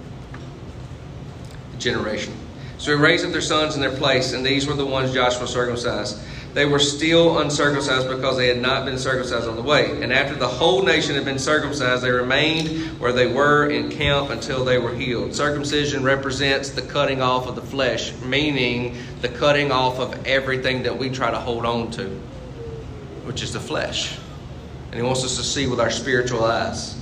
The 1.71 1.77
generation. 1.77 2.33
So 2.77 2.95
he 2.95 3.01
raised 3.01 3.25
up 3.25 3.31
their 3.31 3.41
sons 3.41 3.75
in 3.75 3.81
their 3.81 3.95
place, 3.95 4.33
and 4.33 4.45
these 4.45 4.67
were 4.67 4.73
the 4.73 4.85
ones 4.85 5.13
Joshua 5.13 5.47
circumcised. 5.47 6.19
They 6.53 6.65
were 6.65 6.79
still 6.79 7.39
uncircumcised 7.39 8.07
because 8.07 8.37
they 8.37 8.47
had 8.47 8.61
not 8.61 8.85
been 8.85 8.99
circumcised 8.99 9.47
on 9.47 9.55
the 9.55 9.63
way. 9.63 10.03
And 10.03 10.13
after 10.13 10.35
the 10.35 10.47
whole 10.47 10.83
nation 10.83 11.15
had 11.15 11.25
been 11.25 11.39
circumcised, 11.39 12.03
they 12.03 12.11
remained 12.11 12.99
where 12.99 13.11
they 13.11 13.25
were 13.25 13.69
in 13.69 13.89
camp 13.89 14.29
until 14.29 14.63
they 14.63 14.77
were 14.77 14.93
healed. 14.93 15.33
Circumcision 15.33 16.03
represents 16.03 16.69
the 16.69 16.83
cutting 16.83 17.23
off 17.23 17.47
of 17.47 17.55
the 17.55 17.61
flesh, 17.61 18.13
meaning 18.21 18.97
the 19.21 19.29
cutting 19.29 19.71
off 19.71 19.99
of 19.99 20.27
everything 20.27 20.83
that 20.83 20.95
we 20.95 21.09
try 21.09 21.31
to 21.31 21.39
hold 21.39 21.65
on 21.65 21.89
to, 21.91 22.05
which 23.23 23.41
is 23.41 23.51
the 23.51 23.59
flesh. 23.59 24.19
And 24.91 24.95
he 24.95 25.01
wants 25.01 25.23
us 25.23 25.37
to 25.37 25.43
see 25.43 25.65
with 25.65 25.79
our 25.79 25.89
spiritual 25.89 26.43
eyes. 26.43 26.95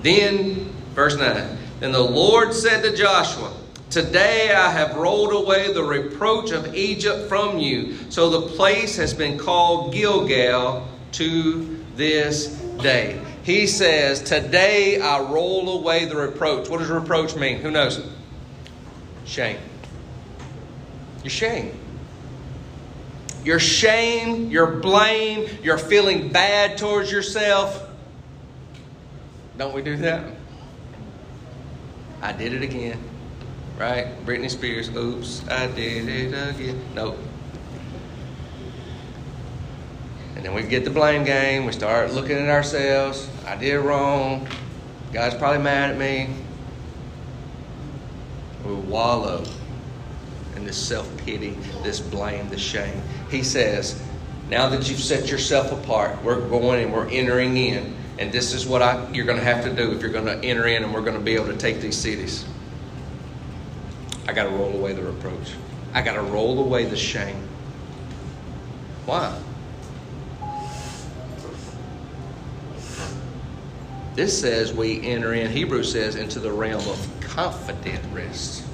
Then, 0.00 0.70
verse 0.94 1.18
9, 1.18 1.58
then 1.80 1.92
the 1.92 2.00
Lord 2.00 2.54
said 2.54 2.80
to 2.82 2.96
Joshua, 2.96 3.52
Today 3.92 4.50
I 4.50 4.70
have 4.70 4.96
rolled 4.96 5.34
away 5.34 5.70
the 5.70 5.84
reproach 5.84 6.50
of 6.50 6.74
Egypt 6.74 7.28
from 7.28 7.58
you. 7.58 7.94
So 8.08 8.30
the 8.30 8.48
place 8.56 8.96
has 8.96 9.12
been 9.12 9.36
called 9.36 9.92
Gilgal 9.92 10.88
to 11.12 11.84
this 11.94 12.46
day. 12.80 13.22
He 13.42 13.66
says, 13.66 14.22
Today 14.22 14.98
I 14.98 15.20
roll 15.20 15.78
away 15.78 16.06
the 16.06 16.16
reproach. 16.16 16.70
What 16.70 16.78
does 16.78 16.88
reproach 16.88 17.36
mean? 17.36 17.58
Who 17.58 17.70
knows? 17.70 18.02
Shame. 19.26 19.58
Your 21.22 21.30
shame. 21.30 21.78
Your 23.44 23.60
shame, 23.60 24.48
your 24.48 24.68
blame, 24.76 25.50
your 25.62 25.76
feeling 25.76 26.32
bad 26.32 26.78
towards 26.78 27.12
yourself. 27.12 27.90
Don't 29.58 29.74
we 29.74 29.82
do 29.82 29.98
that? 29.98 30.24
I 32.22 32.32
did 32.32 32.54
it 32.54 32.62
again 32.62 33.11
right? 33.82 34.24
Britney 34.24 34.48
Spears, 34.48 34.88
oops, 34.90 35.42
I 35.48 35.66
did 35.66 36.08
it 36.08 36.28
again. 36.28 36.80
Nope. 36.94 37.18
And 40.36 40.44
then 40.44 40.54
we 40.54 40.62
get 40.62 40.84
the 40.84 40.90
blame 40.90 41.24
game. 41.24 41.66
We 41.66 41.72
start 41.72 42.12
looking 42.12 42.36
at 42.36 42.48
ourselves. 42.48 43.28
I 43.44 43.56
did 43.56 43.74
wrong. 43.78 44.46
God's 45.12 45.34
probably 45.34 45.64
mad 45.64 45.90
at 45.90 45.98
me. 45.98 46.32
We 48.64 48.74
wallow 48.74 49.42
in 50.54 50.64
this 50.64 50.76
self 50.76 51.14
pity, 51.16 51.58
this 51.82 51.98
blame, 51.98 52.48
this 52.50 52.60
shame. 52.60 53.02
He 53.32 53.42
says, 53.42 54.00
now 54.48 54.68
that 54.68 54.88
you've 54.88 55.00
set 55.00 55.28
yourself 55.28 55.72
apart, 55.72 56.22
we're 56.22 56.48
going 56.48 56.84
and 56.84 56.92
we're 56.92 57.08
entering 57.08 57.56
in. 57.56 57.96
And 58.20 58.30
this 58.30 58.52
is 58.52 58.64
what 58.64 58.80
I, 58.80 59.10
you're 59.10 59.26
going 59.26 59.38
to 59.38 59.44
have 59.44 59.64
to 59.64 59.74
do 59.74 59.90
if 59.90 60.00
you're 60.00 60.12
going 60.12 60.26
to 60.26 60.38
enter 60.46 60.68
in 60.68 60.84
and 60.84 60.94
we're 60.94 61.00
going 61.00 61.18
to 61.18 61.24
be 61.24 61.34
able 61.34 61.46
to 61.46 61.56
take 61.56 61.80
these 61.80 61.96
cities. 61.96 62.44
I 64.26 64.32
got 64.32 64.44
to 64.44 64.50
roll 64.50 64.72
away 64.72 64.92
the 64.92 65.02
reproach. 65.02 65.52
I 65.92 66.02
got 66.02 66.14
to 66.14 66.22
roll 66.22 66.58
away 66.60 66.84
the 66.84 66.96
shame. 66.96 67.48
Why? 69.04 69.36
This 74.14 74.38
says 74.38 74.72
we 74.72 75.02
enter 75.02 75.32
in, 75.32 75.50
Hebrew 75.50 75.82
says, 75.82 76.16
into 76.16 76.38
the 76.38 76.52
realm 76.52 76.86
of 76.86 77.08
confident 77.20 78.04
rest. 78.12 78.64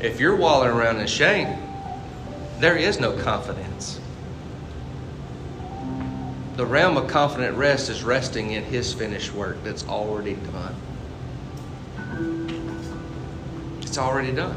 If 0.00 0.20
you're 0.20 0.36
wallowing 0.36 0.76
around 0.76 1.00
in 1.00 1.06
shame, 1.06 1.56
there 2.58 2.76
is 2.76 3.00
no 3.00 3.16
confidence. 3.18 3.98
The 6.56 6.66
realm 6.66 6.98
of 6.98 7.08
confident 7.08 7.56
rest 7.56 7.88
is 7.88 8.04
resting 8.04 8.52
in 8.52 8.62
His 8.62 8.92
finished 8.92 9.32
work 9.32 9.62
that's 9.64 9.86
already 9.88 10.34
done. 10.34 10.76
It's 13.92 13.98
already 13.98 14.32
done. 14.32 14.56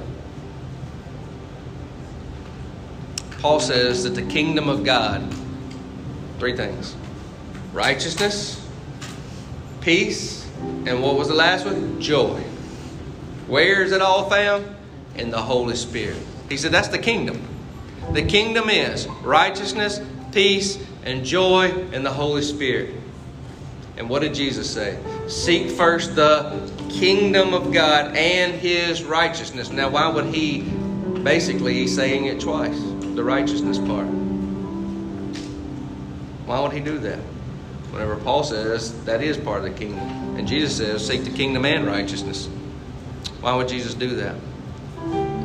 Paul 3.40 3.60
says 3.60 4.06
that 4.06 4.12
the 4.12 4.22
kingdom 4.22 4.70
of 4.70 4.86
God, 4.86 5.30
three 6.40 6.56
things 6.56 6.96
righteousness, 7.74 8.66
peace, 9.82 10.50
and 10.86 11.04
what 11.04 11.18
was 11.18 11.28
the 11.28 11.34
last 11.34 11.66
one? 11.66 12.00
Joy. 12.00 12.40
Where 13.48 13.84
is 13.84 13.92
it 13.92 14.02
all 14.02 14.30
found? 14.30 14.74
In 15.18 15.32
the 15.32 15.42
Holy 15.42 15.76
Spirit. 15.76 16.24
He 16.48 16.56
said 16.56 16.72
that's 16.72 16.88
the 16.88 16.98
kingdom. 16.98 17.46
The 18.14 18.24
kingdom 18.24 18.70
is 18.70 19.06
righteousness, 19.22 20.00
peace, 20.32 20.82
and 21.04 21.26
joy 21.26 21.72
in 21.92 22.04
the 22.04 22.14
Holy 22.14 22.42
Spirit. 22.42 22.94
And 23.98 24.10
what 24.10 24.22
did 24.22 24.34
Jesus 24.34 24.70
say? 24.70 24.98
Seek 25.28 25.72
first 25.72 26.16
the 26.16 26.70
kingdom 26.89 27.54
of 27.54 27.72
God 27.74 28.16
and 28.16 28.54
his 28.54 29.04
righteousness. 29.04 29.70
Now, 29.70 29.89
why 29.89 30.08
would 30.10 30.26
he, 30.26 30.62
basically, 31.24 31.74
he's 31.76 31.96
saying 31.96 32.26
it 32.26 32.39
twice, 32.39 32.78
the 33.16 33.24
righteousness 33.24 33.80
part. 33.80 34.08
Why 36.46 36.60
would 36.60 36.74
he 36.74 36.80
do 36.80 37.00
that? 37.00 37.20
Whenever 37.91 38.18
Paul 38.18 38.43
says 38.43 39.04
that 39.06 39.24
is 39.24 39.38
part 39.38 39.60
of 39.60 39.72
the 39.72 39.78
kingdom. 39.78 40.38
And 40.38 40.48
Jesus 40.48 40.76
says, 40.76 41.06
seek 41.08 41.24
the 41.24 41.32
kingdom 41.32 41.66
and 41.66 41.86
righteousness. 41.88 42.50
Why 43.39 43.56
would 43.56 43.70
Jesus 43.70 43.93
do 43.93 44.16
that? 44.18 44.36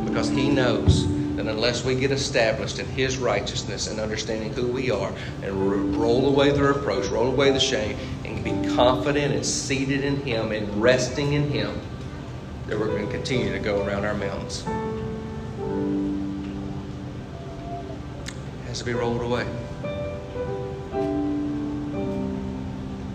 Because 0.04 0.28
he 0.28 0.48
knows 0.48 1.06
that 1.36 1.46
unless 1.46 1.84
we 1.84 1.94
get 1.94 2.10
established 2.10 2.80
in 2.80 2.86
his 2.86 3.18
righteousness 3.18 3.86
and 3.86 4.00
understanding 4.00 4.52
who 4.52 4.66
we 4.66 4.90
are 4.90 5.12
and 5.42 5.96
roll 5.96 6.26
away 6.26 6.50
the 6.50 6.62
reproach, 6.62 7.06
roll 7.06 7.28
away 7.28 7.50
the 7.50 7.60
shame, 7.60 7.96
be 8.42 8.52
confident 8.74 9.34
and 9.34 9.44
seated 9.44 10.04
in 10.04 10.16
Him 10.16 10.52
and 10.52 10.82
resting 10.82 11.32
in 11.34 11.48
Him, 11.50 11.80
that 12.66 12.78
we're 12.78 12.88
going 12.88 13.06
to 13.06 13.12
continue 13.12 13.52
to 13.52 13.58
go 13.58 13.84
around 13.84 14.04
our 14.04 14.14
mountains. 14.14 14.64
It 18.26 18.68
has 18.68 18.78
to 18.78 18.84
be 18.84 18.92
rolled 18.92 19.22
away. 19.22 19.46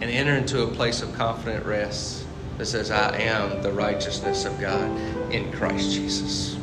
And 0.02 0.04
enter 0.04 0.36
into 0.36 0.64
a 0.64 0.68
place 0.68 1.02
of 1.02 1.14
confident 1.14 1.66
rest 1.66 2.26
that 2.58 2.66
says, 2.66 2.92
I 2.92 3.18
am 3.18 3.62
the 3.62 3.72
righteousness 3.72 4.46
of 4.46 4.60
God 4.60 4.90
in 5.32 5.52
Christ 5.52 5.92
Jesus. 5.92 6.58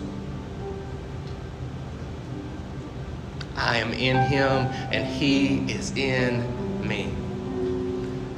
I 3.56 3.78
am 3.78 3.92
in 3.92 4.16
Him 4.16 4.66
and 4.90 5.06
He 5.06 5.70
is 5.72 5.96
in 5.96 6.86
me. 6.86 7.14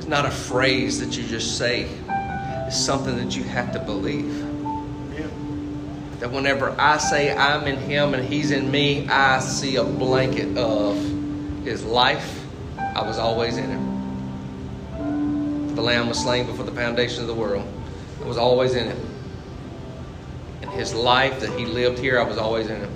It's 0.05 0.11
not 0.11 0.27
a 0.27 0.31
phrase 0.31 1.01
that 1.01 1.17
you 1.17 1.27
just 1.27 1.57
say, 1.57 1.89
it's 2.67 2.79
something 2.79 3.17
that 3.17 3.35
you 3.35 3.43
have 3.45 3.73
to 3.73 3.79
believe. 3.79 4.37
Yeah. 5.15 5.27
That 6.19 6.31
whenever 6.31 6.79
I 6.79 6.99
say 6.99 7.35
I'm 7.35 7.67
in 7.67 7.79
Him 7.79 8.13
and 8.13 8.23
He's 8.23 8.51
in 8.51 8.71
me, 8.71 9.09
I 9.09 9.41
see 9.41 9.77
a 9.77 9.83
blanket 9.83 10.59
of 10.59 10.99
His 11.65 11.87
life. 11.87 12.45
I 12.79 13.01
was 13.01 13.17
always 13.17 13.57
in 13.57 13.71
Him. 13.71 15.75
The 15.75 15.81
Lamb 15.81 16.11
was 16.11 16.21
slain 16.21 16.45
before 16.45 16.67
the 16.67 16.73
foundation 16.73 17.23
of 17.23 17.27
the 17.27 17.35
world. 17.35 17.67
I 18.23 18.29
was 18.29 18.37
always 18.37 18.75
in 18.75 18.89
Him. 18.89 19.09
In 20.61 20.69
His 20.69 20.93
life 20.93 21.41
that 21.41 21.59
He 21.59 21.65
lived 21.65 21.99
here, 21.99 22.21
I 22.21 22.25
was 22.25 22.37
always 22.37 22.67
in 22.67 22.79
Him. 22.79 22.93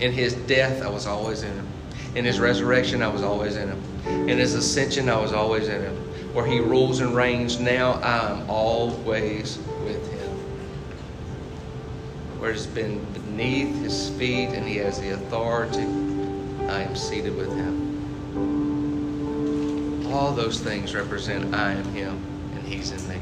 In 0.00 0.12
His 0.12 0.32
death, 0.32 0.82
I 0.82 0.88
was 0.88 1.06
always 1.06 1.42
in 1.42 1.52
Him. 1.52 1.68
In 2.14 2.24
His 2.24 2.40
resurrection, 2.40 3.02
I 3.02 3.08
was 3.08 3.22
always 3.22 3.56
in 3.56 3.68
Him. 3.68 3.82
In 4.08 4.38
his 4.38 4.54
ascension, 4.54 5.08
I 5.08 5.18
was 5.20 5.32
always 5.32 5.68
in 5.68 5.82
him. 5.82 5.96
Where 6.34 6.46
he 6.46 6.60
rules 6.60 7.00
and 7.00 7.14
reigns, 7.16 7.58
now 7.58 7.92
I 7.94 8.30
am 8.30 8.50
always 8.50 9.58
with 9.84 10.12
him. 10.12 10.28
Where 12.38 12.50
it's 12.52 12.66
been 12.66 13.12
beneath 13.12 13.82
his 13.82 14.10
feet 14.10 14.50
and 14.50 14.66
he 14.68 14.76
has 14.76 15.00
the 15.00 15.10
authority, 15.10 15.84
I 16.68 16.82
am 16.82 16.94
seated 16.94 17.36
with 17.36 17.54
him. 17.56 17.88
All 20.12 20.32
those 20.32 20.60
things 20.60 20.94
represent 20.94 21.54
I 21.54 21.72
am 21.72 21.92
him 21.92 22.18
and 22.54 22.66
he's 22.66 22.92
in 22.92 23.08
me. 23.08 23.17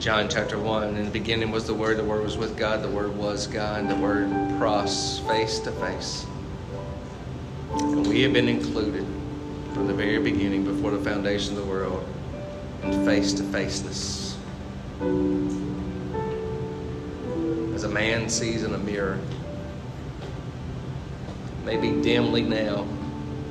John 0.00 0.30
chapter 0.30 0.58
1 0.58 0.96
In 0.96 1.04
the 1.04 1.10
beginning 1.10 1.50
was 1.50 1.66
the 1.66 1.74
Word, 1.74 1.98
the 1.98 2.04
Word 2.04 2.22
was 2.22 2.38
with 2.38 2.56
God, 2.56 2.82
the 2.82 2.88
Word 2.88 3.14
was 3.14 3.46
God, 3.46 3.86
the 3.86 3.96
Word 3.96 4.30
pros 4.58 5.18
face 5.28 5.58
to 5.58 5.72
face. 5.72 6.24
And 7.74 8.06
we 8.06 8.22
have 8.22 8.32
been 8.32 8.48
included 8.48 9.04
from 9.74 9.86
the 9.86 9.92
very 9.92 10.18
beginning, 10.18 10.64
before 10.64 10.92
the 10.92 11.04
foundation 11.04 11.54
of 11.58 11.66
the 11.66 11.70
world, 11.70 12.02
in 12.82 13.04
face 13.04 13.34
to 13.34 13.42
faceness. 13.52 14.38
As 17.74 17.84
a 17.84 17.88
man 17.90 18.30
sees 18.30 18.62
in 18.62 18.72
a 18.72 18.78
mirror, 18.78 19.18
maybe 21.66 21.90
dimly 22.02 22.40
now, 22.40 22.86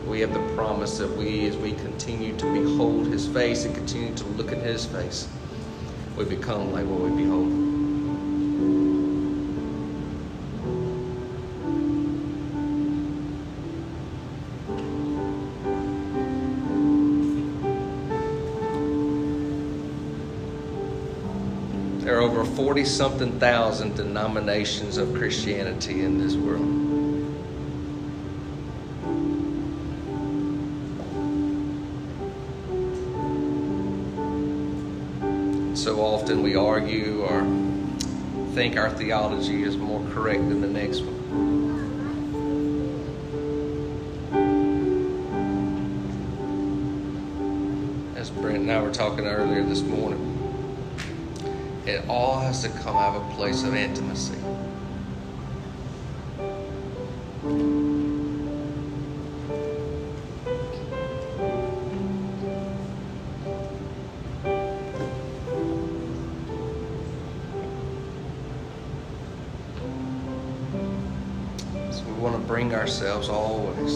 we 0.08 0.20
have 0.22 0.34
the 0.34 0.56
promise 0.56 0.98
that 0.98 1.16
we, 1.16 1.46
as 1.46 1.56
we 1.58 1.74
continue 1.74 2.36
to 2.38 2.52
behold 2.52 3.06
His 3.06 3.28
face 3.28 3.66
and 3.66 3.76
continue 3.76 4.16
to 4.16 4.24
look 4.30 4.52
at 4.52 4.58
His 4.58 4.88
face, 4.88 5.28
we 6.20 6.26
become 6.26 6.74
like 6.74 6.86
what 6.86 7.00
we 7.00 7.10
behold. 7.12 7.50
There 22.04 22.18
are 22.18 22.22
over 22.22 22.44
40 22.44 22.84
something 22.84 23.40
thousand 23.40 23.96
denominations 23.96 24.98
of 24.98 25.14
Christianity 25.14 26.04
in 26.04 26.18
this 26.18 26.36
world. 26.36 26.89
So 35.90 36.06
often 36.06 36.44
we 36.44 36.56
argue 36.56 37.24
or 37.24 37.42
think 38.54 38.78
our 38.78 38.92
theology 38.92 39.64
is 39.64 39.76
more 39.76 40.08
correct 40.12 40.48
than 40.48 40.62
the 40.62 40.68
next 40.68 41.02
one. 41.02 41.16
As 48.16 48.30
Brent 48.30 48.58
and 48.58 48.72
I 48.72 48.84
were 48.84 48.92
talking 48.92 49.26
earlier 49.26 49.64
this 49.64 49.82
morning, 49.82 50.22
it 51.88 52.08
all 52.08 52.38
has 52.40 52.62
to 52.62 52.70
come 52.70 52.96
out 52.96 53.16
of 53.16 53.28
a 53.28 53.34
place 53.34 53.64
of 53.64 53.74
intimacy. 53.74 54.38
Ourselves 73.00 73.30
always. 73.30 73.96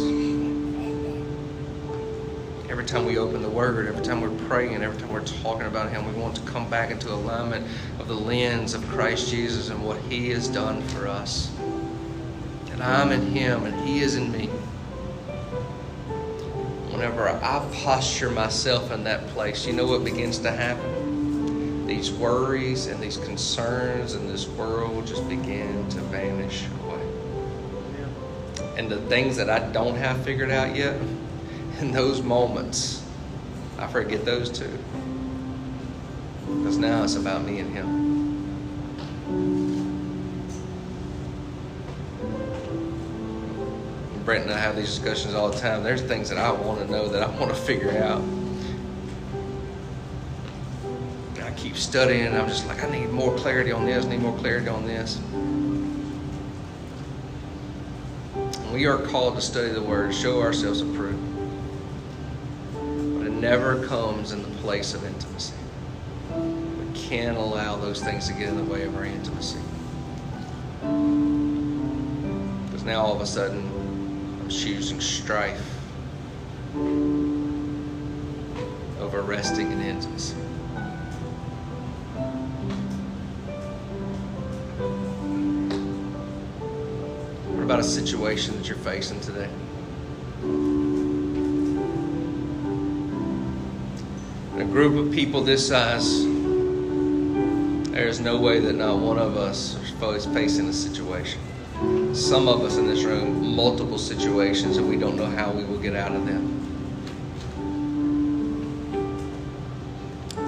Every 2.70 2.86
time 2.86 3.06
we 3.06 3.18
open 3.18 3.42
the 3.42 3.50
Word, 3.50 3.86
every 3.86 4.02
time 4.02 4.22
we're 4.22 4.48
praying, 4.48 4.82
every 4.82 4.98
time 4.98 5.12
we're 5.12 5.26
talking 5.26 5.68
about 5.68 5.92
Him, 5.92 6.06
we 6.06 6.14
want 6.14 6.38
to 6.38 6.42
come 6.44 6.70
back 6.70 6.90
into 6.90 7.12
alignment 7.12 7.68
of 8.00 8.08
the 8.08 8.16
lens 8.16 8.74
of 8.74 8.88
Christ 8.88 9.30
Jesus 9.30 9.70
and 9.72 9.84
what 9.84 10.00
He 10.04 10.30
has 10.30 10.48
done 10.48 10.82
for 10.84 11.10
us. 11.10 11.52
That 12.68 12.80
I'm 12.80 13.12
in 13.12 13.28
Him 13.28 13.66
and 13.66 13.86
He 13.86 14.00
is 14.00 14.16
in 14.16 14.32
me. 14.32 14.46
Whenever 16.94 17.28
I 17.28 17.70
posture 17.84 18.30
myself 18.30 18.90
in 18.92 19.04
that 19.04 19.28
place, 19.28 19.68
you 19.68 19.74
know 19.74 19.86
what 19.86 20.06
begins 20.06 20.40
to 20.40 20.52
happen? 20.52 21.86
These 21.86 22.10
worries 22.12 22.88
and 22.88 23.04
these 23.04 23.18
concerns 23.18 24.14
in 24.14 24.30
this 24.30 24.48
world 24.48 25.06
just 25.06 25.28
begin 25.28 25.90
to 25.90 26.00
vanish. 26.00 26.68
And 28.76 28.90
the 28.90 28.98
things 29.02 29.38
that 29.38 29.50
I 29.50 29.60
don't 29.72 29.96
have 29.96 30.24
figured 30.24 30.52
out 30.52 30.76
yet, 30.76 30.96
in 31.80 31.92
those 31.92 32.22
moments, 32.22 33.04
I 33.78 33.88
forget 33.88 34.26
those 34.26 34.50
too. 34.50 34.78
Because 36.48 36.78
now 36.78 37.04
it's 37.04 37.16
about 37.16 37.44
me 37.44 37.60
and 37.60 37.74
Him. 37.74 38.04
Brent 44.26 44.46
and 44.46 44.54
I 44.54 44.58
have 44.58 44.78
these 44.78 44.88
discussions 44.88 45.34
all 45.34 45.50
the 45.50 45.60
time. 45.60 45.84
There's 45.84 46.02
things 46.02 46.30
that 46.30 46.38
I 46.38 46.50
want 46.52 46.80
to 46.80 46.90
know 46.90 47.10
that 47.10 47.24
I 47.24 47.28
want 47.40 47.50
to 47.50 47.56
figure 47.56 47.92
out. 48.02 48.22
And 51.36 51.44
I 51.44 51.52
keep 51.52 51.76
studying, 51.76 52.34
I'm 52.34 52.48
just 52.48 52.66
like, 52.68 52.82
I 52.84 52.90
need 52.90 53.10
more 53.10 53.36
clarity 53.38 53.74
on 53.74 53.86
this, 53.86 54.06
I 54.06 54.10
need 54.10 54.22
more 54.22 54.38
clarity 54.38 54.70
on 54.70 54.88
this. 54.88 55.20
We 58.74 58.88
are 58.88 58.98
called 58.98 59.36
to 59.36 59.42
study 59.42 59.70
the 59.70 59.82
Word, 59.82 60.16
show 60.16 60.42
ourselves 60.42 60.82
approved 60.82 61.22
But 62.74 63.28
it 63.28 63.34
never 63.34 63.86
comes 63.86 64.32
in 64.32 64.42
the 64.42 64.50
place 64.62 64.96
of 64.96 65.06
intimacy. 65.06 65.54
We 66.32 67.00
can't 67.00 67.38
allow 67.38 67.76
those 67.76 68.02
things 68.04 68.28
to 68.28 68.34
get 68.34 68.50
in 68.50 68.58
the 68.58 68.64
way 68.64 68.82
of 68.84 68.96
our 68.96 69.06
intimacy. 69.06 69.60
Because 72.66 72.84
now 72.84 73.04
all 73.04 73.14
of 73.14 73.22
a 73.22 73.28
sudden, 73.28 73.60
I'm 74.42 74.50
choosing 74.50 75.00
strife 75.00 75.62
over 79.00 79.22
resting 79.22 79.72
in 79.72 79.82
intimacy. 79.82 80.36
A 87.84 87.90
situation 87.90 88.56
that 88.56 88.68
you're 88.68 88.78
facing 88.78 89.20
today? 89.20 89.50
a 94.56 94.66
group 94.66 95.06
of 95.06 95.12
people 95.12 95.42
this 95.42 95.68
size, 95.68 96.24
there 97.92 98.08
is 98.08 98.22
no 98.22 98.40
way 98.40 98.60
that 98.60 98.74
not 98.74 98.98
one 99.00 99.18
of 99.18 99.36
us 99.36 99.76
is 99.76 100.26
facing 100.28 100.70
a 100.70 100.74
situation. 100.74 101.42
Some 102.14 102.48
of 102.48 102.62
us 102.62 102.78
in 102.78 102.88
this 102.88 103.04
room, 103.04 103.56
multiple 103.56 103.98
situations, 103.98 104.78
and 104.78 104.88
we 104.88 104.96
don't 104.96 105.18
know 105.18 105.26
how 105.26 105.52
we 105.52 105.66
will 105.66 105.80
get 105.80 105.96
out 105.96 106.14
of 106.14 106.26
them. 106.26 106.60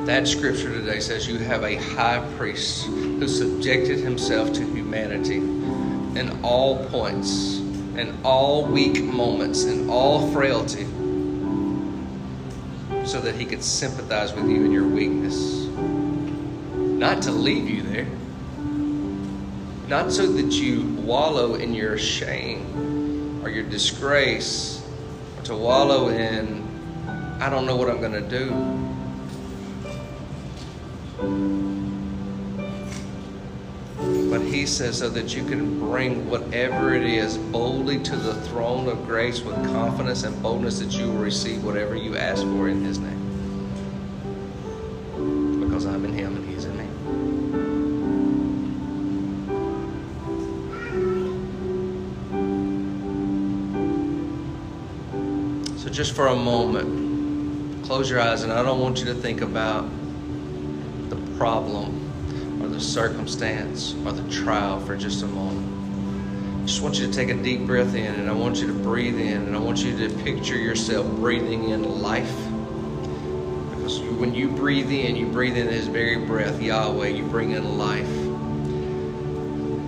That 0.05 0.27
scripture 0.27 0.71
today 0.71 0.99
says 0.99 1.27
you 1.27 1.39
have 1.39 1.63
a 1.63 1.75
high 1.75 2.25
priest 2.37 2.85
who 2.85 3.27
subjected 3.27 3.99
himself 3.99 4.53
to 4.53 4.61
humanity 4.61 5.41
in 6.15 6.39
all 6.43 6.85
points, 6.87 7.57
in 7.97 8.17
all 8.23 8.65
weak 8.65 9.03
moments, 9.03 9.65
in 9.65 9.89
all 9.89 10.31
frailty 10.31 10.85
so 13.05 13.21
that 13.21 13.35
he 13.35 13.45
could 13.45 13.63
sympathize 13.63 14.33
with 14.33 14.49
you 14.49 14.65
in 14.65 14.71
your 14.71 14.87
weakness. 14.87 15.65
Not 15.67 17.21
to 17.23 17.31
leave 17.31 17.69
you 17.69 17.83
there. 17.83 18.07
Not 19.87 20.11
so 20.11 20.25
that 20.25 20.53
you 20.53 20.83
wallow 21.01 21.53
in 21.55 21.73
your 21.73 21.97
shame 21.97 23.41
or 23.43 23.49
your 23.49 23.63
disgrace 23.63 24.83
or 25.37 25.43
to 25.43 25.55
wallow 25.55 26.09
in, 26.09 26.63
I 27.39 27.49
don't 27.49 27.67
know 27.67 27.75
what 27.75 27.89
I'm 27.89 27.99
going 27.99 28.13
to 28.13 28.21
do. 28.21 28.75
Says 34.65 34.99
so 34.99 35.09
that 35.09 35.35
you 35.35 35.45
can 35.45 35.79
bring 35.79 36.29
whatever 36.29 36.93
it 36.93 37.03
is 37.03 37.37
boldly 37.37 37.99
to 37.99 38.15
the 38.15 38.33
throne 38.47 38.87
of 38.87 39.05
grace 39.05 39.41
with 39.41 39.55
confidence 39.65 40.23
and 40.23 40.41
boldness 40.41 40.79
that 40.79 40.91
you 40.91 41.07
will 41.07 41.17
receive 41.19 41.63
whatever 41.63 41.95
you 41.95 42.15
ask 42.15 42.43
for 42.43 42.69
in 42.69 42.83
his 42.83 42.99
name. 42.99 43.19
Because 45.59 45.85
I'm 45.85 46.05
in 46.05 46.13
him 46.13 46.35
and 46.35 46.49
he's 46.49 46.65
in 46.65 46.77
me. 46.77 46.87
So 55.77 55.89
just 55.89 56.15
for 56.15 56.27
a 56.27 56.35
moment, 56.35 57.83
close 57.85 58.09
your 58.09 58.21
eyes 58.21 58.43
and 58.43 58.53
I 58.53 58.63
don't 58.63 58.79
want 58.79 58.99
you 58.99 59.05
to 59.05 59.13
think 59.13 59.41
about 59.41 59.89
the 61.09 61.17
problem 61.37 62.04
the 62.75 62.81
circumstance 62.81 63.95
or 64.05 64.11
the 64.11 64.29
trial 64.29 64.81
for 64.81 64.97
just 64.97 65.23
a 65.23 65.27
moment. 65.27 66.61
I 66.61 66.65
just 66.65 66.81
want 66.81 66.99
you 66.99 67.07
to 67.07 67.13
take 67.13 67.29
a 67.29 67.33
deep 67.33 67.61
breath 67.61 67.95
in 67.95 68.15
and 68.15 68.29
I 68.29 68.33
want 68.33 68.57
you 68.57 68.67
to 68.67 68.73
breathe 68.73 69.17
in 69.17 69.43
and 69.43 69.55
I 69.55 69.59
want 69.59 69.77
you 69.77 69.97
to 69.97 70.13
picture 70.23 70.57
yourself 70.57 71.09
breathing 71.15 71.69
in 71.69 72.01
life. 72.01 72.35
Because 73.69 74.01
when 74.19 74.35
you 74.35 74.49
breathe 74.49 74.91
in, 74.91 75.15
you 75.15 75.25
breathe 75.27 75.55
in 75.55 75.69
His 75.69 75.87
very 75.87 76.17
breath, 76.17 76.61
Yahweh, 76.61 77.07
you 77.07 77.23
bring 77.23 77.51
in 77.51 77.77
life. 77.77 78.13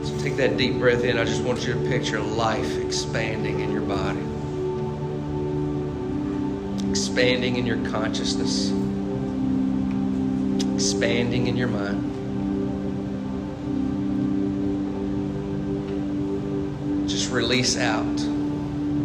So 0.08 0.18
take 0.24 0.38
that 0.38 0.56
deep 0.56 0.80
breath 0.80 1.04
in. 1.04 1.20
I 1.20 1.26
just 1.26 1.44
want 1.44 1.68
you 1.68 1.74
to 1.74 1.90
picture 1.90 2.22
life 2.22 2.78
expanding 2.78 3.60
in 3.60 3.70
your 3.70 3.82
body, 3.82 4.22
expanding 6.90 7.58
in 7.58 7.66
your 7.66 7.86
consciousness 7.90 8.72
expanding 10.78 11.48
in 11.48 11.58
your 11.58 11.68
mind. 11.68 12.07
Release 17.38 17.78
out 17.78 18.20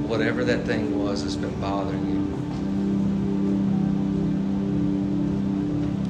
whatever 0.09 0.43
that 0.43 0.65
thing 0.65 0.99
was 0.99 1.23
that's 1.23 1.37
been 1.37 1.61
bothering 1.61 2.07
you. 2.09 2.23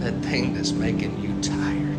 That 0.05 0.15
thing 0.25 0.55
that's 0.55 0.71
making 0.71 1.21
you 1.21 1.33
tired. 1.43 1.99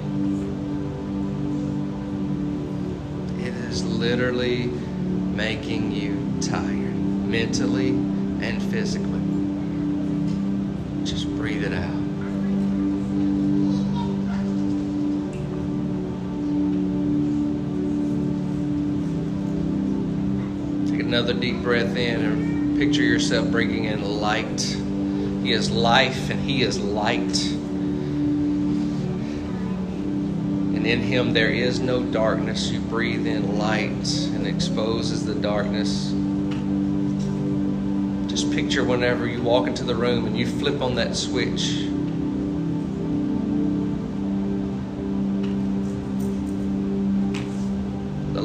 It 3.45 3.53
is 3.69 3.84
literally 3.84 4.67
making 4.67 5.91
you 5.91 6.15
tired, 6.39 6.95
mentally 6.95 7.89
and 7.89 8.63
physically. 8.63 9.32
Another 21.14 21.34
deep 21.36 21.61
breath 21.61 21.95
in 21.95 22.26
and 22.26 22.76
picture 22.80 23.03
yourself 23.03 23.47
bringing 23.51 23.84
in 23.86 24.20
light. 24.20 24.59
He 25.43 25.51
is 25.51 25.70
life 25.70 26.32
and 26.32 26.41
He 26.41 26.64
is 26.64 26.80
light. 26.80 27.45
And 30.74 30.88
in 30.88 31.01
Him 31.01 31.34
there 31.34 31.51
is 31.51 31.80
no 31.80 32.01
darkness. 32.01 32.72
You 32.72 32.80
breathe 32.80 33.28
in 33.28 33.59
light 33.59 34.11
and 34.34 34.47
exposes 34.47 35.24
the 35.24 35.36
darkness. 35.36 36.09
Just 38.28 38.51
picture 38.51 38.84
whenever 38.84 39.28
you 39.28 39.43
walk 39.43 39.68
into 39.68 39.84
the 39.84 39.93
room 39.93 40.26
and 40.26 40.36
you 40.36 40.47
flip 40.47 40.82
on 40.82 40.95
that 40.95 41.16
switch. 41.16 41.92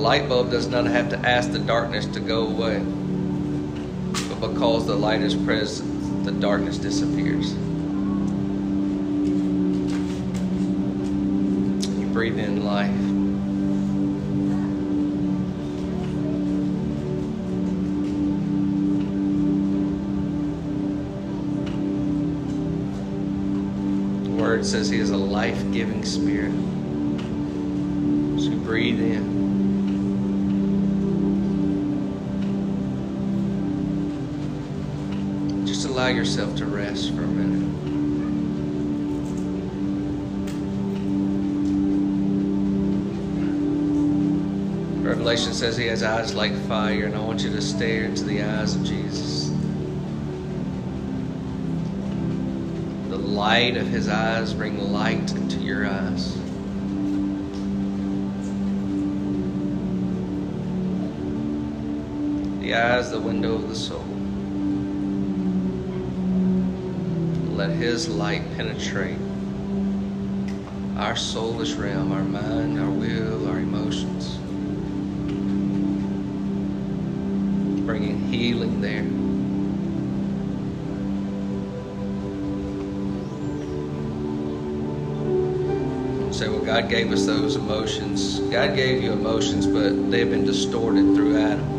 Light 0.09 0.27
bulb 0.27 0.51
does 0.51 0.69
not 0.69 0.87
have 0.87 1.11
to 1.11 1.19
ask 1.19 1.53
the 1.53 1.59
darkness 1.59 2.07
to 2.07 2.19
go 2.19 2.47
away. 2.47 2.79
But 4.31 4.41
because 4.41 4.87
the 4.87 4.95
light 4.95 5.21
is 5.21 5.35
present, 5.35 6.25
the 6.25 6.33
darkness 6.33 6.79
disappears. 6.79 7.53
You 11.99 12.07
breathe 12.11 12.39
in 12.39 12.65
life. 12.65 12.89
The 24.25 24.43
word 24.43 24.65
says 24.65 24.89
he 24.89 25.01
is 25.01 25.11
a 25.11 25.19
life 25.19 25.71
giving 25.71 26.03
spirit. 26.03 26.55
So 28.41 28.57
breathe 28.65 29.03
in. 29.03 29.38
Allow 35.99 36.07
yourself 36.07 36.55
to 36.55 36.65
rest 36.65 37.13
for 37.13 37.25
a 37.25 37.27
minute. 37.27 37.75
Revelation 45.05 45.53
says 45.53 45.77
he 45.77 45.87
has 45.87 46.05
eyes 46.05 46.35
like 46.35 46.55
fire, 46.69 47.07
and 47.07 47.17
I 47.17 47.21
want 47.21 47.43
you 47.43 47.51
to 47.51 47.61
stare 47.61 48.05
into 48.05 48.23
the 48.23 48.45
eyes 48.45 48.77
of 48.77 48.85
Jesus. 48.85 49.49
The 53.09 53.19
light 53.19 53.77
of 53.77 53.89
his 53.89 54.09
eyes 54.09 54.55
bring 54.55 54.93
light 54.93 55.33
into 55.33 55.59
your 55.59 55.85
eyes. 55.85 56.35
The 62.61 62.75
eyes, 62.77 63.11
the 63.11 63.21
window 63.21 63.55
of 63.55 63.69
the 63.69 63.75
soul. 63.75 64.28
Let 67.59 67.71
his 67.71 68.09
light 68.09 68.45
penetrate 68.57 69.19
our 70.97 71.15
soulish 71.15 71.77
realm, 71.77 72.13
our 72.13 72.23
mind, 72.23 72.79
our 72.79 72.89
will, 72.89 73.49
our 73.49 73.59
emotions. 73.59 74.37
Bringing 77.85 78.29
healing 78.29 78.81
there. 78.81 79.03
Say, 86.33 86.49
well, 86.49 86.61
God 86.61 86.89
gave 86.89 87.11
us 87.11 87.27
those 87.27 87.57
emotions. 87.57 88.39
God 88.53 88.77
gave 88.77 89.03
you 89.03 89.11
emotions, 89.11 89.67
but 89.67 90.13
they've 90.13 90.31
been 90.31 90.45
distorted 90.45 91.17
through 91.17 91.37
Adam. 91.37 91.78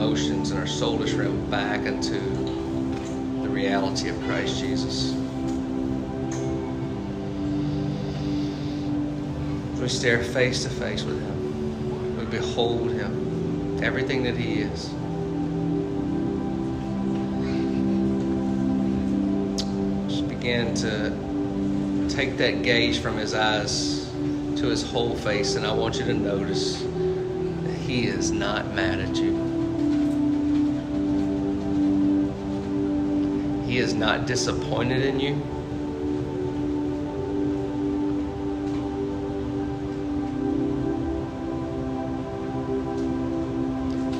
Emotions 0.00 0.50
and 0.50 0.58
our 0.58 0.64
soulish 0.64 1.16
realm 1.16 1.50
back 1.50 1.84
into 1.84 2.18
the 3.42 3.48
reality 3.50 4.08
of 4.08 4.18
Christ 4.22 4.58
Jesus. 4.58 5.12
We 9.78 9.88
stare 9.90 10.24
face 10.24 10.62
to 10.62 10.70
face 10.70 11.02
with 11.02 11.20
Him. 11.20 12.16
We 12.16 12.24
behold 12.24 12.92
Him, 12.92 13.84
everything 13.84 14.22
that 14.22 14.38
He 14.38 14.62
is. 14.62 14.84
Just 20.08 20.26
begin 20.30 20.74
to 20.76 22.08
take 22.08 22.38
that 22.38 22.62
gaze 22.62 22.98
from 22.98 23.18
His 23.18 23.34
eyes 23.34 24.10
to 24.56 24.66
His 24.66 24.82
whole 24.90 25.14
face, 25.14 25.56
and 25.56 25.66
I 25.66 25.74
want 25.74 25.96
you 25.96 26.06
to 26.06 26.14
notice 26.14 26.80
that 26.80 27.76
He 27.82 28.06
is 28.06 28.30
not 28.30 28.74
mad 28.74 29.00
at 29.00 29.14
you. 29.16 29.49
Is 33.80 33.94
not 33.94 34.26
disappointed 34.26 35.02
in 35.02 35.18
you. 35.18 35.34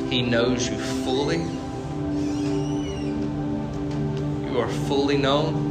He 0.08 0.22
knows 0.22 0.68
you 0.68 0.78
fully. 0.78 1.42
You 4.50 4.58
are 4.58 4.68
fully 4.88 5.18
known. 5.18 5.68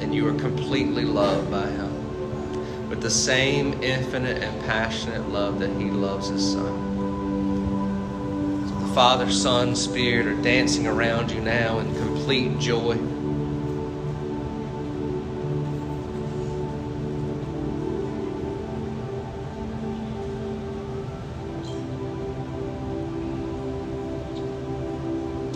And 0.00 0.14
you 0.14 0.26
are 0.26 0.34
completely 0.34 1.04
loved 1.04 1.50
by 1.50 1.66
Him 1.66 2.88
with 2.88 3.02
the 3.02 3.10
same 3.10 3.82
infinite 3.82 4.42
and 4.42 4.60
passionate 4.64 5.28
love 5.28 5.60
that 5.60 5.70
He 5.78 5.90
loves 5.90 6.28
His 6.28 6.52
Son. 6.54 6.87
Father, 8.94 9.30
Son, 9.30 9.76
Spirit 9.76 10.26
are 10.26 10.42
dancing 10.42 10.86
around 10.86 11.30
you 11.30 11.40
now 11.40 11.78
in 11.78 11.94
complete 11.94 12.58
joy. 12.58 12.94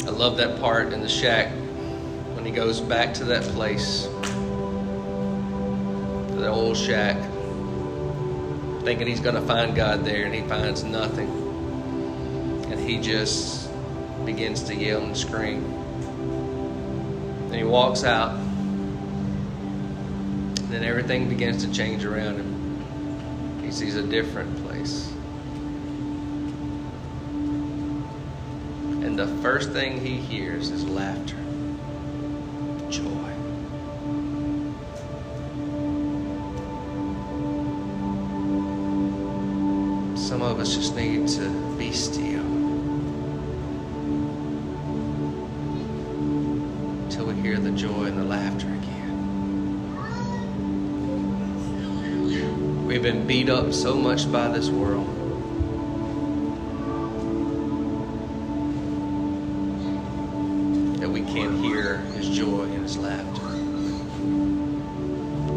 I 0.07 0.11
love 0.15 0.37
that 0.37 0.61
part 0.61 0.93
in 0.93 1.01
the 1.01 1.09
shack 1.09 1.51
when 2.35 2.45
he 2.45 2.53
goes 2.53 2.81
back 2.81 3.13
to 3.15 3.25
that 3.25 3.43
place, 3.55 4.07
the 6.37 6.49
old 6.49 6.77
shack, 6.77 7.17
thinking 8.85 9.09
he's 9.09 9.21
going 9.21 9.35
to 9.35 9.43
find 9.43 9.75
God 9.75 10.05
there, 10.05 10.27
and 10.27 10.35
he 10.35 10.43
finds 10.43 10.85
nothing. 10.85 11.42
He 12.87 12.99
just 12.99 13.71
begins 14.25 14.63
to 14.65 14.75
yell 14.75 15.03
and 15.03 15.17
scream. 15.17 15.65
And 17.47 17.55
he 17.55 17.65
walks 17.65 18.03
out, 18.05 18.33
and 20.57 20.69
then 20.69 20.85
everything 20.85 21.29
begins 21.29 21.65
to 21.65 21.73
change 21.73 22.05
around 22.05 22.37
him. 22.37 23.63
He 23.63 23.71
sees 23.71 23.95
a 23.95 24.03
different 24.03 24.65
place. 24.65 25.13
And 29.05 29.19
the 29.19 29.27
first 29.43 29.73
thing 29.73 30.01
he 30.01 30.17
hears 30.17 30.71
is 30.71 30.85
laughter, 30.85 31.37
joy. 32.89 33.33
Some 40.17 40.41
of 40.43 40.59
us 40.59 40.75
just 40.75 40.97
need 40.97 41.22
hear 47.43 47.59
the 47.59 47.73
joy 47.73 48.05
and 48.05 48.17
the 48.17 48.23
laughter 48.23 48.69
again. 48.69 49.27
We've 52.87 53.03
been 53.03 53.27
beat 53.27 53.49
up 53.51 53.73
so 53.73 53.97
much 53.97 54.31
by 54.31 54.47
this 54.49 54.69
world. 54.69 55.09
that 61.01 61.11
we 61.11 61.23
can't 61.23 61.59
hear 61.65 61.97
his 62.15 62.29
joy 62.29 62.63
and 62.63 62.85
his 62.85 62.97
laughter. 62.97 63.43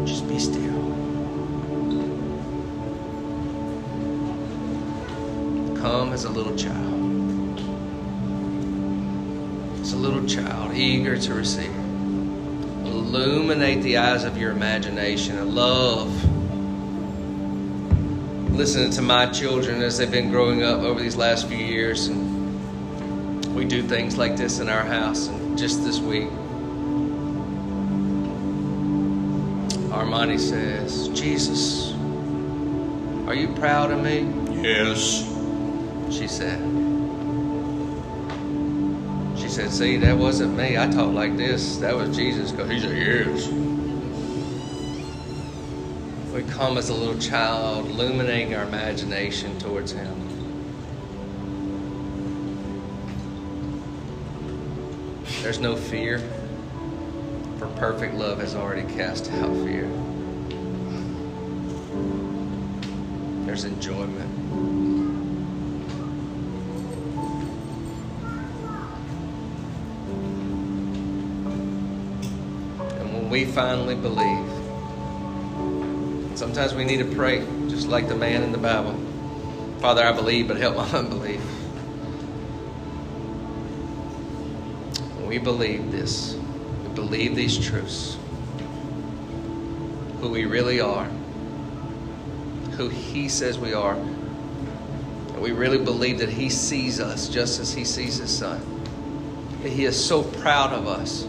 Just 0.04 0.26
be 0.28 0.40
still. 0.40 0.82
Come 5.80 6.12
as 6.12 6.24
a 6.24 6.30
little 6.30 6.56
child. 6.56 6.95
Eager 10.76 11.16
to 11.16 11.34
receive. 11.34 11.74
Illuminate 12.84 13.82
the 13.82 13.96
eyes 13.98 14.24
of 14.24 14.36
your 14.36 14.52
imagination. 14.52 15.38
I 15.38 15.42
love 15.42 16.08
listening 18.52 18.90
to 18.90 19.02
my 19.02 19.26
children 19.26 19.82
as 19.82 19.98
they've 19.98 20.10
been 20.10 20.30
growing 20.30 20.62
up 20.62 20.80
over 20.80 21.00
these 21.00 21.16
last 21.16 21.48
few 21.48 21.58
years. 21.58 22.08
And 22.08 23.54
we 23.54 23.64
do 23.64 23.82
things 23.82 24.16
like 24.16 24.36
this 24.36 24.60
in 24.60 24.68
our 24.68 24.84
house. 24.84 25.28
And 25.28 25.58
just 25.58 25.82
this 25.84 25.98
week, 25.98 26.28
Armani 29.90 30.38
says, 30.38 31.08
Jesus, 31.08 31.92
are 33.26 33.34
you 33.34 33.48
proud 33.54 33.90
of 33.90 34.02
me? 34.02 34.20
Yes. 34.62 35.24
She 36.10 36.28
said. 36.28 36.85
Said, 39.56 39.72
see, 39.72 39.96
that 39.96 40.18
wasn't 40.18 40.54
me. 40.54 40.76
I 40.76 40.86
talk 40.86 41.14
like 41.14 41.38
this. 41.38 41.78
That 41.78 41.96
was 41.96 42.14
Jesus. 42.14 42.52
Because 42.52 42.70
he 42.70 42.78
said, 42.78 42.94
yes. 42.94 43.48
We 46.30 46.42
come 46.52 46.76
as 46.76 46.90
a 46.90 46.94
little 46.94 47.18
child, 47.18 47.86
illuminating 47.86 48.54
our 48.54 48.64
imagination 48.64 49.58
towards 49.58 49.92
him. 49.92 50.14
There's 55.40 55.58
no 55.58 55.74
fear, 55.74 56.18
for 57.58 57.68
perfect 57.76 58.12
love 58.12 58.40
has 58.40 58.54
already 58.54 58.82
cast 58.92 59.32
out 59.32 59.56
fear. 59.64 59.88
There's 63.46 63.64
enjoyment. 63.64 64.45
We 73.36 73.44
finally 73.44 73.94
believe, 73.94 74.48
sometimes 76.38 76.72
we 76.72 76.86
need 76.86 76.96
to 76.96 77.14
pray, 77.14 77.46
just 77.68 77.86
like 77.86 78.08
the 78.08 78.14
man 78.14 78.42
in 78.42 78.50
the 78.50 78.56
Bible. 78.56 78.98
Father, 79.78 80.02
I 80.02 80.12
believe, 80.12 80.48
but 80.48 80.56
help 80.56 80.74
my 80.74 80.88
unbelief. 80.98 81.42
We 85.26 85.36
believe 85.36 85.92
this, 85.92 86.34
we 86.82 86.94
believe 86.94 87.36
these 87.36 87.58
truths, 87.58 88.16
who 90.20 90.30
we 90.30 90.46
really 90.46 90.80
are, 90.80 91.04
who 92.78 92.88
He 92.88 93.28
says 93.28 93.58
we 93.58 93.74
are, 93.74 93.96
and 93.96 95.42
we 95.42 95.52
really 95.52 95.76
believe 95.76 96.20
that 96.20 96.30
He 96.30 96.48
sees 96.48 97.00
us 97.00 97.28
just 97.28 97.60
as 97.60 97.74
He 97.74 97.84
sees 97.84 98.16
His 98.16 98.30
Son. 98.34 98.62
That 99.62 99.72
He 99.72 99.84
is 99.84 100.02
so 100.02 100.22
proud 100.22 100.72
of 100.72 100.86
us. 100.88 101.28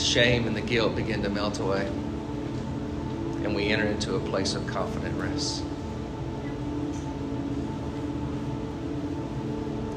The 0.00 0.06
shame 0.06 0.46
and 0.46 0.56
the 0.56 0.62
guilt 0.62 0.96
begin 0.96 1.22
to 1.24 1.28
melt 1.28 1.60
away, 1.60 1.86
and 3.44 3.54
we 3.54 3.68
enter 3.68 3.84
into 3.84 4.16
a 4.16 4.20
place 4.20 4.54
of 4.54 4.66
confident 4.66 5.14
rest. 5.20 5.62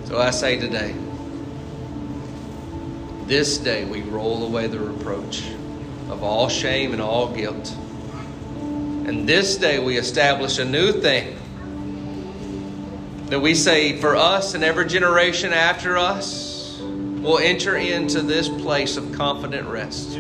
So 0.10 0.20
I 0.20 0.32
say 0.32 0.60
today, 0.60 0.94
this 3.28 3.58
day 3.58 3.86
we 3.86 4.02
roll 4.02 4.44
away 4.44 4.68
the 4.68 4.82
reproach 4.82 5.48
of 6.10 6.22
all 6.22 6.50
shame 6.50 6.92
and 6.92 7.02
all 7.02 7.34
guilt. 7.34 7.74
And 8.58 9.26
this 9.28 9.56
day 9.56 9.80
we 9.80 9.96
establish 9.98 10.58
a 10.58 10.66
new 10.66 10.92
thing 10.92 11.38
that 13.28 13.40
we 13.40 13.56
say 13.56 14.02
for 14.02 14.18
us 14.18 14.54
and 14.54 14.66
every 14.66 14.86
generation 14.86 15.54
after 15.54 15.98
us 15.98 16.53
will 17.24 17.40
enter 17.40 17.78
into 17.78 18.22
this 18.22 18.50
place 18.50 18.98
of 18.98 19.12
confident 19.14 19.68
rest. 19.68 20.20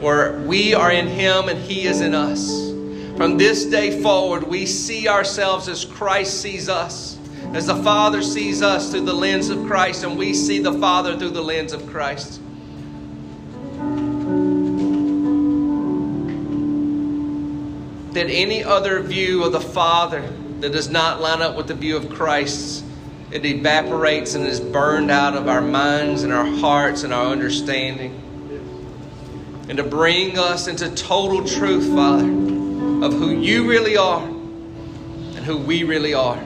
Where 0.00 0.40
we 0.40 0.74
are 0.74 0.90
in 0.90 1.06
Him 1.06 1.48
and 1.48 1.58
He 1.58 1.86
is 1.86 2.00
in 2.00 2.14
us. 2.14 2.70
From 3.16 3.36
this 3.36 3.66
day 3.66 4.02
forward, 4.02 4.44
we 4.44 4.64
see 4.64 5.06
ourselves 5.06 5.68
as 5.68 5.84
Christ 5.84 6.40
sees 6.40 6.70
us, 6.70 7.18
as 7.52 7.66
the 7.66 7.76
Father 7.82 8.22
sees 8.22 8.62
us 8.62 8.90
through 8.90 9.04
the 9.04 9.12
lens 9.12 9.50
of 9.50 9.66
Christ, 9.66 10.02
and 10.02 10.16
we 10.16 10.32
see 10.32 10.58
the 10.58 10.72
Father 10.72 11.18
through 11.18 11.30
the 11.30 11.42
lens 11.42 11.74
of 11.74 11.86
Christ. 11.86 12.40
that 18.12 18.28
any 18.28 18.64
other 18.64 19.00
view 19.00 19.44
of 19.44 19.52
the 19.52 19.60
Father 19.60 20.28
that 20.60 20.72
does 20.72 20.90
not 20.90 21.20
line 21.20 21.40
up 21.40 21.56
with 21.56 21.68
the 21.68 21.74
view 21.74 21.96
of 21.96 22.10
Christ, 22.10 22.84
it 23.32 23.44
evaporates 23.44 24.34
and 24.34 24.44
is 24.44 24.58
burned 24.58 25.10
out 25.10 25.36
of 25.36 25.48
our 25.48 25.60
minds 25.60 26.24
and 26.24 26.32
our 26.32 26.46
hearts 26.46 27.04
and 27.04 27.14
our 27.14 27.26
understanding. 27.26 28.16
And 29.68 29.76
to 29.78 29.84
bring 29.84 30.36
us 30.36 30.66
into 30.66 30.90
total 30.96 31.46
truth, 31.46 31.94
Father, 31.94 32.24
of 32.26 33.12
who 33.12 33.30
you 33.30 33.68
really 33.68 33.96
are 33.96 34.24
and 34.24 35.44
who 35.44 35.58
we 35.58 35.84
really 35.84 36.12
are. 36.12 36.42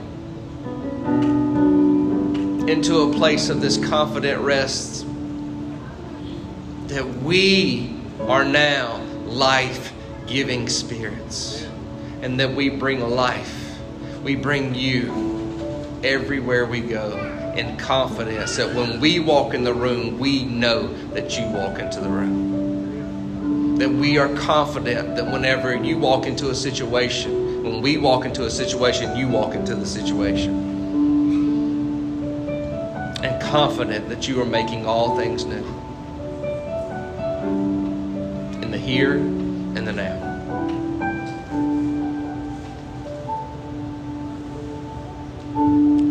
Into 2.69 3.01
a 3.01 3.13
place 3.15 3.49
of 3.49 3.63
this 3.63 3.79
confident 3.89 4.43
rest 4.43 5.07
that 6.89 7.07
we 7.23 7.97
are 8.21 8.45
now 8.45 9.03
life 9.25 9.93
giving 10.27 10.69
spirits 10.69 11.67
and 12.21 12.39
that 12.41 12.53
we 12.53 12.69
bring 12.69 13.01
life. 13.01 13.79
We 14.23 14.37
bring 14.37 14.75
you 14.75 15.34
everywhere 16.05 16.67
we 16.67 16.81
go 16.81 17.17
in 17.57 17.77
confidence 17.79 18.57
that 18.57 18.75
when 18.75 19.01
we 19.01 19.19
walk 19.21 19.55
in 19.55 19.65
the 19.65 19.73
room, 19.73 20.19
we 20.19 20.45
know 20.45 20.93
that 21.15 21.39
you 21.39 21.47
walk 21.47 21.79
into 21.79 22.01
the 22.01 22.09
room. 22.09 23.79
That 23.79 23.89
we 23.89 24.19
are 24.19 24.29
confident 24.37 25.17
that 25.17 25.25
whenever 25.25 25.75
you 25.75 25.99
walk 25.99 26.27
into 26.27 26.51
a 26.51 26.55
situation, 26.55 27.63
when 27.63 27.81
we 27.81 27.97
walk 27.97 28.25
into 28.25 28.45
a 28.45 28.51
situation, 28.51 29.17
you 29.17 29.29
walk 29.29 29.55
into 29.55 29.75
the 29.75 29.87
situation. 29.87 30.73
And 33.25 33.43
confident 33.43 34.09
that 34.11 34.29
you 34.29 34.41
are 34.43 34.47
making 34.47 34.87
all 34.87 35.17
things 35.17 35.45
new. 35.45 35.65
In 38.63 38.71
the 38.71 38.79
here 38.79 39.15
and 39.15 39.87
the 39.87 39.93
now. 39.93 40.34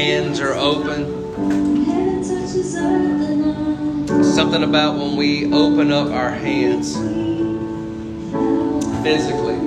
hands 0.00 0.40
are 0.40 0.54
open. 0.54 1.04
Something 4.24 4.62
about 4.62 4.96
when 4.96 5.14
we 5.14 5.52
open 5.52 5.92
up 5.92 6.08
our 6.08 6.30
hands 6.30 6.94
physically, 9.02 9.58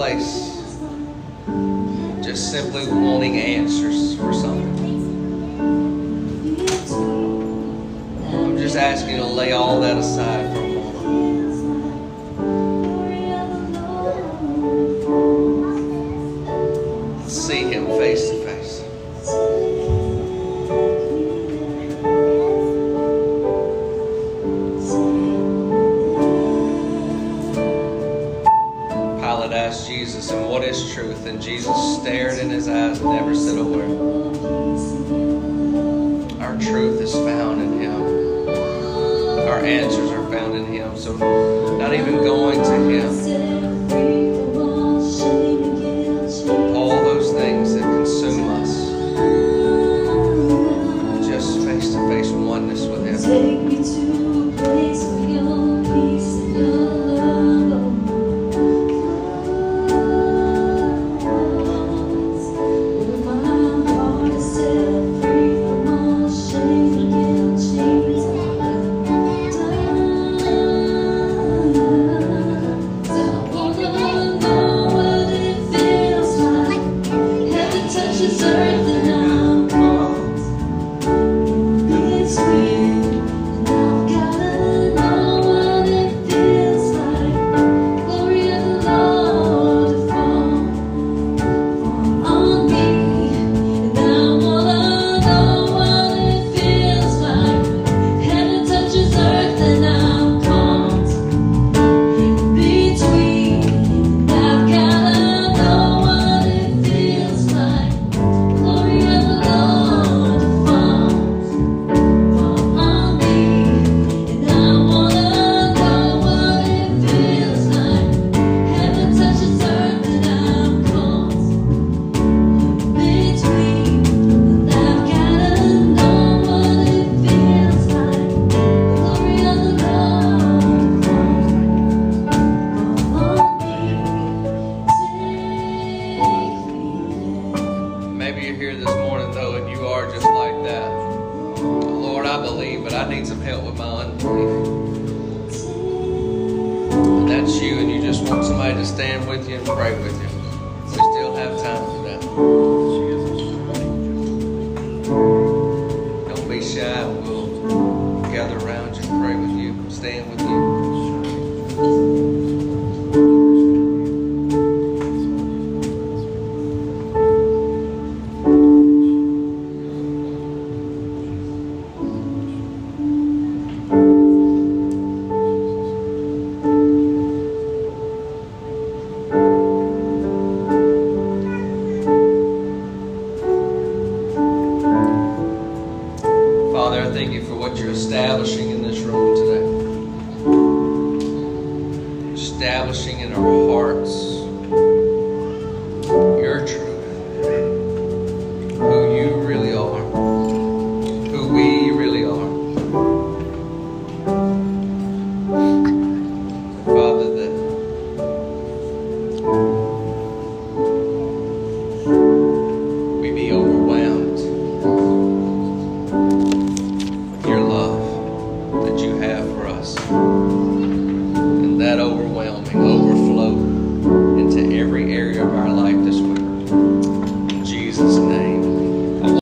place. 0.00 0.56
Just 2.24 2.50
simply 2.50 2.86
wanting 2.86 3.36